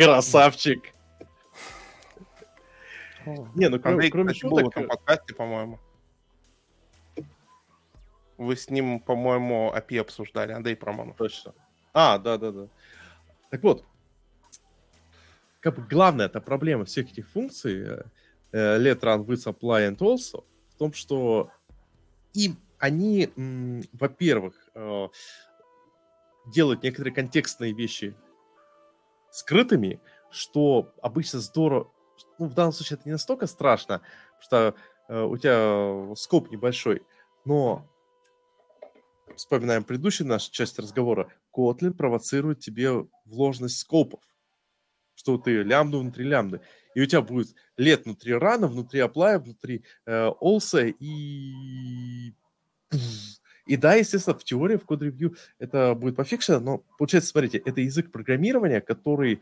[0.00, 0.94] Красавчик!
[3.54, 4.50] Не, ну кроме, Андрей, кроме шуток...
[4.50, 5.78] был в этом подкасте, по-моему.
[8.38, 11.16] Вы с ним, по-моему, API обсуждали, Андрей Проманов.
[11.16, 11.52] Точно.
[11.92, 12.68] А, да-да-да.
[13.50, 13.84] Так вот,
[15.60, 18.02] как бы главная эта проблема всех этих функций э,
[18.52, 21.50] э, let, run, with, apply and also в том, что
[22.32, 23.30] им они,
[23.92, 25.08] во-первых, э,
[26.46, 28.16] делают некоторые контекстные вещи
[29.30, 30.00] скрытыми,
[30.30, 31.92] что обычно здорово,
[32.38, 34.02] ну, в данном случае это не настолько страшно,
[34.40, 34.74] потому
[35.08, 37.02] что у тебя скоп небольшой,
[37.44, 37.88] но
[39.34, 44.20] вспоминаем предыдущую нашу часть разговора, Kotlin провоцирует тебе вложенность скопов
[45.20, 46.62] что ты лямбду внутри лямбды.
[46.94, 52.32] И у тебя будет лет внутри рана, внутри аплая, внутри э, олса и...
[53.66, 58.10] И да, естественно, в теории, в код-ревью это будет пофикшено, но получается, смотрите, это язык
[58.10, 59.40] программирования, который...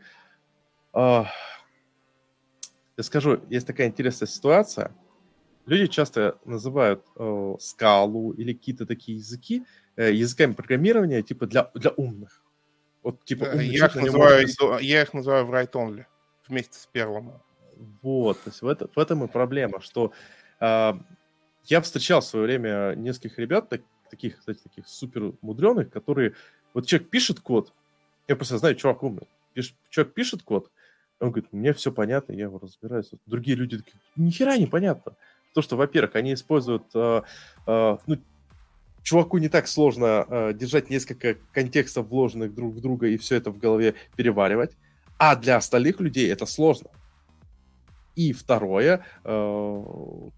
[0.93, 1.23] Э,
[2.97, 4.91] я скажу, есть такая интересная ситуация.
[5.65, 9.65] Люди часто называют э, скалу или какие-то такие языки
[9.95, 12.43] э, языками программирования типа для, для умных.
[13.03, 14.47] Вот, типа, я их, называю,
[14.81, 16.05] я их называю write only
[16.47, 17.33] вместе с первым.
[18.01, 20.11] Вот, то есть в, это, в этом и проблема, что
[20.59, 20.93] э,
[21.65, 26.33] я встречал в свое время нескольких ребят, так, таких, кстати, таких супер мудреных, которые,
[26.73, 27.73] вот человек пишет код,
[28.27, 30.71] я просто знаю, чувак умный, пиш, человек пишет код,
[31.19, 33.11] он говорит, мне все понятно, я его разбираюсь.
[33.25, 35.15] Другие люди такие, ни хера не понятно.
[35.53, 37.21] То, что, во-первых, они используют, э,
[37.67, 38.17] э, ну,
[39.03, 43.51] чуваку не так сложно э, держать несколько контекстов, вложенных друг в друга, и все это
[43.51, 44.77] в голове переваривать.
[45.17, 46.89] А для остальных людей это сложно.
[48.15, 49.83] И второе, э,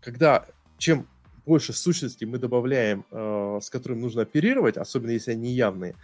[0.02, 0.45] когда
[0.77, 1.07] чем
[1.45, 5.95] больше сущностей мы добавляем, э, с которыми нужно оперировать, особенно если они явные,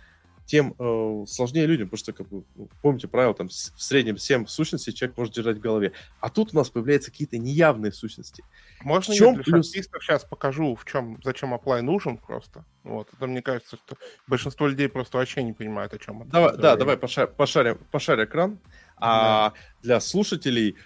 [0.47, 4.45] тем э, сложнее людям, потому что, как бы, ну, помните правило, там в среднем 7
[4.47, 5.91] сущностей человек может держать в голове.
[6.21, 8.45] А тут у нас появляются какие-то неявные сущности.
[8.81, 9.69] Можно в чем я для плюс...
[9.69, 12.63] сейчас покажу, в чем, зачем apply нужен просто?
[12.83, 16.31] Вот, это мне кажется, что большинство людей просто вообще не понимают, о чем это.
[16.31, 18.59] Давай, да, давай пошарим, пошарим, пошарим экран.
[18.95, 19.55] А да.
[19.81, 20.77] для слушателей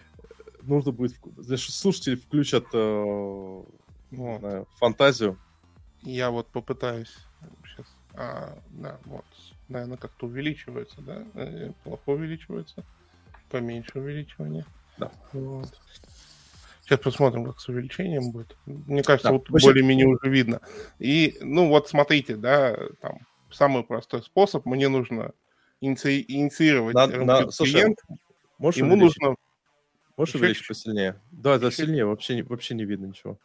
[0.64, 3.64] нужно будет, для слушателей включат э,
[4.12, 4.40] вот.
[4.40, 5.38] знаю, фантазию.
[6.02, 7.16] Я вот попытаюсь
[7.64, 7.86] сейчас.
[8.14, 9.26] А, да, вот
[9.72, 11.24] наверное, как-то увеличивается, да?
[11.34, 12.84] Э, плохо увеличивается.
[13.50, 14.66] Поменьше увеличивание.
[14.98, 15.12] Да.
[15.34, 15.80] Вот.
[16.84, 18.56] Сейчас посмотрим, как с увеличением будет.
[18.66, 19.68] Мне кажется, да, вот вообще...
[19.68, 20.62] более-менее уже видно.
[21.00, 23.20] И, ну, вот смотрите, да, там,
[23.50, 24.66] самый простой способ.
[24.66, 25.32] Мне нужно
[25.80, 26.24] иници...
[26.28, 27.52] инициировать на, на...
[27.52, 27.96] Слушай,
[28.58, 29.22] можешь Ему увеличить?
[29.22, 29.36] нужно...
[30.18, 31.20] Можешь увеличить посильнее?
[31.32, 32.06] Да, да, сильнее.
[32.06, 33.40] Вообще, вообще не видно ничего.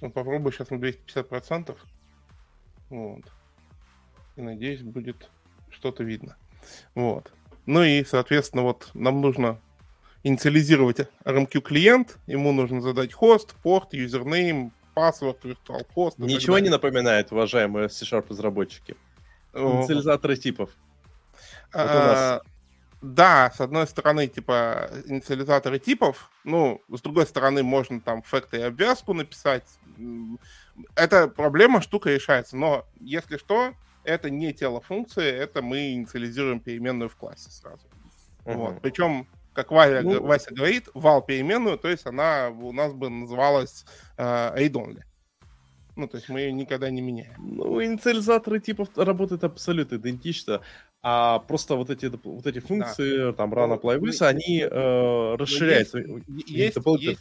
[0.00, 1.76] Ну, попробуй сейчас на 250%.
[2.90, 3.22] Вот.
[4.36, 5.28] и надеюсь, будет
[5.70, 6.36] что-то видно.
[6.94, 7.32] Вот.
[7.66, 9.60] Ну и, соответственно, вот нам нужно
[10.22, 16.18] инициализировать RMQ клиент, ему нужно задать хост, порт, юзернейм, паспорт, virtual хост.
[16.18, 18.96] Ничего не напоминает, уважаемые C-Sharp разработчики.
[19.54, 20.70] Инициализаторы типов.
[21.72, 22.42] Вот а,
[23.00, 28.62] да, с одной стороны, типа, инициализаторы типов, ну, с другой стороны, можно там факты и
[28.62, 29.64] обвязку написать.
[30.96, 37.08] Эта проблема, штука решается, но, если что, это не тело функции, это мы инициализируем переменную
[37.08, 37.86] в классе сразу.
[38.44, 38.54] Uh-huh.
[38.54, 38.80] Вот.
[38.80, 43.84] Причем, как Вася, ну, Вася говорит, вал переменную, то есть она у нас бы называлась
[44.16, 44.22] э,
[44.56, 45.02] read-only.
[45.98, 47.34] Ну, то есть мы ее никогда не меняем.
[47.38, 50.60] Ну, инициализаторы типов работают абсолютно идентично.
[51.02, 53.32] А просто вот эти, вот эти функции, да.
[53.32, 55.98] там, run, apply, with, они э, расширяются.
[55.98, 57.20] Есть, есть, есть,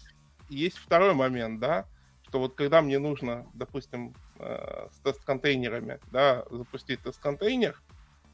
[0.50, 1.86] есть второй момент, да,
[2.24, 7.80] что вот когда мне нужно, допустим, э, с тест-контейнерами, да, запустить тест-контейнер,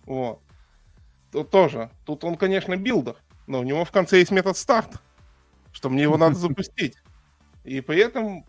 [0.06, 0.40] вот,
[1.32, 5.02] то тоже, тут он, конечно, builder, но у него в конце есть метод старт,
[5.74, 7.03] что мне его надо запустить
[7.64, 8.46] и при этом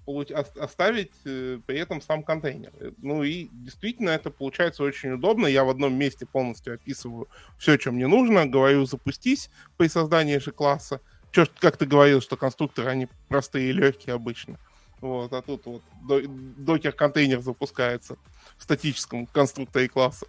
[0.59, 2.73] оставить э, при этом сам контейнер.
[2.99, 5.47] Ну и действительно это получается очень удобно.
[5.47, 7.29] Я в одном месте полностью описываю
[7.59, 11.01] все, что мне нужно, говорю запустись при создании же класса.
[11.31, 14.59] Че, как ты говорил, что конструкторы, они простые и легкие обычно.
[15.01, 18.17] Вот, а тут вот Docker-контейнер запускается
[18.57, 20.27] в статическом конструкторе класса.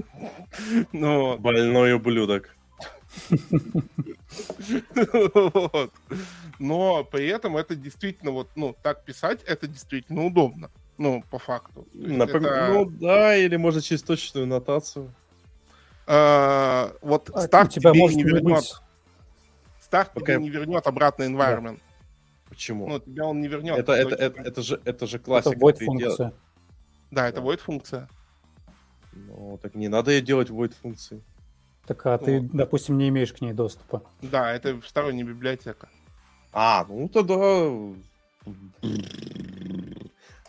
[0.92, 2.54] ну, Больной ублюдок.
[5.34, 5.92] Вот.
[6.58, 10.70] Но при этом это действительно вот, ну, так писать, это действительно удобно.
[10.98, 11.86] Ну, по факту.
[11.92, 12.44] Напом...
[12.44, 12.68] Это...
[12.72, 15.12] Ну, да, или можно через точечную нотацию.
[16.06, 18.44] А, вот а, старт тебя тебе не вернет.
[18.44, 18.74] Быть...
[19.80, 20.34] Старт Пока...
[20.34, 21.76] тебе не вернет обратно environment.
[21.76, 22.50] Да.
[22.50, 22.88] Почему?
[22.88, 23.76] Ну, тебя он не вернет.
[23.78, 25.56] Это, это, это, это, же, это же классика.
[25.56, 26.16] Это void функция.
[26.16, 26.34] Дел...
[27.10, 27.46] Да, это да.
[27.46, 28.08] void функция.
[29.12, 31.20] Ну, так не надо ее делать void функции.
[31.86, 34.02] Так, а ты, допустим, не имеешь к ней доступа.
[34.22, 35.88] Да, это сторонняя библиотека.
[36.52, 37.36] А, ну тогда...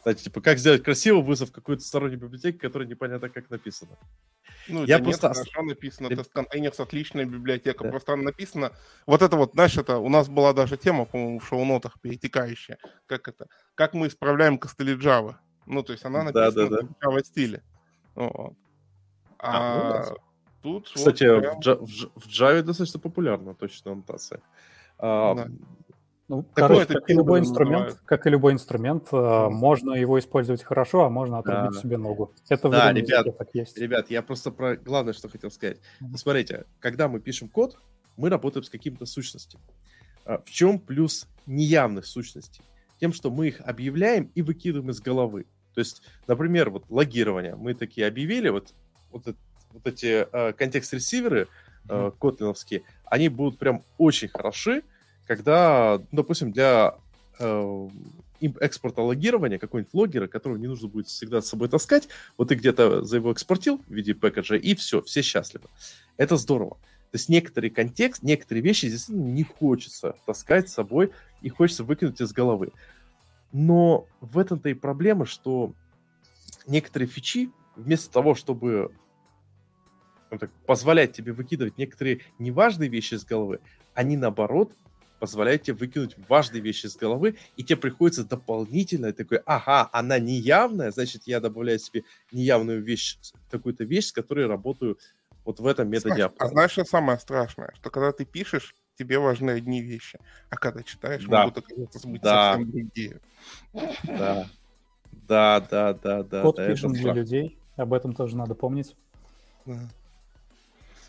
[0.04, 3.98] Знаете, типа, как сделать красиво вызов какой-то сторонней библиотеки, которая непонятно как написана.
[4.68, 5.30] Ну, я просто...
[5.30, 7.90] Нет, хорошо написано, Тест Containers отличная библиотека, да.
[7.90, 8.72] просто написано...
[9.06, 12.78] Вот это вот, знаешь, это у нас была даже тема, по-моему, в шоу-нотах перетекающая.
[13.08, 13.48] Как это?
[13.74, 15.36] Как мы исправляем костыли Java.
[15.66, 16.88] Ну, то есть она написана да, да, да.
[16.88, 17.64] в Java стиле.
[18.14, 18.54] Вот.
[19.40, 20.18] А, а ну,
[20.66, 20.92] тут...
[20.94, 21.86] Кстати, вот прям...
[21.86, 24.42] в, Java достаточно популярна точно аннотация.
[24.98, 25.48] А, да.
[26.28, 29.50] Ну, короче, как и любой инструмент, как и любой инструмент, mm.
[29.50, 31.80] можно его использовать хорошо, а можно отрубить да.
[31.80, 32.34] себе ногу.
[32.50, 33.78] Это да, ребят, так есть.
[33.78, 35.78] Ребят, я просто про главное, что хотел сказать.
[36.02, 36.18] Mm-hmm.
[36.18, 37.78] Смотрите, когда мы пишем код,
[38.18, 39.64] мы работаем с какими-то сущностями.
[40.26, 42.64] А, в чем плюс неявных сущностей?
[43.00, 45.46] Тем, что мы их объявляем и выкидываем из головы.
[45.76, 47.56] То есть, например, вот логирование.
[47.56, 48.74] Мы такие объявили, вот,
[49.12, 49.28] вот
[49.76, 51.48] вот эти э, контекст-ресиверы
[51.90, 54.84] э, котлиновские, они будут прям очень хороши,
[55.28, 56.96] когда, допустим, для
[57.40, 57.90] э,
[58.60, 62.08] экспорта логирования какой-нибудь логера, которого не нужно будет всегда с собой таскать,
[62.38, 65.68] вот ты где-то за его экспортил в виде пэкэджа, и все, все счастливы.
[66.18, 66.78] Это здорово.
[67.12, 71.12] То есть некоторый контекст, некоторые вещи действительно не хочется таскать с собой,
[71.42, 72.72] и хочется выкинуть из головы.
[73.52, 75.74] Но в этом-то и проблема, что
[76.68, 78.92] некоторые фичи, вместо того, чтобы
[80.36, 83.60] ну, так, позволять тебе выкидывать некоторые неважные вещи из головы,
[83.94, 84.72] они наоборот
[85.20, 90.92] позволяют тебе выкинуть важные вещи из головы, и тебе приходится дополнительно такой, ага, она неявная,
[90.92, 93.18] значит, я добавляю себе неявную вещь,
[93.50, 94.98] какую-то вещь, с которой работаю
[95.46, 97.72] вот в этом методе знаешь, А знаешь, что самое страшное?
[97.76, 101.44] Что когда ты пишешь, тебе важны одни вещи, а когда читаешь, да.
[101.44, 102.54] могут оказаться быть да.
[102.54, 103.22] совсем другие.
[104.04, 104.50] Да.
[105.28, 106.42] Да, да, да, да.
[106.42, 108.96] Код да, пишем для людей, об этом тоже надо помнить.
[109.66, 109.80] Да.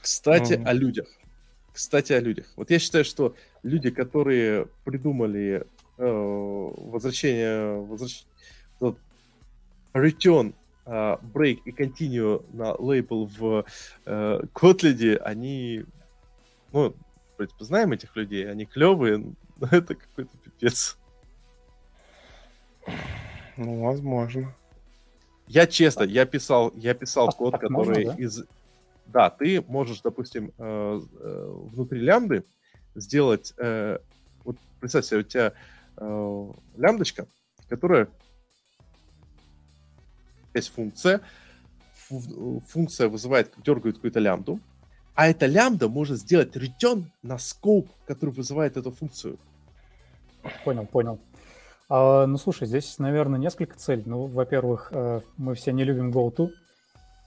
[0.07, 0.69] Кстати, mm.
[0.69, 1.09] о людях.
[1.73, 2.47] Кстати, о людях.
[2.55, 3.35] Вот я считаю, что
[3.65, 5.67] люди, которые придумали
[5.99, 8.23] э, возвращение, возвращ...
[8.79, 8.99] вот,
[9.95, 10.55] return,
[10.85, 13.65] э, break и continue на лейбл в
[14.05, 15.85] э, Kotlin, они,
[16.73, 19.19] ну, в принципе, знаем этих людей, они клевые,
[19.57, 20.97] но это какой-то пипец.
[23.57, 24.55] Ну, возможно.
[25.49, 28.15] Я честно, я писал, я писал а, код, который можно, да?
[28.15, 28.45] из
[29.07, 32.45] да, ты можешь, допустим, э, э, внутри лямбды
[32.95, 33.99] сделать, э,
[34.45, 35.53] вот представь себе, у тебя
[36.77, 37.27] лямбдочка,
[37.71, 38.09] которая
[40.53, 41.23] есть функция,
[42.69, 44.61] функция вызывает, дергает какую-то лямбду,
[45.15, 49.39] а эта лямбда может сделать return на скоп, который вызывает эту функцию.
[50.67, 51.19] Понял, понял.
[51.89, 54.03] А, ну, слушай, здесь, наверное, несколько целей.
[54.05, 54.93] Ну, во-первых,
[55.39, 56.51] мы все не любим GoTo,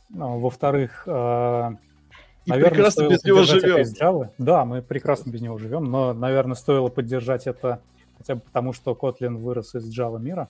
[0.10, 1.72] Во-вторых, э,
[2.46, 4.32] И наверное, прекрасно стоило без него живем.
[4.38, 7.82] Да, мы прекрасно без него живем, но, наверное, стоило поддержать это
[8.18, 10.50] хотя бы потому, что Kotlin вырос из Java мира.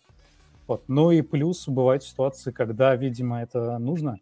[0.67, 0.83] Вот.
[0.87, 4.19] Ну и плюс бывают ситуации, когда, видимо, это нужно.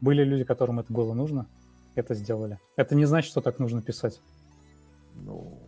[0.00, 1.46] Были люди, которым это было нужно,
[1.94, 2.58] это сделали.
[2.76, 4.20] Это не значит, что так нужно писать.
[5.14, 5.58] Ну,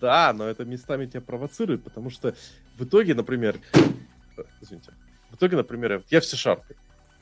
[0.00, 2.34] да, но это местами тебя провоцирует, потому что
[2.78, 4.92] в итоге, например, э, извините,
[5.30, 6.62] в итоге, например, я в C-Sharp.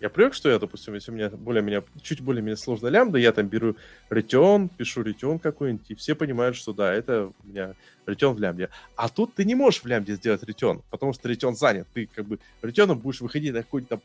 [0.01, 3.19] Я привык, что я, допустим, если у меня более меня, чуть более меня сложная лямбда,
[3.19, 3.75] я там беру
[4.11, 7.75] return, пишу return какой-нибудь, и все понимают, что да, это у меня
[8.07, 8.71] return в лямбде.
[8.95, 11.89] А тут ты не можешь в лямбде сделать return, потому что return занят.
[11.95, 14.01] Ты как бы return будешь выходить на какой-то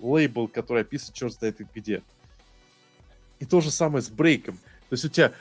[0.00, 2.02] лейбл, который описывает черт знает где.
[3.38, 4.56] И то же самое с брейком.
[4.88, 5.32] То есть у тебя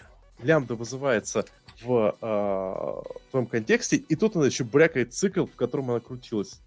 [0.44, 1.46] лямбда вызывается
[1.82, 6.60] в э, твоем контексте, и тут она еще брякает цикл, в котором она крутилась.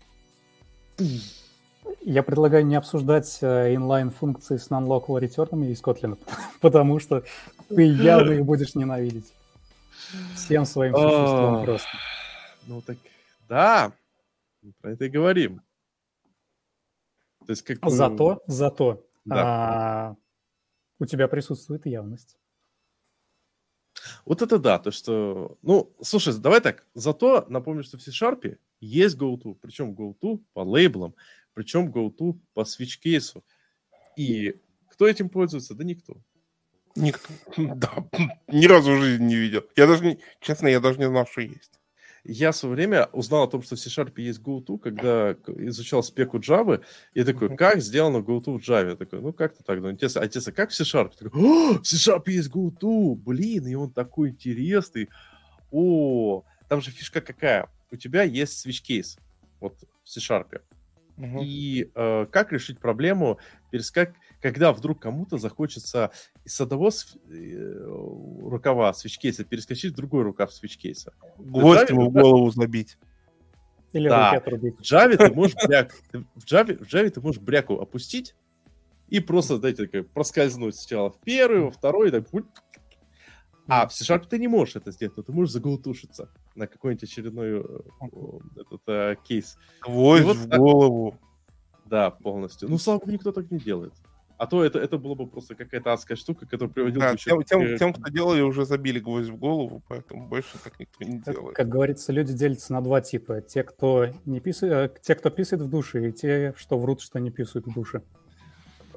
[2.07, 6.19] Я предлагаю не обсуждать э, inline-функции с non-local return из Kotlin,
[6.61, 7.25] потому что
[7.69, 9.33] ты явно их будешь ненавидеть.
[10.35, 11.89] Всем своим существом просто.
[12.67, 12.99] Ну так,
[13.49, 13.93] да,
[14.81, 15.63] про это и говорим.
[17.47, 19.37] То есть как Зато, зато Да.
[19.37, 20.17] а,
[20.99, 22.37] у тебя присутствует явность.
[24.25, 25.57] Вот это да, то что...
[25.63, 26.87] Ну, слушай, давай так.
[26.95, 29.55] Зато напомню, что в C-Sharp есть GoTo.
[29.61, 31.15] Причем GoTo по лейблам.
[31.55, 33.45] Причем GoTo по switch кейсу.
[34.17, 34.57] И
[34.91, 35.75] кто этим пользуется?
[35.75, 36.17] Да никто.
[36.97, 37.33] Никто.
[37.57, 38.09] Да,
[38.49, 39.65] ни разу в жизни не видел.
[39.77, 41.81] Я даже, не, честно, я даже не знал, что есть.
[42.27, 45.33] Я в свое время узнал о том, что в C-Sharp есть GoTo, когда
[45.69, 46.83] изучал спеку Java,
[47.13, 48.91] и такой, как сделано GoTo в Java?
[48.91, 50.23] Я такой, ну как-то так, ну интересно.
[50.23, 51.13] А интересно, как в C-Sharp?
[51.21, 55.11] Я такой, «О, в C-Sharp есть GoTo, блин, и он такой интересный.
[55.71, 57.69] О, там же фишка какая?
[57.91, 59.19] У тебя есть switch кейс,
[59.61, 60.63] вот в C-Sharp.
[61.17, 61.39] Мгм.
[61.43, 63.39] И э, как решить проблему,
[63.71, 64.15] перескак...
[64.41, 66.11] когда вдруг кому-то захочется
[66.45, 67.85] из одного св- э,
[68.43, 71.13] рукава свичкейса перескочить в другой рукав свичкейса.
[71.39, 72.99] Гвоздь ему в голову забить.
[73.93, 74.41] Или Да.
[74.41, 75.95] В Java ты можешь бряк...
[76.13, 78.35] в Java, в Java ты можешь бряку опустить
[79.09, 82.27] и просто, знаете, такой, проскользнуть сначала в первый, во второй, так...
[83.67, 87.61] А в C-Sharp ты не можешь это сделать, но ты можешь заглутушиться на какой-нибудь очередной
[87.61, 87.65] э,
[88.03, 89.59] э, этот, э, кейс.
[89.83, 91.19] Гвоздь вот в так- голову.
[91.87, 92.69] Да, полностью.
[92.69, 93.93] Ну, слава богу, никто так не делает.
[94.37, 97.41] А то это, это было бы просто какая-то адская штука, которая приводила Да, бы тем,
[97.41, 101.05] к, тем, э, тем, кто делали, уже забили гвоздь в голову, поэтому больше так никто
[101.05, 101.55] не делает.
[101.55, 103.43] как говорится, люди делятся на два типа.
[103.43, 107.31] Те, кто не писает, те, кто писает в душе, и те, что врут, что не
[107.31, 108.03] писают в душе.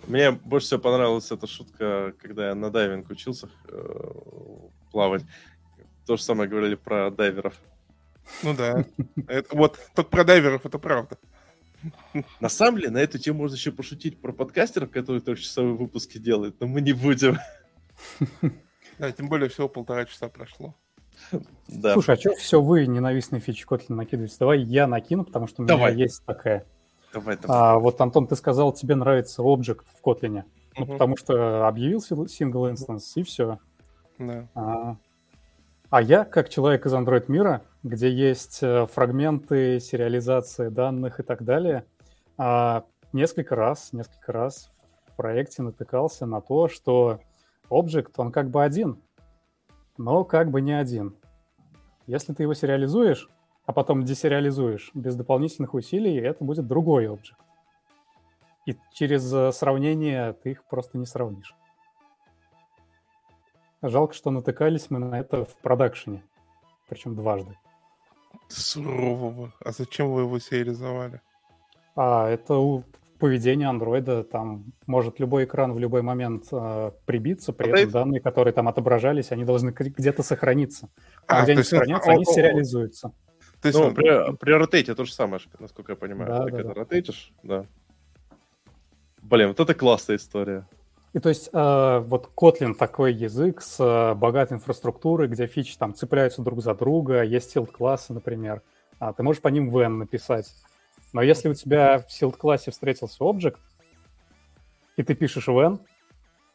[0.07, 4.11] Мне больше всего понравилась эта шутка, когда я на дайвинг учился э,
[4.91, 5.23] плавать.
[6.07, 7.53] То же самое говорили про дайверов.
[8.41, 8.85] Ну да.
[9.27, 11.17] Это, вот, только про дайверов это правда.
[12.39, 16.59] На самом деле, на эту тему можно еще пошутить про подкастеров, которые трехчасовые выпуски делают,
[16.59, 17.38] но мы не будем.
[18.97, 20.73] Да, тем более всего полтора часа прошло.
[21.67, 21.93] Да.
[21.93, 24.35] Слушай, а что все вы ненавистные фичи Kotlin накидываете?
[24.39, 25.95] Давай я накину, потому что у меня Давай.
[25.95, 26.65] есть такая.
[27.13, 27.57] Давай, давай.
[27.57, 30.43] А, вот, Антон, ты сказал, тебе нравится Object в Kotlin.
[30.77, 30.93] Ну, Мгм.
[30.93, 33.59] потому что объявил single instance, и все.
[34.19, 34.47] Да.
[34.55, 34.97] А,
[35.89, 41.43] а я, как человек из Android мира, где есть э, фрагменты, сериализация данных и так
[41.43, 41.85] далее,
[42.38, 42.84] а,
[43.14, 44.69] несколько раз, несколько раз
[45.07, 47.22] в проекте натыкался на то, что
[47.69, 49.01] Object, он как бы один,
[49.97, 51.15] но как бы не один.
[52.05, 53.30] Если ты его сериализуешь,
[53.65, 57.38] а потом десериализуешь без дополнительных усилий, это будет другой Object.
[58.65, 61.55] И через э, сравнение ты их просто не сравнишь.
[63.82, 66.24] Жалко, что натыкались мы на это в продакшене.
[66.90, 67.58] Причем дважды.
[68.48, 69.52] Сурового.
[69.64, 71.22] А зачем вы его сериализовали?
[71.95, 72.84] А это у
[73.20, 74.24] поведение андроида.
[74.24, 77.90] Там может любой экран в любой момент э, прибиться, при Апдейт?
[77.90, 80.90] этом данные, которые там отображались, они должны где-то сохраниться.
[81.28, 82.34] А, А, где они он- сохранятся, они о- о- о.
[82.34, 83.12] сериализуются.
[83.62, 86.30] То есть Ну, он- при, при ротейте то же самое, насколько я понимаю.
[86.30, 86.80] Да, ты да, когда да.
[86.82, 87.66] ротейтишь, да.
[89.24, 90.68] Блин, вот это классная история.
[91.13, 95.95] И то есть э, вот Kotlin такой язык с э, богатой инфраструктурой, где фичи там
[95.95, 98.61] цепляются друг за друга, есть силд-классы, например.
[98.99, 100.53] А, ты можешь по ним when написать.
[101.13, 103.57] Но если у тебя в силд-классе встретился объект,
[104.97, 105.79] и ты пишешь when,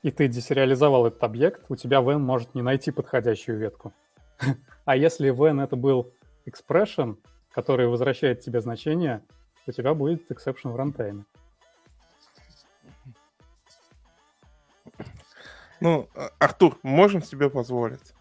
[0.02, 3.92] и ты десериализовал этот объект, у тебя when может не найти подходящую ветку.
[4.84, 6.12] А если when это был
[6.44, 7.16] expression,
[7.52, 9.22] который возвращает тебе значение,
[9.66, 11.24] у тебя будет exception в рантайме.
[15.82, 18.14] Ну, а- Артур, можем себе позволить?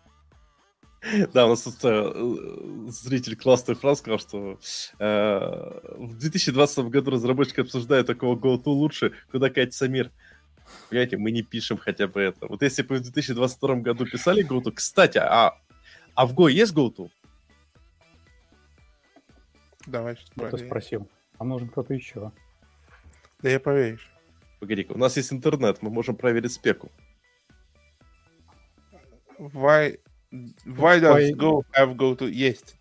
[1.33, 4.59] Да, у нас тут э, зритель классную фразу сказал, что
[4.99, 10.11] э, в 2020 году разработчики обсуждают такого GoTo лучше, куда катится мир.
[10.89, 12.47] Понимаете, мы не пишем хотя бы это.
[12.47, 15.57] Вот если бы в 2022 году писали GoTo, кстати, а,
[16.13, 17.09] а в Go есть GoTo?
[19.88, 21.07] Давай, что Кто спросил.
[21.38, 22.31] А нужен кто-то еще.
[23.41, 24.11] Да я поверишь.
[24.59, 26.91] Погоди-ка, у нас есть интернет, мы можем проверить спеку.
[29.41, 29.97] Why,
[30.65, 31.35] why does.
[31.35, 32.30] Go have go to?
[32.30, 32.76] Есть.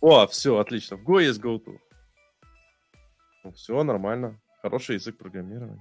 [0.00, 0.96] О, все, отлично.
[0.96, 1.78] В Go есть go to.
[3.44, 4.40] Ну, все, нормально.
[4.60, 5.80] Хороший язык программирования.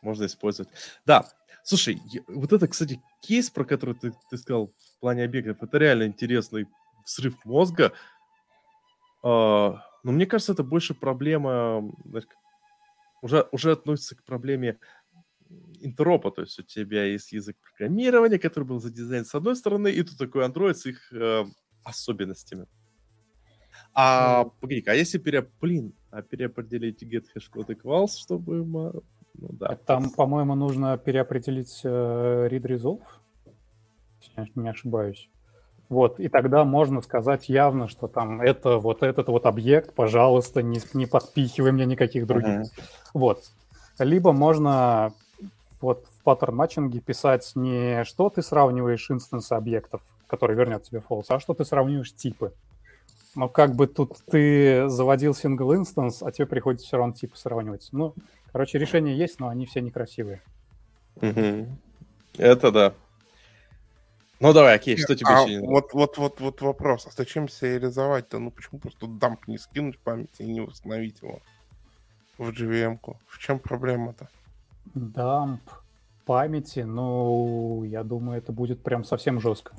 [0.00, 0.70] Можно использовать.
[1.04, 1.28] Да,
[1.62, 6.04] слушай, вот это, кстати, кейс, про который ты, ты сказал в плане объектов, это реально
[6.04, 6.66] интересный
[7.04, 7.92] взрыв мозга.
[9.22, 11.92] А, но мне кажется, это больше проблема,
[13.20, 14.78] уже, уже относится к проблеме
[15.80, 20.02] интеропа, то есть у тебя есть язык программирования, который был задизайн с одной стороны, и
[20.02, 21.44] тут такой Android с их э,
[21.84, 22.66] особенностями.
[23.94, 24.52] А, mm.
[24.60, 25.48] погоди а если пере...
[25.60, 28.64] Блин, а переопределить get code equals, чтобы...
[28.64, 29.76] Ну, да.
[29.86, 33.02] Там, по-моему, нужно переопределить э, read resolve,
[34.20, 35.30] если я не ошибаюсь.
[35.88, 40.80] Вот, и тогда можно сказать явно, что там это вот этот вот объект, пожалуйста, не,
[40.94, 42.62] не подпихивай мне никаких других.
[42.62, 42.82] Uh-huh.
[43.14, 43.44] Вот.
[43.98, 45.14] Либо можно
[45.80, 51.26] вот в паттерн матчинге писать не что ты сравниваешь инстансы объектов, который вернет тебе false,
[51.28, 52.52] а что ты сравниваешь типы.
[53.34, 57.88] Но как бы тут ты заводил single instance, а тебе приходится все равно типы сравнивать.
[57.92, 58.14] Ну,
[58.50, 60.40] короче, решения есть, но они все некрасивые.
[61.16, 61.66] Угу.
[62.38, 62.94] Это да.
[64.38, 67.06] Ну давай, окей, что тебе а еще не вот, вот, вот, вот вопрос.
[67.06, 68.38] А зачем сериализовать-то?
[68.38, 71.40] Ну почему просто дамп не скинуть память и не установить его
[72.36, 73.18] в JVM-ку?
[73.26, 74.28] В чем проблема-то?
[74.94, 75.60] Дамп
[76.26, 79.74] памяти, ну, я думаю, это будет прям совсем жестко.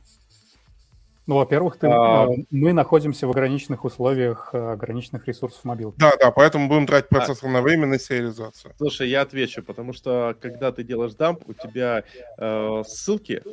[1.28, 2.26] Ну, во-первых, ты, а...
[2.26, 6.00] Э, мы находимся в ограниченных условиях э, ограниченных ресурсов мобилки.
[6.00, 7.52] Да, да, поэтому будем тратить процессор а...
[7.52, 8.74] на время на сериализацию.
[8.78, 12.06] Слушай, я отвечу, потому что когда ты делаешь дамп, у тебя
[12.38, 13.44] э, ссылки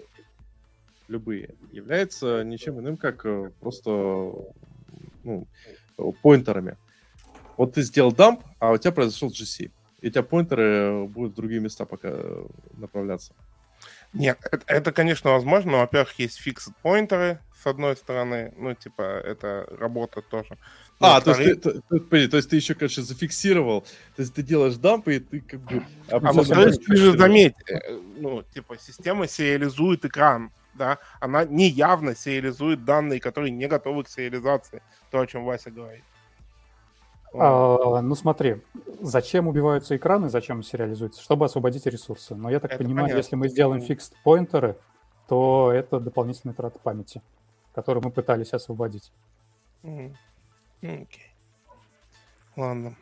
[1.09, 3.91] любые, являются ничем иным, как э, просто
[5.25, 5.47] ну,
[6.23, 6.77] поинтерами.
[7.57, 9.73] Вот ты сделал дамп, а у тебя произошел GC.
[10.05, 13.33] И у тебя поинтеры будут в другие места пока э, направляться.
[14.13, 19.01] Нет, это, это, конечно, возможно, но, во-первых, есть фикс поинтеры, с одной стороны, ну, типа,
[19.01, 20.59] это работает тоже.
[21.01, 23.81] Но а, то, есть ты, то, то, есть ты еще, конечно, зафиксировал,
[24.15, 25.83] то есть ты делаешь дампы, и ты как бы...
[26.11, 32.85] А, во-вторых, ты же заметь, э, ну, типа, система сериализует экран, да, она неявно сериализует
[32.85, 34.83] данные, которые не готовы к сериализации.
[35.11, 36.05] То, о чем Вася говорит.
[37.37, 38.63] А, ну смотри,
[39.01, 41.23] зачем убиваются экраны, зачем сериализуются?
[41.23, 42.35] Чтобы освободить ресурсы.
[42.35, 43.19] Но я так это понимаю, понятно.
[43.19, 44.77] если мы сделаем фикст поинтеры,
[45.29, 47.23] то это дополнительная трата памяти,
[47.75, 49.13] которую мы пытались освободить.
[49.83, 50.15] Mm.
[50.83, 51.07] Okay.
[52.57, 52.95] Ладно.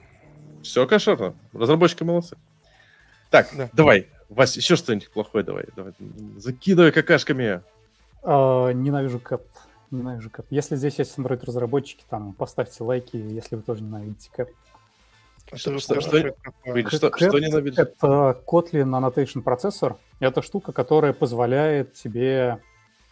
[0.63, 1.35] Все кошерно.
[1.53, 2.37] Разработчики молодцы.
[3.31, 3.69] Так, да.
[3.73, 5.65] давай, Вася, еще что-нибудь плохое давай.
[5.75, 5.95] давай.
[6.37, 7.63] Закидывай какашками.
[8.23, 9.43] А, ненавижу кэп.
[9.93, 10.47] Ненавижу кэп.
[10.51, 14.51] Если здесь есть Android-разработчики, там, поставьте лайки, если вы тоже ненавидите кэп.
[15.55, 17.79] Что, что, что, что, что, что ненавидишь?
[17.79, 19.97] Это Kotlin Annotation процессор.
[20.21, 22.61] Это штука, которая позволяет тебе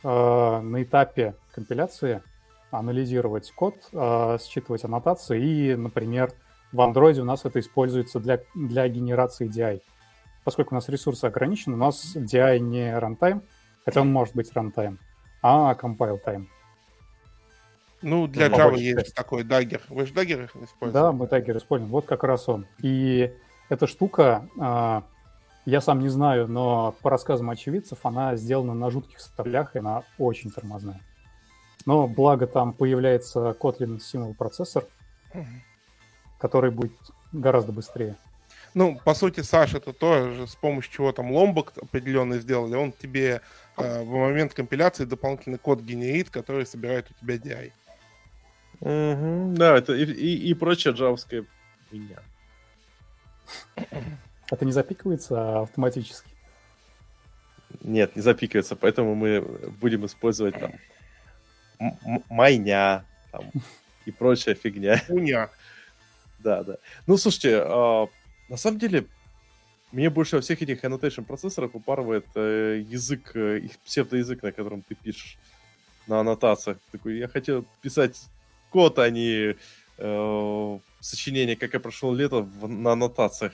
[0.02, 2.22] э, на этапе компиляции
[2.70, 5.42] анализировать код, э, считывать аннотации.
[5.42, 6.32] И, например,
[6.72, 9.82] в Android у нас это используется для, для генерации DI
[10.44, 13.42] поскольку у нас ресурсы ограничены, у нас DI не runtime,
[13.84, 14.98] хотя он может быть runtime,
[15.42, 16.46] а compile time.
[18.02, 19.14] Ну, для ну, Java есть части.
[19.14, 19.82] такой Dagger.
[19.88, 20.92] Вы же Dagger используете?
[20.92, 21.90] Да, мы Dagger используем.
[21.90, 22.66] Вот как раз он.
[22.82, 23.32] И
[23.68, 25.04] эта штука, а,
[25.66, 30.04] я сам не знаю, но по рассказам очевидцев, она сделана на жутких составлях, и она
[30.18, 31.00] очень тормозная.
[31.86, 34.84] Но благо там появляется Kotlin Simul процессор,
[36.38, 36.92] который будет
[37.32, 38.16] гораздо быстрее.
[38.74, 42.76] Ну, по сути, Саша, это тоже с помощью чего там ломбок определенный сделали.
[42.76, 43.40] Он тебе
[43.76, 47.72] э, в момент компиляции дополнительный код генерит, который собирает у тебя DI.
[48.80, 51.44] Угу, да, это и, и, и прочая джавская
[51.90, 52.22] хуйня.
[54.50, 56.28] Это не запикивается автоматически?
[57.82, 59.40] Нет, не запикивается, поэтому мы
[59.80, 60.72] будем использовать там
[62.28, 63.50] майня там,
[64.06, 65.02] и прочая фигня.
[65.08, 65.50] Уня.
[66.38, 66.76] Да, да.
[67.06, 68.08] Ну, слушайте, а,
[68.48, 69.06] на самом деле,
[69.92, 74.82] мне больше во всех этих annotation процессорах упарывает э, язык, э, их псевдоязык, на котором
[74.82, 75.38] ты пишешь
[76.06, 76.78] на аннотациях.
[76.92, 78.28] Такой, я хотел писать
[78.70, 79.56] код, а не
[79.98, 83.52] э, сочинение, как я прошел лето в, на аннотациях.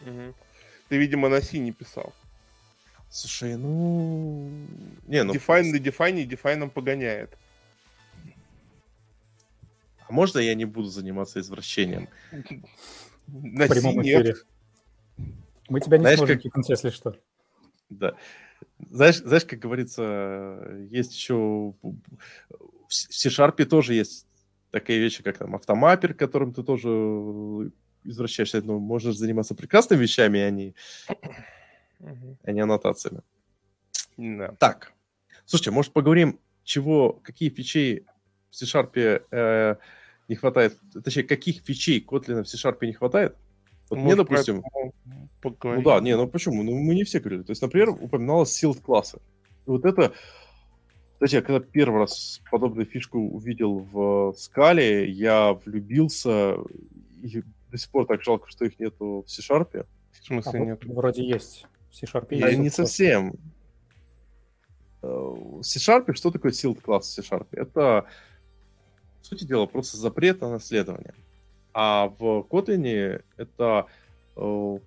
[0.00, 0.34] Угу.
[0.88, 2.12] Ты, видимо, на C не писал.
[3.10, 4.50] Слушай, ну...
[5.06, 5.32] Не, ну...
[5.32, 7.36] Define на define и define погоняет.
[10.06, 12.08] А можно я не буду заниматься извращением?
[13.26, 14.36] В прямом эфире.
[15.68, 16.42] Мы тебя не Знаешь, сможем как...
[16.42, 17.16] кикнуть, если что.
[17.90, 18.14] Да.
[18.90, 21.74] Знаешь, знаешь, как говорится, есть еще...
[21.82, 24.27] В C-Sharp тоже есть
[24.70, 27.72] такие вещи, как там автомаппер, которым ты тоже
[28.04, 28.62] извращаешься.
[28.62, 30.74] Ну, можешь заниматься прекрасными вещами, а не,
[32.42, 33.22] а не аннотациями.
[34.16, 34.54] Да.
[34.58, 34.92] Так.
[35.44, 38.06] Слушайте, может, поговорим, чего, какие фичи
[38.50, 39.76] в C-Sharp э,
[40.28, 43.36] не хватает, точнее, каких фичей Kotlin в C-Sharp не хватает?
[43.88, 44.62] Вот мне, допустим...
[45.42, 46.62] Ну да, не, ну почему?
[46.62, 47.42] Ну мы не все говорили.
[47.42, 49.20] То есть, например, упоминалось sealed классы.
[49.66, 50.12] Вот это...
[51.18, 56.58] Кстати, я когда первый раз подобную фишку увидел в скале, я влюбился,
[57.20, 57.42] и
[57.72, 59.84] до сих пор так жалко, что их нету в C-Sharp.
[60.12, 60.84] В смысле а нет?
[60.84, 61.66] Вроде есть.
[61.90, 62.42] В C-Sharp есть.
[62.42, 63.34] Да, не совсем.
[65.02, 67.48] Э, в C-Sharp, что такое sealed класс в C-Sharp?
[67.50, 68.06] Это,
[69.18, 71.14] по сути дела, просто запрет на наследование.
[71.74, 73.86] А в Kotlin это
[74.36, 74.78] э,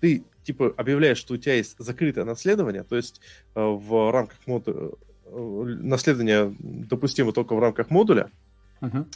[0.00, 3.20] ты типа объявляешь, что у тебя есть закрытое наследование, то есть
[3.54, 4.90] э, в рамках модуля э,
[5.32, 8.30] наследование допустимо только в рамках модуля.
[8.80, 9.06] Uh-huh.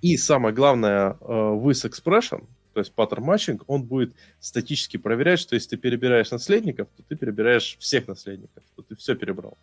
[0.00, 5.54] И самое главное, э, with expression, то есть pattern matching, он будет статически проверять, что
[5.54, 9.56] если ты перебираешь наследников, то ты перебираешь всех наследников, то ты все перебрал.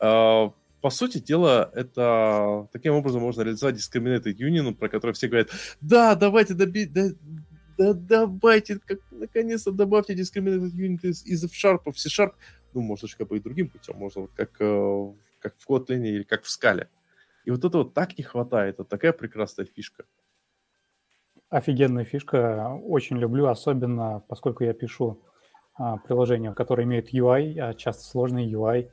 [0.00, 0.50] Э,
[0.80, 5.50] по сути дела, это таким образом можно реализовать discriminated union, про который все говорят,
[5.80, 7.08] да, давайте добить, да,
[7.76, 12.32] да давайте, как, наконец-то добавьте discriminated union из, из F-Sharp в C-Sharp.
[12.78, 16.06] Ну, можно же как бы и другим путем, можно вот как, э, как в Kotlin
[16.06, 16.88] или как в скале.
[17.44, 20.04] И вот этого так не хватает, это такая прекрасная фишка.
[21.48, 25.20] Офигенная фишка, очень люблю, особенно поскольку я пишу
[25.74, 28.92] а, приложения, которые имеют UI, а часто сложный UI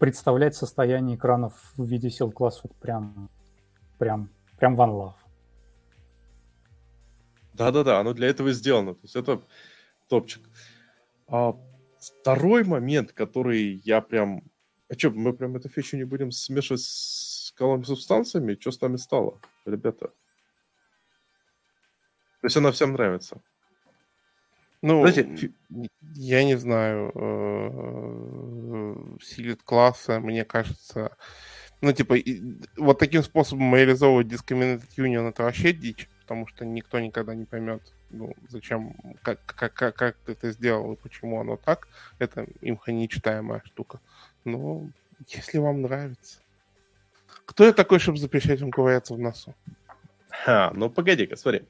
[0.00, 3.30] представлять состояние экранов в виде сил классов прям,
[3.98, 4.28] прям,
[4.58, 5.14] прям one love.
[7.52, 8.94] Да-да-да, оно для этого и сделано.
[8.94, 9.40] То есть это
[10.08, 10.42] топчик.
[11.28, 11.56] А
[12.10, 14.42] второй момент, который я прям...
[14.88, 18.56] А что, мы прям эту фичу не будем смешивать с колонными субстанциями?
[18.60, 20.08] Что с нами стало, ребята?
[22.40, 23.40] То есть она всем нравится.
[24.82, 25.52] Ну, Знаете,
[26.14, 31.16] я не знаю, э, силит класса, мне кажется,
[31.80, 32.16] ну, типа,
[32.76, 37.94] вот таким способом реализовывать Discriminated Union это вообще дичь, потому что никто никогда не поймет,
[38.14, 41.88] ну, зачем, как, как, как, как ты это сделал и почему оно так.
[42.18, 44.00] Это имха нечитаемая штука.
[44.44, 44.88] Но
[45.28, 46.40] если вам нравится.
[47.46, 49.54] Кто я такой, чтобы запрещать вам ковыряться в носу?
[50.30, 51.62] Ха, ну погоди-ка, смотри.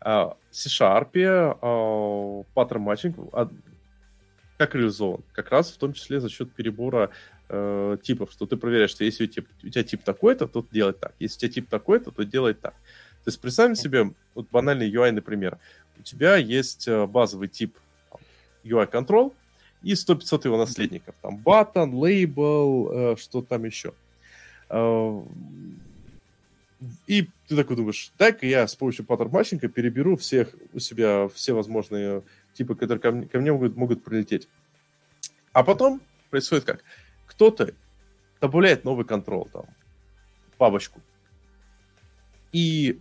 [0.00, 3.16] А, C-Sharp, а, паттерн матчинг
[4.60, 5.24] как реализован?
[5.32, 7.08] Как раз в том числе за счет перебора
[7.48, 10.92] э, типов, что ты проверяешь, что если у тебя, у тебя тип такой-то, то делай
[10.92, 11.14] так.
[11.18, 12.74] Если у тебя тип такой-то, то делай так.
[12.74, 15.58] То есть представим себе вот банальный UI, например.
[16.00, 17.76] У тебя есть э, базовый тип
[18.64, 19.34] UI control
[19.82, 21.14] и 100-500 его наследников.
[21.20, 23.92] Там button, label, э, что там еще.
[24.70, 25.22] Э,
[27.06, 31.52] и ты такой думаешь, дай-ка я с помощью паттерн матчинга переберу всех у себя, все
[31.52, 32.22] возможные
[32.54, 34.48] типы, которые ко мне, ко мне могут, могут прилететь.
[35.52, 36.00] А потом
[36.30, 36.82] происходит как?
[37.26, 37.74] Кто-то
[38.40, 39.66] добавляет новый контрол, там,
[40.58, 41.02] бабочку.
[42.52, 42.98] И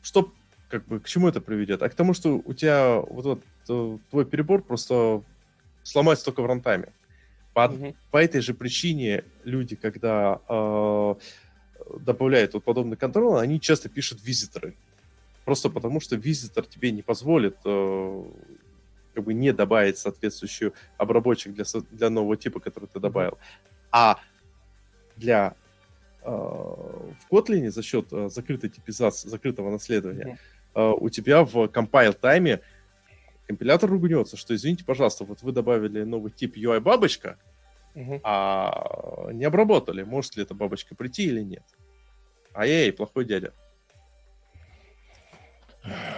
[0.00, 0.32] что,
[0.68, 1.82] как бы, к чему это приведет?
[1.82, 5.22] А к тому, что у тебя вот этот э, твой перебор просто
[5.82, 6.92] сломается только в рантайме.
[7.54, 7.94] По, mm-hmm.
[8.10, 11.14] по этой же причине люди, когда э,
[12.00, 14.74] добавляют вот подобный контроль, они часто пишут визиторы.
[15.44, 18.24] Просто потому, что визитор тебе не позволит э,
[19.14, 23.38] как бы не добавить соответствующую обработчик для, для нового типа, который ты добавил.
[23.90, 24.18] А
[25.16, 25.54] для
[26.22, 32.12] э, в Kotlin за счет э, закрытой типизации, закрытого наследования, э, у тебя в compile
[32.12, 32.60] тайме
[33.46, 37.38] компилятор ругнется, что извините, пожалуйста, вот вы добавили новый тип UI бабочка,
[37.94, 38.20] угу.
[38.22, 41.64] а не обработали, может ли эта бабочка прийти или нет.
[42.54, 43.52] Ай-яй, плохой дядя.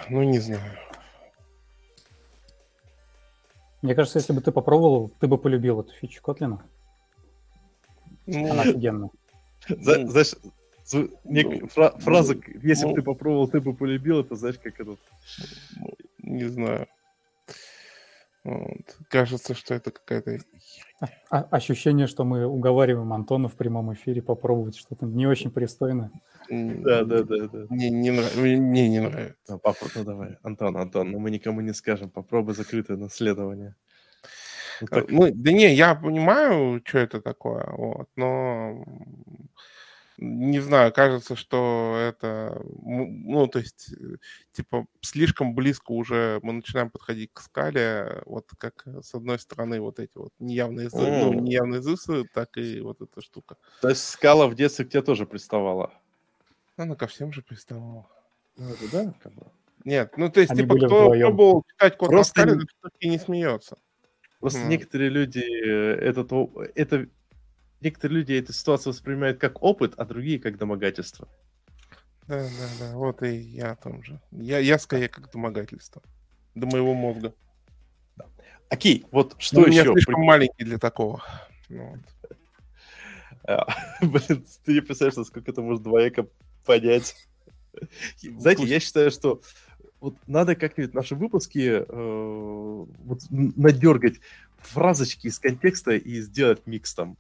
[0.09, 0.63] Ну, не знаю.
[3.83, 6.65] Мне кажется, если бы ты попробовал, ты бы полюбил эту фичу Котлина.
[8.27, 9.11] Ну, Она офигенная.
[9.69, 10.35] Знаешь,
[10.93, 14.99] ну, фраза, если бы ты попробовал, ты бы полюбил, это знаешь, как этот...
[16.19, 16.87] Не знаю.
[18.45, 18.97] Вот.
[19.09, 20.39] Кажется, что это какая-то
[21.31, 26.11] а, ощущение, что мы уговариваем Антона в прямом эфире попробовать что-то не очень пристойное.
[26.49, 27.67] Да, да, да, да.
[27.69, 28.37] Мне не, нрав...
[28.37, 29.37] Мне не нравится.
[29.49, 33.75] Ну, попробуй, ну давай, Антон, Антон, ну мы никому не скажем, попробуй закрытое наследование.
[34.81, 35.11] Ну, так...
[35.11, 38.85] ну, да не, я понимаю, что это такое, вот, но
[40.19, 44.17] не знаю, кажется, что это, ну, то есть, э,
[44.53, 49.81] типа, слишком близко уже мы начинаем подходить к скале, вот как э, с одной стороны
[49.81, 51.25] вот эти вот неявные, mm.
[51.25, 53.57] ну, неявные зысы, так и вот эта штука.
[53.81, 55.93] То есть скала в детстве к тебе тоже приставала?
[56.77, 58.07] Она ко всем же приставала.
[58.57, 59.47] Ну, это да, как бы.
[59.85, 61.29] Нет, ну, то есть, Они типа, кто вдвоем.
[61.29, 62.41] пробовал читать код Просто...
[62.41, 63.79] на скале, все-таки не смеется.
[64.41, 64.67] Просто mm.
[64.67, 66.33] некоторые люди э, этот,
[66.75, 67.09] это
[67.81, 71.29] некоторые люди эту ситуацию воспринимают как опыт, а другие как домогательство.
[72.27, 74.21] Да, да, да, вот и я о том же.
[74.33, 76.03] Я, я скорее как домогательство.
[76.55, 77.35] До моего мозга.
[78.17, 78.27] Да.
[78.69, 79.77] Окей, вот что Но еще?
[79.77, 80.25] Я слишком При...
[80.25, 81.23] маленький для такого.
[81.69, 82.01] Ну вот.
[83.45, 83.67] А,
[84.03, 86.27] блин, ты не представляешь, насколько это может двояко
[86.67, 87.15] понять.
[88.21, 89.41] Знаете, я считаю, что
[90.01, 94.21] вот надо как-нибудь наши выпуски э, вот, надергать
[94.59, 97.17] фразочки из контекста и сделать микс там.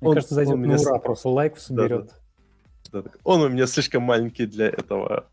[0.00, 2.12] Мне он, кажется, зайдет он на ура, просто лайк соберет.
[2.92, 3.10] Да, да.
[3.24, 5.26] Он у меня слишком маленький для этого.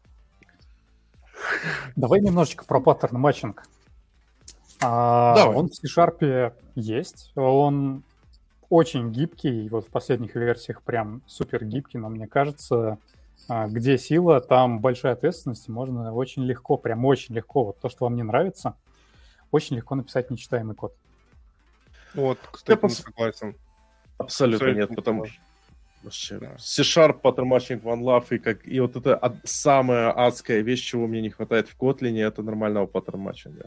[1.96, 3.68] Давай немножечко про паттерн матчинг.
[4.82, 5.56] А, Давай.
[5.56, 7.32] Он в C-Sharp есть.
[7.36, 8.04] Он
[8.70, 9.70] очень гибкий.
[9.70, 12.98] Вот в последних версиях прям супер гибкий, но мне кажется,
[13.48, 15.68] а, где сила, там большая ответственность.
[15.70, 18.76] Можно очень легко, прям очень легко, вот то, что вам не нравится,
[19.52, 20.94] очень легко написать нечитаемый код.
[22.14, 23.56] Вот, кстати, Я не согласен.
[24.18, 25.36] Абсолютно, нет, потому что
[26.04, 26.56] Вообще, да.
[26.58, 31.30] C-Sharp, Pattern Matching, OneLove, и, как, и вот это самая адская вещь, чего мне не
[31.30, 33.66] хватает в Kotlin, это нормального Matching.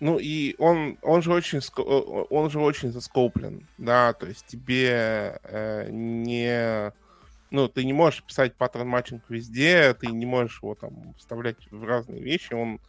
[0.00, 4.44] Ну и он, он же очень, он же очень за scope лен, да, то есть
[4.46, 6.92] тебе э, не,
[7.50, 11.84] ну, ты не можешь писать pattern matching везде, ты не можешь его там вставлять в
[11.84, 12.80] разные вещи, он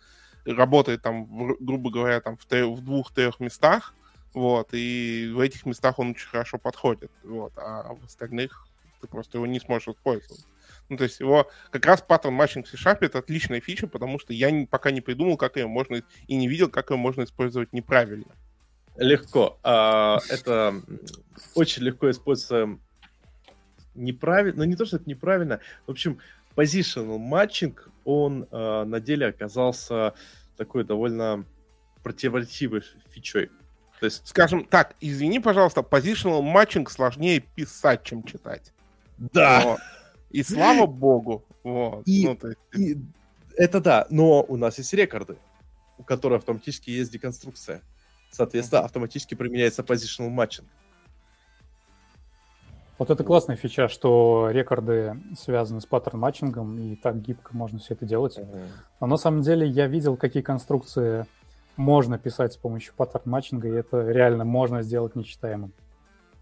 [0.45, 1.25] работает там,
[1.59, 3.93] грубо говоря, там в, в двух-трех местах,
[4.35, 8.67] вот, и в этих местах он очень хорошо подходит, вот, а в остальных
[8.99, 10.45] ты просто его не сможешь использовать.
[10.89, 14.33] Ну, то есть его как раз pattern matching в C-Sharp это отличная фича, потому что
[14.33, 17.71] я не, пока не придумал, как ее можно, и не видел, как ее можно использовать
[17.71, 18.35] неправильно.
[18.97, 19.57] Легко.
[19.63, 20.81] А, это
[21.53, 22.77] очень легко используется
[23.93, 26.19] неправильно, ну не то, что это неправильно, в общем,
[26.57, 30.13] positional matching, он а, на деле оказался
[30.57, 31.45] такой довольно
[32.03, 33.49] противоречивой фичой.
[33.99, 38.73] То есть, скажем так, извини, пожалуйста, positional matching сложнее писать, чем читать.
[39.17, 39.61] Да.
[39.63, 39.77] Но...
[40.31, 41.45] И слава богу.
[41.63, 42.03] Вот.
[42.05, 42.57] И, ну, есть...
[42.75, 43.01] и
[43.55, 45.37] это да, но у нас есть record'ы,
[45.97, 47.81] у которых автоматически есть деконструкция.
[48.31, 50.67] Соответственно, автоматически применяется positional matching.
[52.97, 57.93] Вот это классная фича, что record'ы связаны с pattern matching'ом, и так гибко можно все
[57.93, 58.37] это делать.
[58.37, 58.67] Uh-huh.
[59.01, 61.25] Но на самом деле я видел, какие конструкции
[61.77, 65.73] можно писать с помощью pattern matching'а, и это реально можно сделать нечитаемым.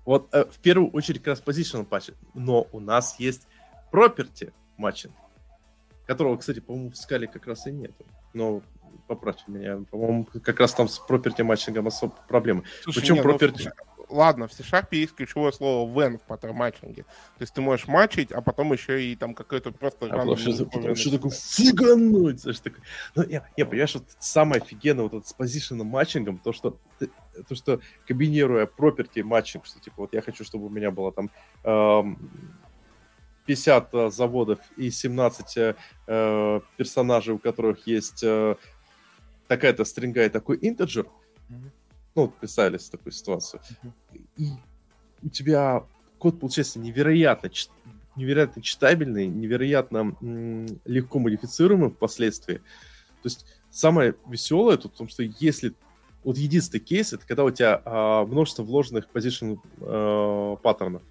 [0.05, 3.47] Вот э, в первую очередь как раз positional matching, но у нас есть
[3.91, 5.13] property matching,
[6.05, 7.91] которого, кстати, по-моему, в Scala как раз и нет.
[8.33, 8.61] Но
[9.07, 12.63] поправьте меня, по-моему, как раз там с property matching'ом особо проблемы.
[12.81, 13.63] Слушай, Причем нет, property...
[13.65, 13.71] Ну,
[14.13, 17.03] ладно, в C-Sharp есть ключевое слово when в pattern matching'е.
[17.03, 20.05] То есть ты можешь match'ить, а потом еще и там какой-то просто...
[20.05, 22.41] А потом что, потом что такое фигануть?
[22.41, 22.81] Знаешь, такое...
[23.15, 27.09] Ну, я, я, понимаешь, вот самое офигенное вот это с позиционным matching'ом, то, что ты,
[27.47, 31.31] то, что комбинируя property matching, что типа вот я хочу, чтобы у меня было там
[31.63, 32.19] эм,
[33.45, 35.75] 50 э, заводов и 17 э,
[36.07, 38.55] э, персонажей, у которых есть э,
[39.47, 41.07] такая-то стринга и такой интеджер,
[41.49, 41.82] mm-hmm
[42.15, 43.61] ну, представили себе такую ситуацию.
[44.37, 44.49] И
[45.21, 45.85] у тебя
[46.17, 47.49] код получается невероятно,
[48.15, 50.15] невероятно читабельный, невероятно
[50.85, 52.57] легко модифицируемый впоследствии.
[52.57, 55.73] То есть самое веселое тут в том, что если
[56.23, 61.01] вот единственный кейс, это когда у тебя а, множество вложенных position а, паттернов.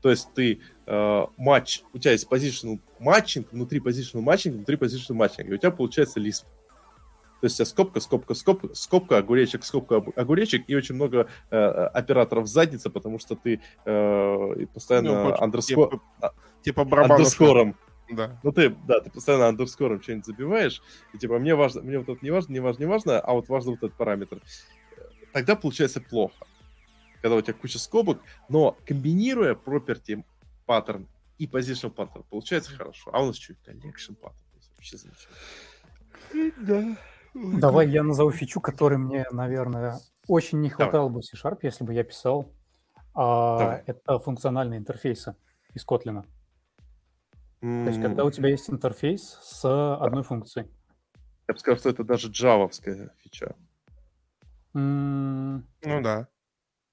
[0.00, 5.14] То есть ты а, матч, у тебя есть positional matching, внутри positional matching, внутри positional
[5.14, 6.46] matching, и у тебя получается лист.
[7.40, 12.88] То есть скобка, скобка, скобка, скобка, огуречек, скобка, огуречек, и очень много э, операторов задница,
[12.90, 15.90] потому что ты э, постоянно ну, underscore...
[15.90, 16.32] Типа, а,
[16.62, 17.76] типа underscore'ом.
[18.10, 18.38] Да.
[18.42, 20.80] Ну ты, да, ты постоянно underscore'ом что-нибудь забиваешь,
[21.12, 23.48] и типа мне важно, мне вот это не важно, не важно, не важно, а вот
[23.48, 24.40] важно вот этот параметр.
[25.32, 26.46] Тогда получается плохо,
[27.20, 30.24] когда у тебя куча скобок, но комбинируя property
[30.66, 31.08] паттерн
[31.38, 33.10] и position паттерн, получается хорошо.
[33.12, 34.40] А у нас что, collection паттерн?
[34.76, 35.36] Вообще замечательно.
[36.58, 36.96] Да.
[37.36, 41.14] Давай я назову фичу, которой мне, наверное, очень не хватало Давай.
[41.16, 42.52] бы C-Sharp, если бы я писал.
[43.14, 45.36] А, это функциональные интерфейсы
[45.74, 46.24] из Kotlin.
[47.62, 47.84] Mm.
[47.84, 50.70] То есть, когда у тебя есть интерфейс с одной функцией.
[51.48, 53.54] Я бы сказал, что это даже джавовская фича.
[54.74, 56.28] М, Ну да.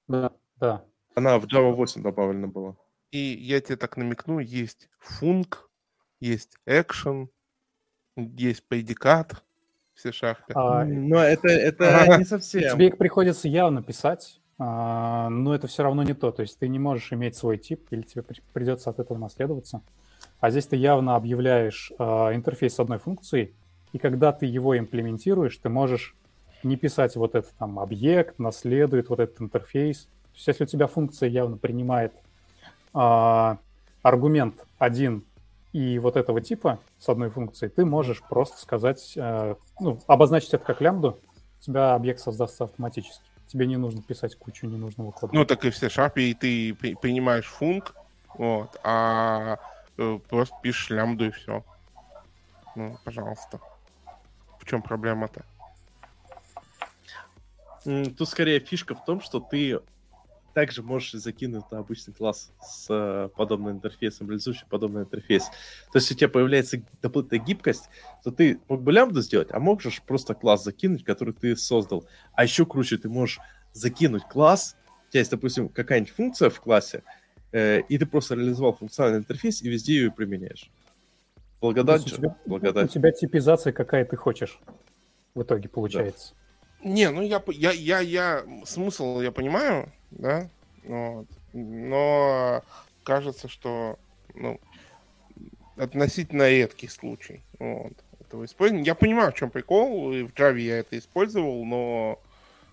[0.08, 0.84] Да, да.
[1.14, 2.76] Она в Java 8 добавлена была.
[3.10, 5.70] И я тебе так намекну, есть функ,
[6.20, 7.28] есть action,
[8.16, 9.43] есть предикат
[9.94, 10.36] в C-Sharp.
[10.54, 12.74] А, Но это, это не совсем.
[12.74, 16.30] Тебе их приходится явно писать, а, но это все равно не то.
[16.32, 19.82] То есть ты не можешь иметь свой тип, или тебе при- придется от этого наследоваться.
[20.40, 23.54] А здесь ты явно объявляешь а, интерфейс с одной функцией,
[23.92, 26.16] и когда ты его имплементируешь, ты можешь
[26.62, 30.04] не писать вот этот там объект, наследует вот этот интерфейс.
[30.04, 32.12] То есть если у тебя функция явно принимает
[32.92, 33.58] а,
[34.02, 35.24] аргумент один
[35.74, 40.64] и вот этого типа с одной функцией, ты можешь просто сказать, э, ну, обозначить это
[40.64, 41.18] как лямбду,
[41.58, 43.24] у тебя объект создастся автоматически.
[43.48, 45.34] Тебе не нужно писать кучу ненужного кода.
[45.34, 47.92] Ну, так и в C-Sharp, и ты при- принимаешь функ,
[48.38, 49.58] вот, а
[49.98, 51.64] э, просто пишешь лямбду и все.
[52.76, 53.58] Ну, пожалуйста.
[54.60, 55.44] В чем проблема-то?
[57.82, 59.80] Тут скорее фишка в том, что ты
[60.54, 65.44] также можешь закинуть на обычный класс с э, подобным интерфейсом, реализующий подобный интерфейс.
[65.92, 67.90] То есть у тебя появляется дополнительная гибкость,
[68.22, 72.06] то ты мог бы лямбду сделать, а можешь просто класс закинуть, который ты создал.
[72.32, 73.40] А еще круче, ты можешь
[73.72, 74.76] закинуть класс,
[75.08, 77.02] у тебя есть, допустим, какая-нибудь функция в классе,
[77.52, 80.70] э, и ты просто реализовал функциональный интерфейс и везде ее применяешь.
[81.60, 82.92] Благодать у тебя, у благодать.
[82.92, 84.60] тебя типизация какая ты хочешь
[85.34, 86.34] в итоге получается.
[86.84, 90.48] Не, ну я, я, я, я смысл я понимаю, да,
[90.84, 91.26] вот.
[91.52, 92.62] но
[93.02, 93.98] кажется, что
[94.34, 94.60] ну,
[95.76, 98.86] относительно редкий случай вот, этого использования.
[98.86, 102.20] Я понимаю, в чем прикол, и в Java я это использовал, но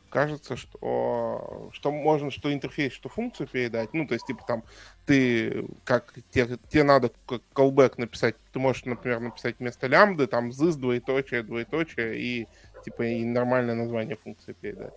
[0.09, 3.93] кажется, что, что можно что интерфейс, что функцию передать.
[3.93, 4.63] Ну, то есть, типа там,
[5.05, 10.49] ты, как тебе, тебе надо как callback написать, ты можешь, например, написать вместо лямбды, там,
[10.49, 12.47] this, двоеточие, двоеточие, и
[12.83, 14.93] типа и нормальное название функции передать.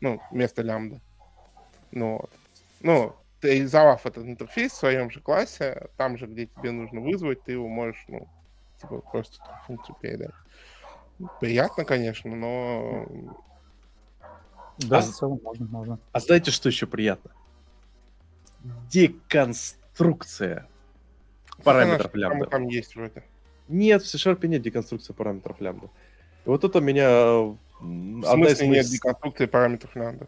[0.00, 1.00] Ну, вместо лямбда.
[1.92, 2.30] Ну, вот.
[2.80, 7.42] Ну, ты реализовав этот интерфейс в своем же классе, там же, где тебе нужно вызвать,
[7.44, 8.28] ты его можешь, ну,
[8.80, 10.30] типа, просто там функцию передать.
[11.40, 13.06] Приятно, конечно, но
[14.78, 15.98] Да, А в целом можно, можно.
[16.12, 17.30] А знаете, что еще приятно?
[18.90, 20.66] Деконструкция
[21.62, 22.46] параметров лямбда.
[22.46, 23.22] там есть вроде.
[23.68, 25.86] Нет, в C-Sharp нет деконструкции параметров лямбда.
[26.44, 27.56] И вот это меня...
[27.80, 30.26] В одна из смысле моих нет деконструкции параметров лямбда?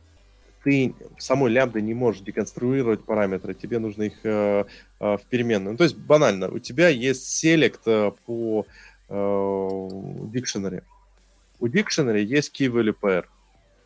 [0.64, 4.64] Ты самой лямбды не можешь деконструировать параметры, тебе нужно их э,
[4.98, 5.72] э, в переменную.
[5.72, 8.66] Ну, то есть банально, у тебя есть селект э, по
[9.08, 10.82] э, dictionary.
[11.60, 13.26] У dictionary есть key value pair.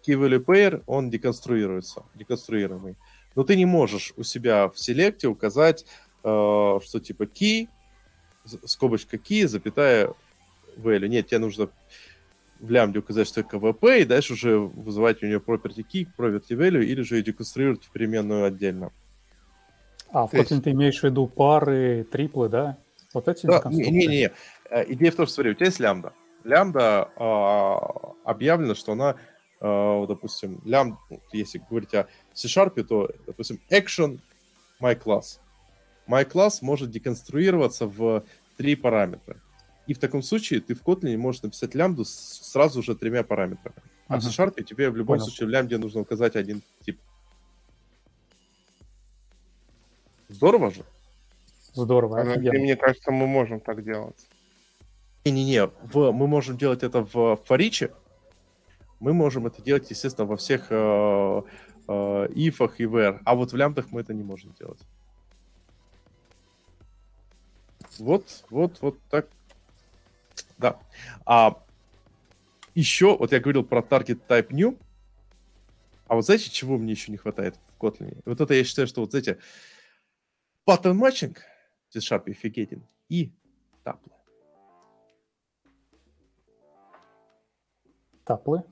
[0.06, 2.94] Key value pair, он деконструируется, деконструируемый.
[3.34, 5.84] Но ты не можешь у себя в селекте указать,
[6.22, 7.68] э, что типа key,
[8.64, 10.14] скобочка key, запятая
[10.76, 11.08] value.
[11.08, 11.70] Нет, тебе нужно
[12.60, 16.50] в лямбде указать, что это КВП, и дальше уже вызывать у нее property key, property
[16.50, 18.92] value, или же ее деконструировать в переменную отдельно.
[20.10, 22.78] А, в есть- ты имеешь в виду пары, триплы, да?
[23.14, 23.90] Вот эти Да, деконструкции?
[23.92, 24.32] Не-не-не.
[24.70, 26.12] Э, Идея в том, что, смотри, у тебя есть лямбда.
[26.44, 29.16] Лямбда а, объявлено, что она,
[29.60, 34.20] а, допустим, лям, ну, если говорить о C-Sharp, то, допустим, action
[34.80, 35.40] my class.
[36.06, 38.24] My class может деконструироваться в
[38.56, 39.40] три параметра.
[39.88, 43.74] И в таком случае ты в Kotlin можешь написать лямбду с сразу же тремя параметрами.
[44.06, 44.30] А в Ага.
[44.30, 45.24] C-Sharp тебе в любом Понял.
[45.24, 47.00] случае в лямбде нужно указать один тип.
[50.28, 50.84] Здорово же?
[51.72, 52.58] Здорово, А, офигенно.
[52.58, 54.26] Мне кажется, мы можем так делать.
[55.24, 57.92] Не-не-не, в- мы можем делать это в фориче.
[59.00, 61.42] Мы можем это делать, естественно, во всех э,
[61.88, 63.20] э, ифах и where.
[63.24, 64.80] А вот в лямбдах мы это не можем делать.
[67.98, 69.28] Вот, вот, вот так.
[70.58, 70.78] Да.
[71.24, 71.62] А
[72.74, 74.78] еще, вот я говорил про target type new.
[76.06, 78.20] А вот знаете, чего мне еще не хватает в Kotlin?
[78.24, 79.38] Вот это я считаю, что вот эти
[80.66, 81.36] pattern matching
[81.90, 83.32] C-Sharp офигетен и
[83.84, 84.12] таплы.
[88.24, 88.62] Таплы.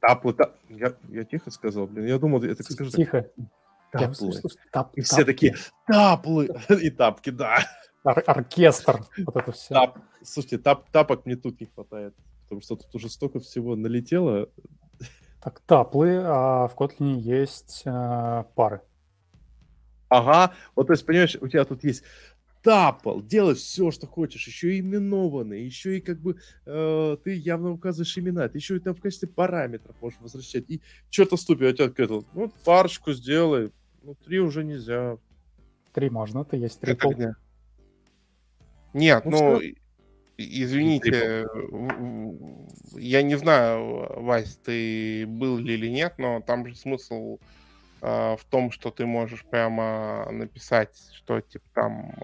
[0.00, 0.52] Таплы, та...
[0.68, 2.90] я, я тихо сказал, блин, я думал, я так скажу.
[2.90, 3.30] Тихо.
[3.92, 4.14] Я Таплы.
[4.14, 5.56] слышу, слышу, тап- И все такие,
[5.86, 6.48] таплы,
[6.82, 7.60] и тапки, да.
[8.04, 9.04] Ор- оркестр.
[9.24, 9.74] Вот это все.
[9.74, 9.98] Тап.
[10.22, 12.14] Слушайте, тап, тапок мне тут не хватает,
[12.44, 14.48] потому что тут уже столько всего налетело.
[15.42, 18.80] Так, таплы, а в Kotlin есть э, пары.
[20.08, 22.02] Ага, вот то есть, понимаешь, у тебя тут есть
[22.62, 27.70] тапл, делай все, что хочешь, еще и именованный, еще и как бы э, ты явно
[27.72, 30.68] указываешь имена, ты еще и там в качестве параметров можешь возвращать.
[30.68, 33.72] И черта ступи, у тебя какая-то, ну, парочку сделай,
[34.02, 35.18] ну, три уже нельзя.
[35.92, 37.32] Три можно, это есть Это трипл.
[38.92, 39.60] Нет, Ну, ну.
[40.40, 41.46] Извините,
[42.92, 47.38] я не знаю, Вась, ты был ли или нет, но там же смысл
[48.00, 52.14] э, в том, что ты можешь прямо написать, что типа там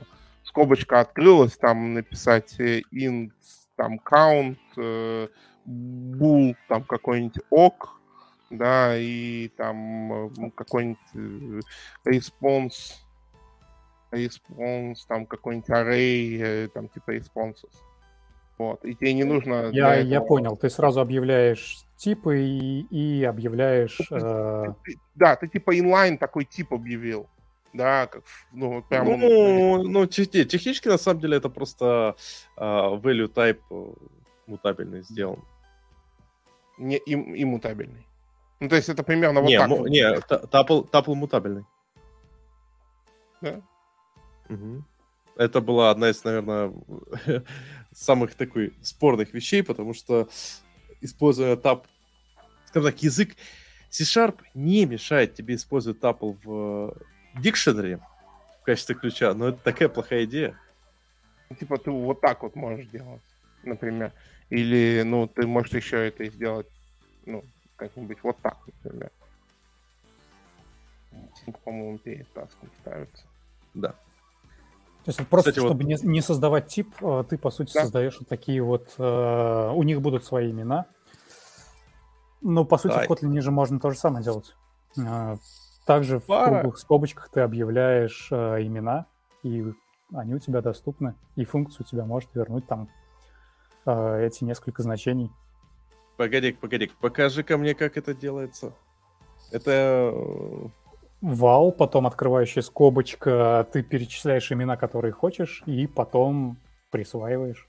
[0.45, 3.33] скобочка открылась, там написать э, int,
[3.75, 5.27] там count, э,
[5.67, 8.01] bool, там какой-нибудь ок,
[8.51, 11.65] да, и там э, какой-нибудь
[12.07, 13.04] response,
[14.15, 17.73] response, там какой-нибудь array, там типа responses.
[18.57, 19.71] Вот, и тебе не нужно...
[19.73, 20.09] Я, этого...
[20.09, 24.01] я понял, ты сразу объявляешь типы и, и объявляешь...
[24.13, 24.75] Э...
[25.17, 27.29] Да, ты типа inline такой тип объявил.
[27.73, 28.23] Да, как,
[28.53, 29.07] ну, прям...
[29.07, 32.15] Ну, ну технически, на самом деле, это просто
[32.57, 33.93] uh, value type э,
[34.47, 35.41] мутабельный сделан.
[36.79, 38.07] Не и, и мутабельный.
[38.61, 39.71] Ну, то есть это примерно вот не, так.
[39.71, 41.65] М- не, тапл, тапл мутабельный.
[43.41, 43.61] Да?
[44.49, 44.85] Угу.
[45.37, 46.73] Это была одна из, наверное,
[47.93, 50.29] самых такой спорных вещей, потому что
[51.01, 51.87] используя тап,
[52.67, 53.37] скажем так, язык
[53.91, 56.97] C-Sharp не мешает тебе использовать тапл в
[57.37, 58.01] дикшенере
[58.61, 60.59] в качестве ключа, но это такая плохая идея.
[61.51, 63.23] Ну, типа ты вот так вот можешь делать,
[63.63, 64.13] например.
[64.51, 66.67] Или, ну, ты можешь еще это сделать,
[67.27, 67.45] ну,
[67.77, 69.11] как-нибудь вот так, например.
[71.65, 73.25] По-моему, перед таском ставится.
[73.75, 73.95] Да.
[75.05, 76.03] То есть просто, Кстати, чтобы вот...
[76.03, 77.83] не, не создавать тип, э, ты, по сути, да.
[77.83, 78.95] создаешь вот такие вот...
[78.97, 80.87] Э, у них будут свои имена.
[82.41, 83.03] Но, по сути, да.
[83.03, 84.57] в Kotlin же можно то же самое делать.
[84.97, 85.37] Э,
[85.85, 86.47] также Пара.
[86.47, 89.05] в круглых скобочках ты объявляешь имена,
[89.43, 89.67] и
[90.15, 92.89] они у тебя доступны, и функция у тебя может вернуть там
[93.85, 95.31] эти несколько значений.
[96.17, 98.73] Погоди, погоди, покажи ко мне, как это делается.
[99.51, 100.15] Это
[101.25, 106.59] вал, потом открывающая скобочка, ты перечисляешь имена, которые хочешь, и потом
[106.91, 107.67] присваиваешь.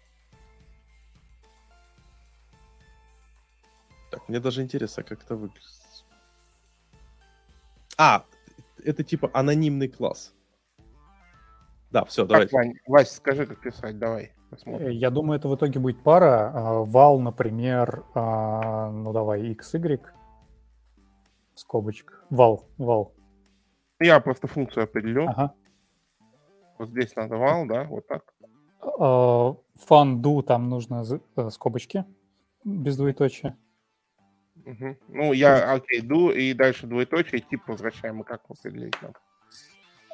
[4.12, 5.64] Так, мне даже интересно, как это выглядит.
[7.98, 8.26] А,
[8.84, 10.34] это типа анонимный класс.
[11.92, 12.50] Да, все, давай.
[12.88, 14.34] Вась, скажи, как писать, давай.
[14.50, 14.90] Посмотрим.
[14.90, 16.52] Я думаю, это в итоге будет пара.
[16.54, 20.02] А, вал, например, а, ну давай, XY,
[21.56, 22.16] скобочка.
[22.30, 23.15] Вал, вал.
[24.00, 25.28] Я просто функцию определю.
[25.30, 25.54] Ага.
[26.78, 28.34] Вот здесь надо вал, да, вот так.
[29.88, 31.04] Фанду там нужно
[31.36, 32.06] э, скобочки
[32.64, 33.58] без двоеточия.
[34.66, 34.98] Угу.
[35.10, 39.16] Ну, я, окей, ду, и дальше двоеточие, тип возвращаем, и как определить надо?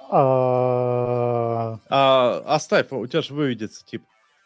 [0.09, 1.79] А...
[1.89, 4.03] А, оставь, у тебя же выведется тип.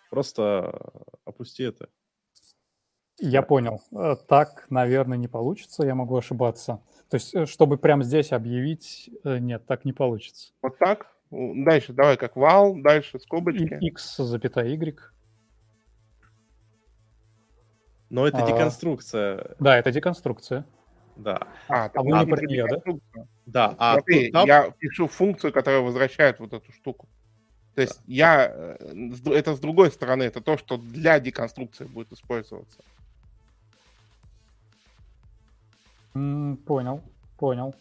[0.09, 0.79] Просто
[1.25, 1.89] опусти это.
[3.19, 3.81] Я понял.
[3.91, 6.81] Э, так, наверное, не получится, я могу ошибаться.
[7.09, 10.51] То есть, э, чтобы прямо здесь объявить, э, нет, так не получится.
[10.61, 11.07] Вот так?
[11.31, 13.77] Дальше, давай как вал, дальше скобочки.
[13.81, 15.11] x запятая y.
[18.09, 19.55] Но это а, деконструкция.
[19.59, 20.65] Да, это деконструкция.
[21.15, 21.47] Да.
[21.67, 22.93] А, а вы не про нее, да?
[23.45, 23.75] Да.
[23.77, 24.45] А Смотри, там...
[24.45, 27.07] я пишу функцию, которая возвращает вот эту штуку.
[27.73, 28.51] То есть я...
[28.53, 28.77] Э,
[29.31, 32.79] это с другой стороны, это то, что для деконструкции будет использоваться.
[36.15, 37.03] Mm, понял,
[37.37, 37.75] понял.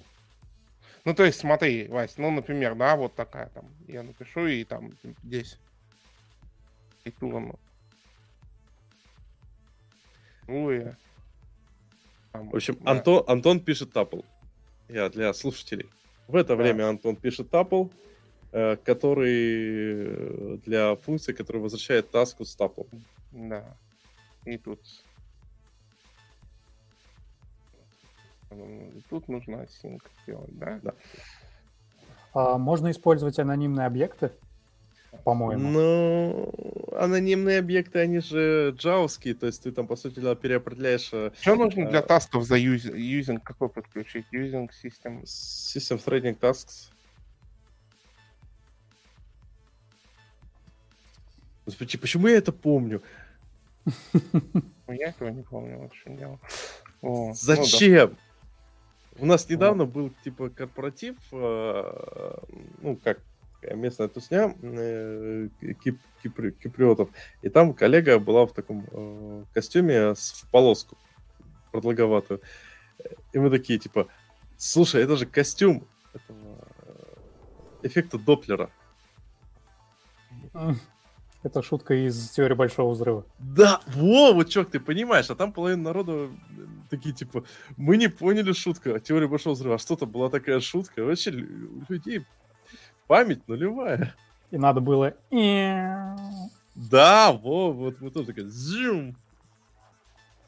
[1.05, 4.93] Ну, то есть, смотри, Вась, ну, например, да, вот такая там, я напишу и там
[5.23, 5.59] здесь.
[7.05, 7.59] И турну.
[10.49, 10.85] Ну и...
[12.33, 12.91] Там, В общем, да.
[12.91, 14.21] Антон, Антон пишет тапл.
[14.89, 15.89] Я для слушателей.
[16.27, 16.63] В это да.
[16.63, 17.89] время Антон пишет тапл,
[18.53, 22.89] э, который э, для функции, которая возвращает таску с таплом.
[23.31, 23.77] Да.
[24.45, 24.81] И тут
[29.11, 30.81] Тут нужно async делать, да?
[30.83, 30.95] Да.
[32.35, 34.33] А можно использовать анонимные объекты,
[35.25, 35.69] по-моему?
[35.71, 36.53] Ну,
[36.97, 41.11] анонимные объекты, они же джавские, то есть ты там, по сути дела, переопределяешь...
[41.13, 44.27] Э, Что нужно для тасков за using, using какой подключить?
[44.33, 45.23] Using system?
[45.23, 46.91] System threading tasks.
[51.67, 53.01] Господи, почему я это помню?
[54.33, 56.39] Ну, я этого не помню, вот в чем дело.
[57.01, 58.11] О, Зачем?
[58.11, 58.24] Ну, да.
[59.19, 62.39] У нас недавно был типа корпоратив, э,
[62.83, 63.21] ну как
[63.63, 65.49] местная тусня э,
[65.83, 67.09] кип, кипри, киприотов,
[67.43, 70.97] и там коллега была в таком э, костюме с, в полоску
[71.71, 72.41] продолговатую.
[73.33, 74.09] И мы такие типа,
[74.57, 76.67] слушай, это же костюм этого
[77.83, 78.71] эффекта Доплера.
[81.43, 83.27] Это шутка из теории большого взрыва.
[83.39, 86.31] Да, во, вот чувак, ты понимаешь, а там половина народу
[86.91, 87.45] такие, типа,
[87.77, 91.05] мы не поняли шутку, а теория большого взрыва, а что-то была такая шутка.
[91.05, 92.25] Вообще, у людей
[93.07, 94.15] память нулевая.
[94.51, 95.15] И надо было...
[96.75, 99.17] Да, во, вот мы тоже такие, зюм.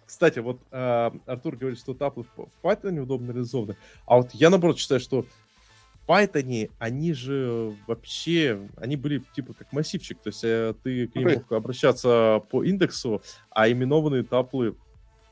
[0.07, 3.77] Кстати, вот э, Артур говорит, что таплы в, в Python удобно реализованы.
[4.07, 9.73] А вот я, наоборот, считаю, что в Python они же вообще, они были типа как
[9.73, 10.21] массивчик.
[10.21, 14.77] То есть э, ты к ним мог обращаться по индексу, а именованные таплы,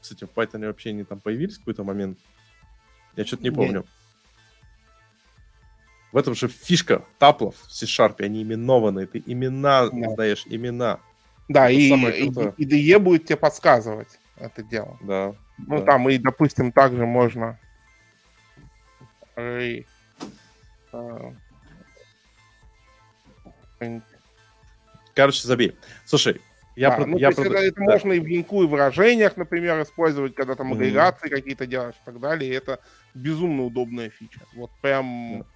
[0.04, 2.18] кстати, в Python вообще они там появились в какой-то момент.
[3.16, 3.86] Я что-то не помню.
[6.12, 10.10] В этом же фишка таплов в C-Sharp, они именованные, ты имена да.
[10.10, 11.00] знаешь, имена.
[11.48, 14.98] Да, и, и, и DE будет тебе подсказывать это дело.
[15.00, 15.34] Да.
[15.56, 15.84] Ну, да.
[15.86, 17.58] там и, допустим, также можно...
[19.38, 19.86] И,
[20.92, 21.32] а,
[25.14, 25.76] Короче, забей.
[26.04, 26.42] Слушай,
[26.76, 27.44] я, да, про, ну, я про...
[27.44, 27.92] это, это да.
[27.92, 31.34] можно и в LINQ'у, и в выражениях, например, использовать, когда там агрегации mm-hmm.
[31.34, 32.50] какие-то делаешь и так далее.
[32.50, 32.80] И это
[33.14, 34.40] безумно удобная фича.
[34.54, 35.46] Вот прям mm-hmm.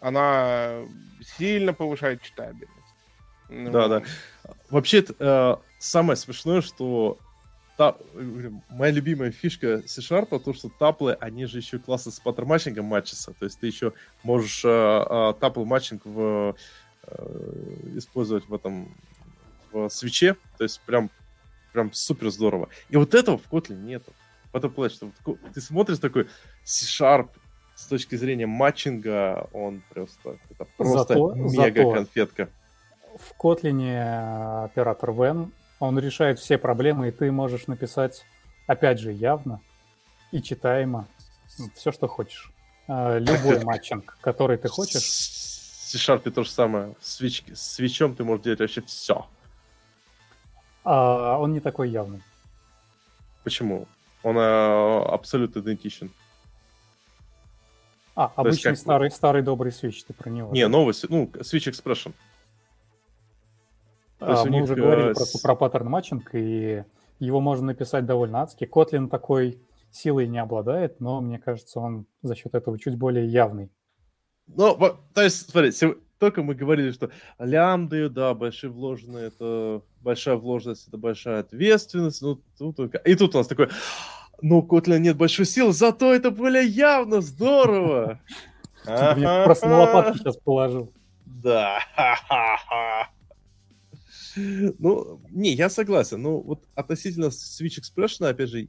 [0.00, 0.80] она
[1.22, 2.70] сильно повышает читабельность.
[3.48, 4.02] Ну, да, да.
[4.70, 7.18] Вообще, э, самое смешное, что
[7.76, 7.96] та,
[8.70, 13.34] моя любимая фишка C-Sharp, то, что tuple'ы, они же еще классно с pattern matching'ом match'атся.
[13.38, 13.92] То есть ты еще
[14.22, 16.56] можешь э, э, тапл-матчинг в,
[17.04, 18.94] э, использовать в этом
[19.72, 20.36] в свече.
[20.58, 21.10] То есть прям,
[21.72, 22.68] прям супер здорово.
[22.88, 24.12] И вот этого в Kotlin нету.
[24.52, 25.10] Потом что
[25.52, 26.28] ты смотришь такой
[26.64, 27.28] C-Sharp
[27.74, 32.48] с точки зрения матчинга, он просто, это просто зато, мега зато конфетка.
[33.18, 38.24] В Kotlin оператор when он решает все проблемы, и ты можешь написать,
[38.66, 39.60] опять же, явно
[40.32, 41.06] и читаемо
[41.58, 42.50] ну, все, что хочешь.
[42.88, 45.02] А, любой матчинг, который ты хочешь.
[45.02, 46.94] В C-Sharp то же самое.
[47.00, 47.44] С, свич...
[47.52, 49.26] с свечом ты можешь делать вообще все.
[50.86, 52.22] А он не такой явный.
[53.42, 53.88] Почему?
[54.22, 56.12] Он э, абсолютно идентичен.
[58.14, 58.78] А, То обычный как...
[58.78, 60.52] старый, старый добрый свич, ты про него.
[60.52, 60.68] Не, да?
[60.68, 62.14] новый, ну, Switch Expression.
[64.20, 66.84] А, мы них, уже говорили э, просто про паттерн матчинг, и
[67.18, 68.64] его можно написать довольно адски.
[68.64, 69.60] Kotlin такой
[69.90, 73.70] силой не обладает, но мне кажется, он за счет этого чуть более явный.
[74.46, 74.76] Ну,
[75.14, 75.72] то есть, смотри,
[76.18, 82.22] только мы говорили, что лямды, да, большие вложенные, это большая вложенность, это большая ответственность.
[82.22, 83.68] Ну, тут, и тут у нас такой,
[84.40, 88.20] ну, Kotlin нет большой силы, зато это более явно, здорово.
[88.84, 90.92] Просто на лопатки сейчас положил.
[91.24, 91.80] Да,
[94.36, 96.20] Ну, не, я согласен.
[96.20, 98.68] Ну, вот относительно Switch Expression, опять же,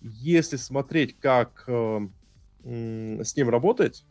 [0.00, 2.08] если смотреть, как э,
[2.64, 4.04] с ним работать,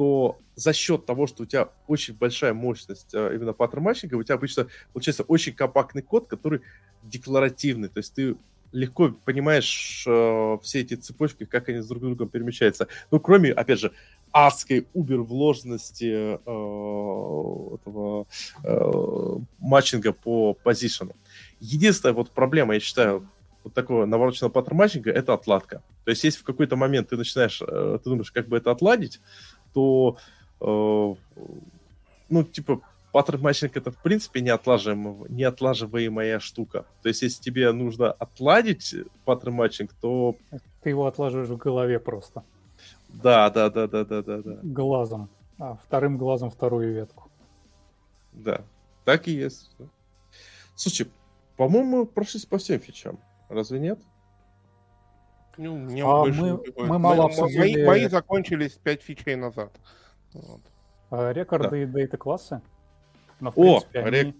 [0.00, 4.36] то за счет того, что у тебя очень большая мощность э, именно матчинга, у тебя
[4.36, 6.62] обычно получается очень компактный код, который
[7.02, 7.88] декларативный.
[7.88, 8.34] То есть ты
[8.72, 12.88] легко понимаешь э, все эти цепочки, как они с друг другом перемещаются.
[13.10, 13.92] Ну, кроме, опять же,
[14.32, 18.26] адской убер вложенности э, этого
[18.64, 21.12] э, matching а по позициону.
[21.60, 23.28] Единственная вот проблема, я считаю,
[23.64, 25.82] вот такого навороченного pattern matching а это отладка.
[26.04, 29.20] То есть, если в какой-то момент ты начинаешь, э, ты думаешь, как бы это отладить,
[29.72, 30.18] то,
[30.60, 31.14] э,
[32.28, 32.80] ну, типа,
[33.12, 36.86] pattern matching это, в принципе, неотлаживаемая, неотлаживаемая штука.
[37.02, 38.94] То есть, если тебе нужно отладить
[39.24, 40.36] pattern matching, то...
[40.82, 42.42] Ты его отлаживаешь в голове просто.
[43.08, 44.58] Да, да, да, да, да, да, да.
[44.62, 45.28] Глазом.
[45.58, 47.28] А, вторым глазом вторую ветку.
[48.32, 48.62] Да,
[49.04, 49.70] так и есть.
[50.74, 51.08] Слушай,
[51.56, 53.18] по-моему, прошлись по всем фичам.
[53.48, 53.98] Разве нет?
[55.60, 57.58] Ну, мне а мы, мы мало обсудили...
[57.58, 59.78] Мои, мои закончились 5 фичей назад.
[60.32, 60.62] Вот.
[61.10, 61.76] А, рекорды да.
[61.82, 62.62] и дейта-классы?
[63.40, 64.10] Но, в О, принципе, они...
[64.10, 64.36] Рек...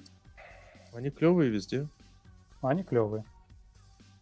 [0.94, 1.86] они клевые везде.
[2.62, 3.24] Они клевые.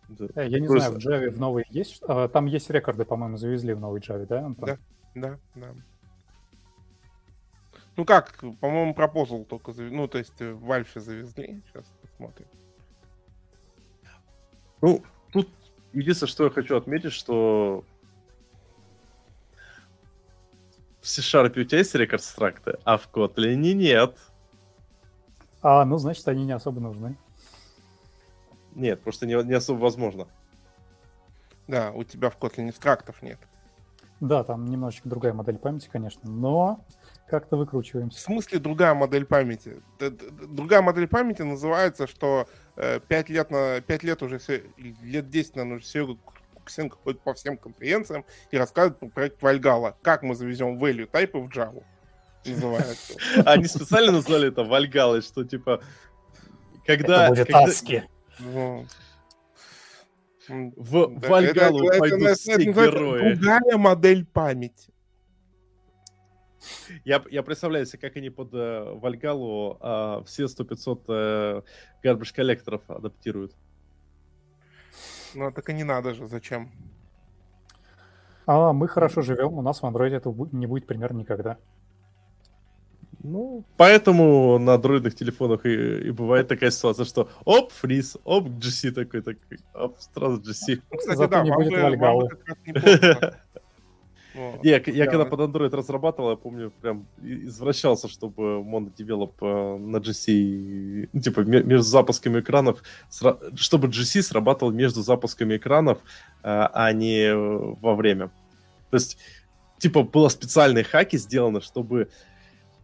[0.08, 0.26] Да.
[0.34, 0.98] Э, я не Просто...
[0.98, 2.02] знаю, в Java в новой есть...
[2.02, 4.68] А, там есть рекорды, по-моему, завезли в новой Java, да, Антон?
[4.68, 4.78] Да,
[5.14, 5.74] да, да.
[7.96, 9.72] Ну как, по-моему, пропозал только...
[9.72, 9.88] Зав...
[9.88, 11.62] Ну, то есть в Альфе завезли.
[11.68, 12.48] Сейчас посмотрим.
[14.80, 15.04] Ну,
[15.92, 17.84] единственное, что я хочу отметить, что
[21.00, 24.16] в C-Sharp у тебя есть рекорд-стракты, а в Kotlin нет.
[25.62, 27.16] А, ну, значит, они не особо нужны.
[28.74, 30.28] Нет, просто не, не особо возможно.
[31.66, 33.38] Да, у тебя в Kotlin страктов нет.
[34.20, 36.84] Да, там немножечко другая модель памяти, конечно, но
[37.28, 38.18] как-то выкручиваемся.
[38.18, 39.80] В смысле другая модель памяти?
[40.00, 44.40] Другая модель памяти называется, что э, 5 лет, на, 5 лет уже,
[44.76, 46.16] лет 10, наверное, уже Серега
[46.54, 49.96] Куксенко ходит по всем конференциям и рассказывает про проект Вальгала.
[50.02, 51.84] Как мы завезем value тайпы в Java.
[52.44, 53.14] Называется.
[53.46, 55.80] Они специально назвали это Вальгалой, что типа...
[56.86, 58.08] Когда, это будет адски.
[60.48, 63.34] В Вальгалу пойдут все герои.
[63.34, 64.92] Другая модель памяти.
[67.04, 71.62] Я, я представляю себе, как они под э, Вальгалу э, все 100-500 э,
[72.04, 73.54] garbage коллекторов адаптируют.
[75.34, 76.70] Ну, так и не надо же, зачем?
[78.46, 81.58] А мы хорошо живем, у нас в андроиде это не будет примерно никогда.
[83.22, 88.92] Ну, поэтому на дроидных телефонах и, и бывает такая ситуация, что оп, фриз, оп, GC
[88.92, 90.80] такой, такой, оп, сразу GC.
[90.90, 92.28] Ну, кстати, Зато да, не вам будет вам.
[94.34, 94.64] Вот.
[94.64, 95.10] Я, я Да.
[95.10, 101.40] когда под Android разрабатывал, я помню, прям извращался, чтобы монодевелоп э, на GC, ну, типа,
[101.40, 102.82] ме- между запусками экранов,
[103.56, 106.02] чтобы GC срабатывал между запусками экранов, э,
[106.44, 107.34] а не э,
[107.80, 108.28] во время.
[108.90, 109.18] То есть,
[109.78, 112.08] типа, было специальные хаки сделаны, чтобы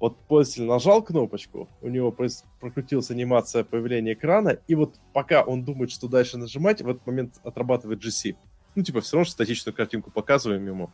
[0.05, 2.15] вот пользователь нажал кнопочку, у него
[2.61, 7.41] прокрутилась анимация появления экрана, и вот пока он думает, что дальше нажимать, в этот момент
[7.43, 8.37] отрабатывает GC.
[8.75, 10.91] Ну, типа, все равно статичную картинку показываем ему.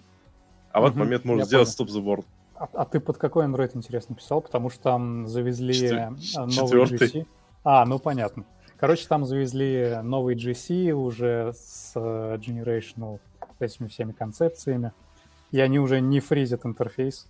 [0.70, 2.24] А в этот момент можно сделать Board.
[2.54, 4.42] А, а ты под какой Android, интересно, писал?
[4.42, 6.10] Потому что там завезли Четвер-
[6.46, 6.84] новый.
[6.84, 7.26] GC.
[7.64, 8.44] А, ну понятно.
[8.76, 13.18] Короче, там завезли новый GC уже с э, Generational,
[13.58, 14.92] с этими всеми концепциями.
[15.50, 17.28] И они уже не фризят интерфейс.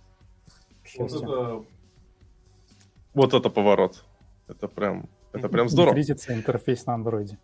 [0.83, 1.65] К счастью.
[3.13, 4.03] Вот это поворот.
[4.47, 5.93] Это прям, это прям здорово.
[5.93, 7.37] фризится интерфейс на андроиде.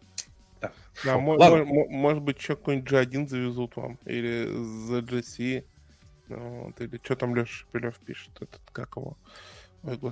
[1.05, 1.65] Да, мо- Ладно.
[1.65, 4.47] мо- мо- может быть, еще какой-нибудь G1 завезут вам, или
[4.87, 5.63] за GC,
[6.29, 9.15] ну, вот, или что там Леша Шепелев пишет, этот, как его,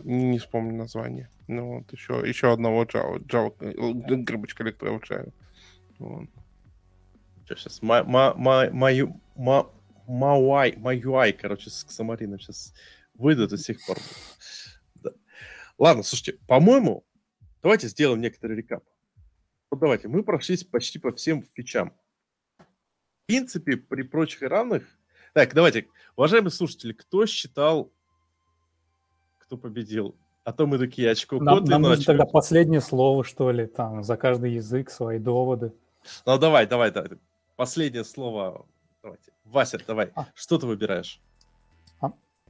[0.03, 1.29] не, не вспомню название.
[1.47, 5.33] Ну, вот еще, еще одного Java, Java, э, коллектора в Java.
[5.97, 6.29] Вот.
[7.47, 9.67] Сейчас, ма, ма, ма, мою, ма,
[10.07, 12.73] мауай, маюай, короче, с Ксамарином сейчас
[13.17, 13.97] выйдут до сих пор.
[14.95, 15.11] Да.
[15.77, 17.05] Ладно, слушайте, по-моему,
[17.61, 18.83] давайте сделаем некоторый рекап.
[19.71, 21.93] Вот давайте, мы прошлись почти по всем фичам.
[22.57, 24.83] В принципе, при прочих равных...
[25.33, 27.91] Так, давайте, уважаемые слушатели, кто считал,
[29.39, 30.15] кто победил?
[30.43, 34.03] А то мы такие очко Нам, нам нужно очко- тогда последнее слово, что ли, там,
[34.03, 35.73] за каждый язык свои доводы.
[36.25, 37.09] Ну, давай, давай, давай.
[37.55, 38.67] Последнее слово.
[39.01, 39.31] Давайте.
[39.43, 40.11] Вася, давай.
[40.15, 40.27] А.
[40.35, 41.19] Что ты выбираешь?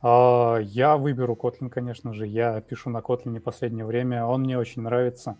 [0.01, 2.27] А, я выберу Kotlin, конечно же.
[2.27, 4.25] Я пишу на Kotlin последнее время.
[4.25, 5.37] Он мне очень нравится.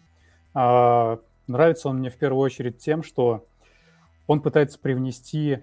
[0.54, 3.46] А, нравится он мне в первую очередь тем, что
[4.28, 5.60] он пытается привнести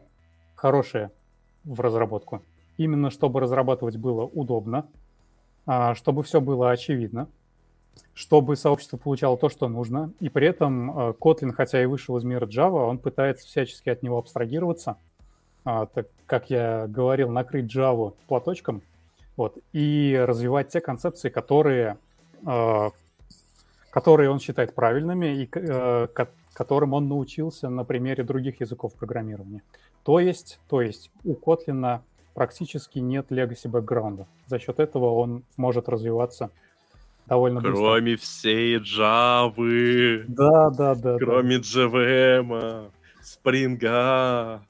[0.55, 1.11] хорошее
[1.65, 2.43] в разработку.
[2.77, 4.87] Именно чтобы разрабатывать было удобно,
[5.67, 7.29] а, чтобы все было очевидно,
[8.15, 10.13] чтобы сообщество получало то, что нужно.
[10.21, 14.19] И при этом Kotlin, хотя и вышел из мира Java, он пытается всячески от него
[14.19, 14.99] абстрагироваться,
[15.65, 18.83] а, так как я говорил, накрыть Java платочком,
[19.37, 21.99] вот, и развивать те концепции, которые,
[22.47, 22.91] э,
[23.91, 29.63] которые он считает правильными и э, ко- которым он научился на примере других языков программирования.
[30.05, 32.01] То есть, то есть у Kotlin
[32.35, 34.27] практически нет legacy бэкграунда.
[34.47, 36.51] За счет этого он может развиваться
[37.27, 37.77] довольно быстро.
[37.77, 40.95] Кроме всей Java, Да, да, да.
[40.95, 41.19] да.
[41.19, 42.91] кроме JVM,
[43.23, 44.61] Spring,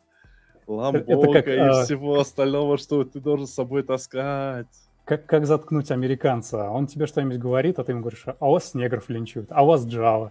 [0.75, 4.67] Ламбока Это как, и а, всего остального, что ты должен с собой таскать.
[5.05, 6.71] Как, как заткнуть американца?
[6.71, 9.67] Он тебе что-нибудь говорит, а ты ему говоришь, а у вас негров линчуют, а у
[9.67, 10.31] вас Java.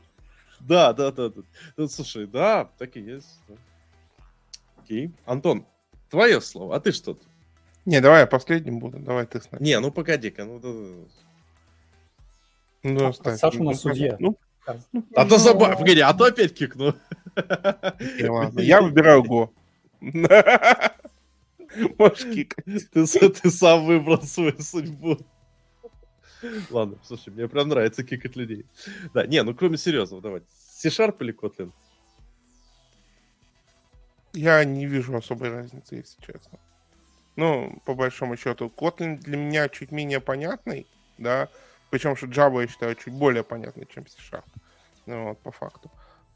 [0.59, 1.29] Да, да, да.
[1.29, 1.41] да.
[1.77, 3.39] Ну, слушай, да, так и есть.
[4.81, 5.11] Окей.
[5.25, 5.65] Антон,
[6.09, 7.13] твое слово, а ты что?
[7.13, 7.23] тут?
[7.85, 9.63] Не, давай я последним буду, давай ты сначала.
[9.63, 10.45] Не, ну погоди-ка.
[10.45, 11.07] Ну, да, да.
[12.83, 13.39] Ну, А, оставь.
[13.39, 14.15] Саша у Ну, нас судья.
[14.19, 14.37] Ну,
[15.15, 16.93] а то забавь, погоди, а то опять кикну.
[17.35, 19.51] Я выбираю Го.
[21.97, 22.89] Можешь кикать.
[22.91, 23.05] Ты,
[23.49, 25.17] сам выбрал свою судьбу.
[26.69, 28.65] Ладно, слушай, мне прям нравится кикать людей.
[29.13, 30.47] Да, не, ну кроме серьезного, давайте.
[30.49, 31.71] C-Sharp или Kotlin?
[34.33, 36.57] Я не вижу особой разницы, если честно.
[37.35, 40.87] Ну, по большому счету, Kotlin для меня чуть менее понятный,
[41.17, 41.47] да,
[41.89, 44.45] причем что Java, я считаю, чуть более понятный, чем C-Sharp,
[45.05, 45.91] ну, вот, по факту.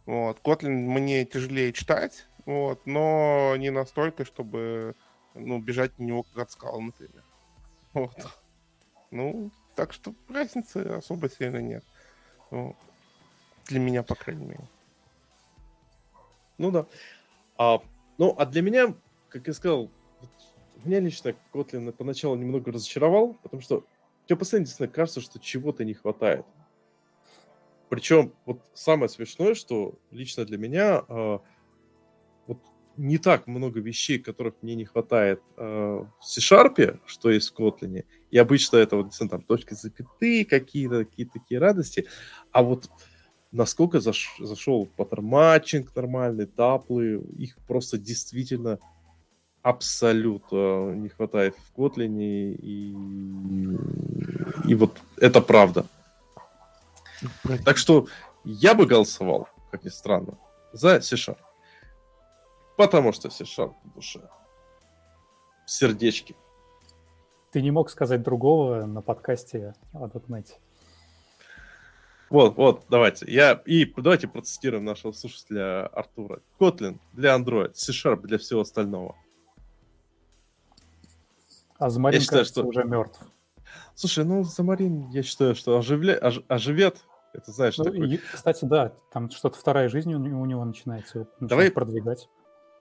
[0.05, 4.95] Вот, Kotlin мне тяжелее читать, вот, но не настолько, чтобы,
[5.33, 7.23] ну, бежать в него как от скалы, например.
[7.93, 8.11] Вот.
[9.11, 11.83] Ну, так что разницы особо сильно нет.
[12.51, 12.75] Ну,
[13.67, 14.67] для меня, по крайней мере.
[16.57, 16.85] Ну да.
[17.57, 17.81] А,
[18.17, 18.93] ну, а для меня,
[19.29, 19.89] как я сказал,
[20.21, 20.29] вот
[20.85, 23.85] меня лично Kotlin поначалу немного разочаровал, потому что
[24.25, 26.45] тебе постоянно действительно кажется, что чего-то не хватает.
[27.89, 31.41] Причем вот самое смешное, что лично для меня а,
[32.97, 38.05] не так много вещей, которых мне не хватает а, в C-Sharp, что есть в Kotlin.
[38.31, 42.07] И обычно это вот там точки запятые, какие-то какие такие радости.
[42.51, 42.89] А вот
[43.51, 48.79] насколько заш- зашел pattern matching нормальный, tuple ы, их просто действительно
[49.61, 52.95] абсолютно не хватает в Kotlin, и,
[54.67, 55.87] и вот это правда.
[57.63, 58.07] Так что
[58.43, 60.37] я бы голосовал, как ни странно,
[60.71, 61.37] за C-Sharp.
[62.77, 64.21] Потому что C-Sharp в душе.
[65.65, 66.35] В сердечке.
[67.51, 70.47] Ты не мог сказать другого на подкасте о .NET.
[72.29, 73.31] Вот, вот, давайте.
[73.31, 76.41] Я и давайте процитируем нашего слушателя Артура.
[76.59, 79.15] Kotlin для Android, C-Sharp для всего остального.
[81.77, 82.67] А Замарин, я считаю, кажется, что...
[82.67, 83.19] уже мертв.
[83.93, 86.17] Слушай, ну Замарин, я считаю, что оживля...
[86.17, 86.41] ож...
[86.47, 87.05] оживет.
[87.33, 88.15] Это знаешь, ну, такой...
[88.15, 91.27] и, Кстати, да, там что-то вторая жизнь у, у него начинается.
[91.39, 92.29] Давай продвигать.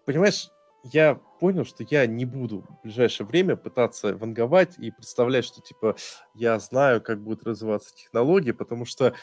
[0.06, 0.50] Понимаешь,
[0.82, 5.96] я понял, что я не буду в ближайшее время пытаться ванговать и представлять, что, типа,
[6.34, 9.14] я знаю, как будут развиваться технологии, потому что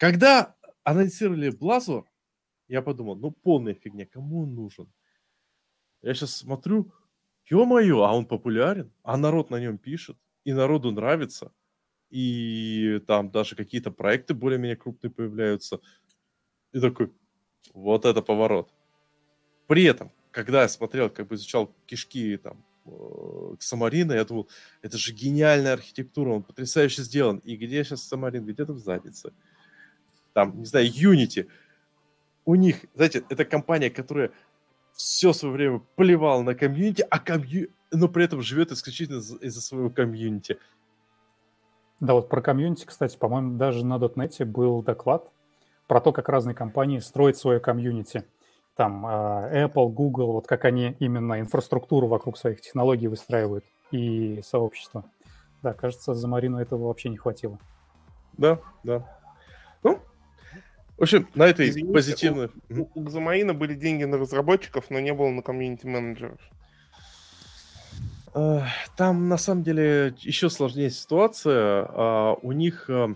[0.00, 2.04] когда анонсировали Blazor,
[2.68, 4.92] я подумал, ну, полная фигня, кому он нужен?
[6.02, 6.92] Я сейчас смотрю,
[7.50, 11.52] ё-моё, а он популярен, а народ на нем пишет, и народу нравится,
[12.10, 15.80] и там даже какие-то проекты более-менее крупные появляются.
[16.72, 17.12] И такой,
[17.74, 18.72] вот это поворот.
[19.66, 24.48] При этом, когда я смотрел, как бы изучал кишки там э, Самарина, я думал,
[24.82, 27.38] это же гениальная архитектура, он потрясающе сделан.
[27.38, 28.44] И где сейчас Самарин?
[28.44, 29.32] Где-то в заднице.
[30.32, 31.48] Там, не знаю, Unity.
[32.44, 34.32] У них, знаете, это компания, которая
[34.94, 37.70] все свое время плевала на комьюнити, а комью...
[37.90, 40.58] но при этом живет исключительно из-за своего комьюнити.
[42.00, 45.30] Да, вот про комьюнити, кстати, по-моему, даже на DotNext был доклад
[45.86, 48.24] про то, как разные компании строят свое комьюнити
[48.76, 55.04] там а, Apple, Google, вот как они именно инфраструктуру вокруг своих технологий выстраивают и сообщество.
[55.62, 57.58] Да, кажется, за Марину этого вообще не хватило.
[58.36, 59.06] Да, да.
[59.82, 60.00] Ну,
[60.96, 62.50] в общем, на этой Извините, позитивной...
[62.70, 66.40] У, у Замарина были деньги на разработчиков, но не было на комьюнити-менеджеров.
[68.32, 71.86] Там, на самом деле, еще сложнее ситуация.
[71.88, 73.14] А, у них э,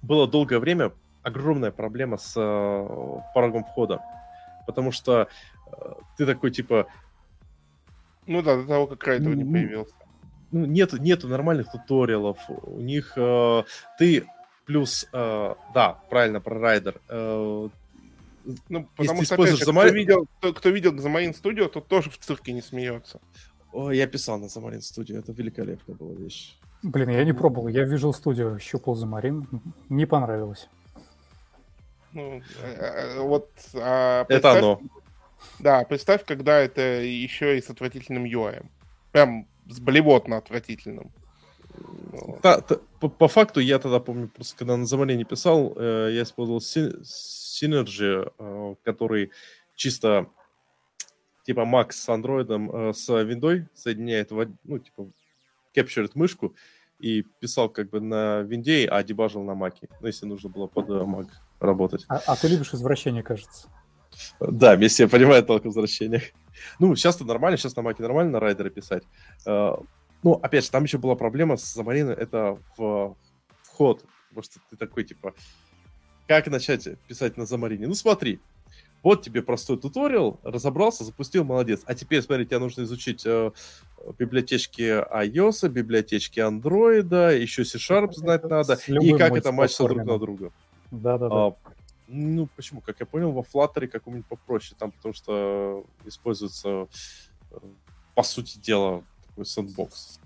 [0.00, 4.00] было долгое время огромная проблема с э, порогом входа
[4.66, 5.28] потому что
[5.66, 6.86] э, ты такой, типа...
[8.26, 9.94] Ну да, до того, как Райдер не появился.
[10.52, 12.38] Ну, нет, нету нормальных туториалов.
[12.48, 13.62] У них э,
[13.98, 14.26] ты
[14.66, 17.00] плюс, э, да, правильно, про Райдер.
[17.08, 17.68] Э,
[18.68, 19.90] ну, потому что, опять же, Замарин...
[19.90, 23.20] кто, видел, кто, кто видел Замарин студию, тот тоже в цирке не смеется.
[23.72, 26.56] О, я писал на Замарин студию, это великолепная была вещь.
[26.82, 29.46] Блин, я не пробовал, я Visual Studio щупал Замарин,
[29.88, 30.68] не понравилось.
[32.12, 34.80] Ну, э, э, вот, а, это оно.
[35.58, 38.64] Да, представь, когда это еще и с отвратительным UI.
[39.12, 41.12] Прям с блевотно отвратительным.
[42.42, 42.62] Да,
[43.00, 48.30] по, по факту я тогда помню, просто когда на замолении писал, э, я использовал Synergy,
[48.38, 49.30] э, который
[49.74, 50.28] чисто
[51.44, 54.30] типа Mac с Android, э, с Windows соединяет,
[54.64, 55.10] ну, типа,
[55.74, 56.54] капчурит мышку
[56.98, 60.88] и писал как бы на винде, а дебажил на Маке, ну, если нужно было под
[60.90, 61.28] э, Mac
[61.62, 62.04] работать.
[62.08, 63.68] А, а ты любишь извращение, кажется.
[64.40, 66.22] Да, вместе я понимаю толк в возвращениях.
[66.78, 69.04] Ну, сейчас-то нормально, сейчас на Маке нормально райдеры писать.
[69.46, 69.74] Э,
[70.22, 73.16] ну, опять же, там еще была проблема с Замариной, это в
[73.62, 74.04] вход.
[74.28, 75.34] Потому что ты такой, типа,
[76.26, 77.86] как начать писать на Замарине?
[77.86, 78.40] Ну, смотри,
[79.02, 81.82] вот тебе простой туториал, разобрался, запустил, молодец.
[81.86, 83.50] А теперь, смотри, тебе нужно изучить э,
[84.18, 90.52] библиотечки iOS, библиотечки Android, еще C-Sharp знать надо, и как это мачится друг на друга.
[90.92, 91.46] Да-да-да.
[91.46, 91.56] А,
[92.06, 92.82] ну, почему?
[92.82, 96.86] Как я понял, во Flutter каком-нибудь попроще, там потому что используется,
[97.50, 97.56] э,
[98.14, 100.20] по сути дела, такой сэндбокс.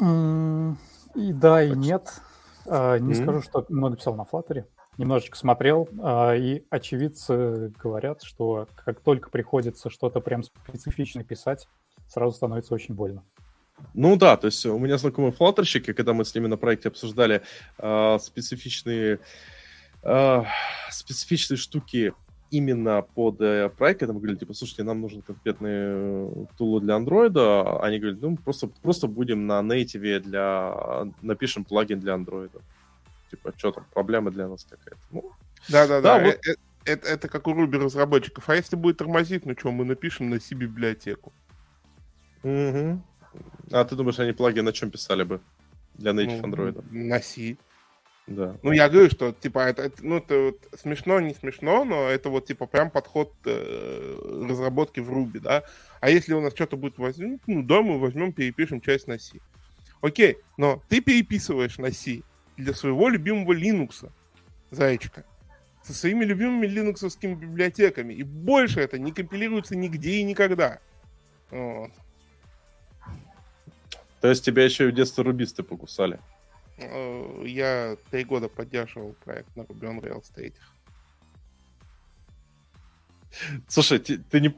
[0.00, 0.74] Mm,
[1.14, 1.78] и да, так и что...
[1.78, 2.22] нет.
[2.66, 3.22] А, не mm-hmm.
[3.22, 4.64] скажу, что много писал на Flutter.
[4.98, 11.68] Немножечко смотрел, а, и очевидцы говорят, что как только приходится что-то прям специфично писать,
[12.08, 13.24] сразу становится очень больно.
[13.94, 17.42] Ну да, то есть у меня знакомые флаттерщики, когда мы с ними на проекте обсуждали
[17.78, 19.20] э, специфичные,
[20.02, 20.42] э,
[20.90, 22.12] специфичные штуки
[22.50, 26.96] именно под э, проект, когда мы говорили, типа, слушайте, нам нужен конкретный э, тул для
[26.96, 31.06] андроида, они говорят, ну, просто, просто будем на нейтиве для...
[31.22, 32.60] напишем плагин для андроида.
[33.30, 35.00] Типа, что там, проблема для нас какая-то.
[35.10, 35.32] Ну,
[35.68, 36.34] Да-да-да, вот...
[36.34, 38.48] это, это, это как у Ruby разработчиков.
[38.48, 41.32] А если будет тормозить, ну что, мы напишем на C-библиотеку.
[42.44, 43.02] Угу.
[43.70, 45.40] А ты думаешь, они плагин на чем писали бы
[45.94, 46.84] для native ну, Android?
[46.90, 47.56] На C.
[48.26, 48.56] Да.
[48.62, 52.30] Ну, я говорю, что, типа, это, это ну, это вот смешно, не смешно, но это
[52.30, 55.64] вот, типа, прям подход э, разработки в Ruby, да.
[56.00, 59.40] А если у нас что-то будет возьмем, ну, да, мы возьмем, перепишем часть на C.
[60.00, 62.22] Окей, но ты переписываешь на C
[62.56, 64.10] для своего любимого Linux,
[64.70, 65.24] зайчика,
[65.82, 70.78] со своими любимыми линуксовскими библиотеками, и больше это не компилируется нигде и никогда.
[71.50, 71.90] Вот.
[74.24, 76.18] То есть тебя еще и в детстве рубисты покусали?
[76.78, 80.50] Э, Я три года поддерживал проект на Ruby on Rails 3.
[83.68, 84.54] Слушай, ты, ты не...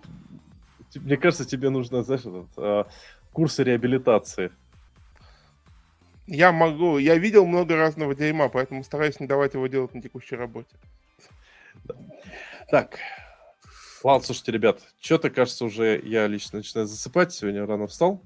[0.94, 2.86] Мне кажется, тебе нужно, знаешь, этот, а,
[3.32, 4.52] курсы реабилитации.
[6.28, 10.36] Я могу, я видел много разного дерьма, поэтому стараюсь не давать его делать на текущей
[10.36, 10.76] работе.
[12.70, 13.00] Так,
[14.04, 17.32] ладно, слушайте, ребят, что-то, кажется, уже я лично начинаю засыпать.
[17.32, 18.22] Сегодня рано встал.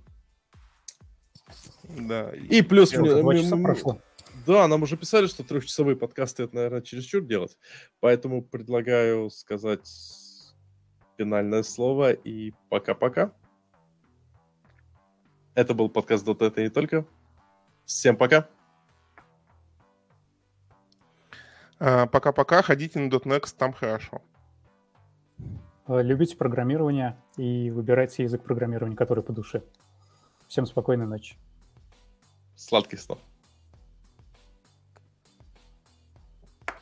[1.99, 2.31] Да.
[2.33, 2.95] И плюс...
[2.95, 4.01] Мне- два мне- часа мне- прошло.
[4.47, 7.57] Да, нам уже писали, что трехчасовые подкасты это, наверное, чересчур делать.
[8.01, 9.89] Поэтому предлагаю сказать
[11.19, 13.33] финальное слово и пока-пока.
[15.55, 17.05] Это был подкаст Dota, это не только.
[17.85, 18.49] Всем пока.
[21.79, 24.23] А, Пока-пока, ходите на .next, там хорошо.
[25.87, 29.63] Э, Любите программирование и выбирайте язык программирования, который по душе.
[30.47, 31.37] Всем спокойной ночи.
[32.61, 33.19] Сладких снов.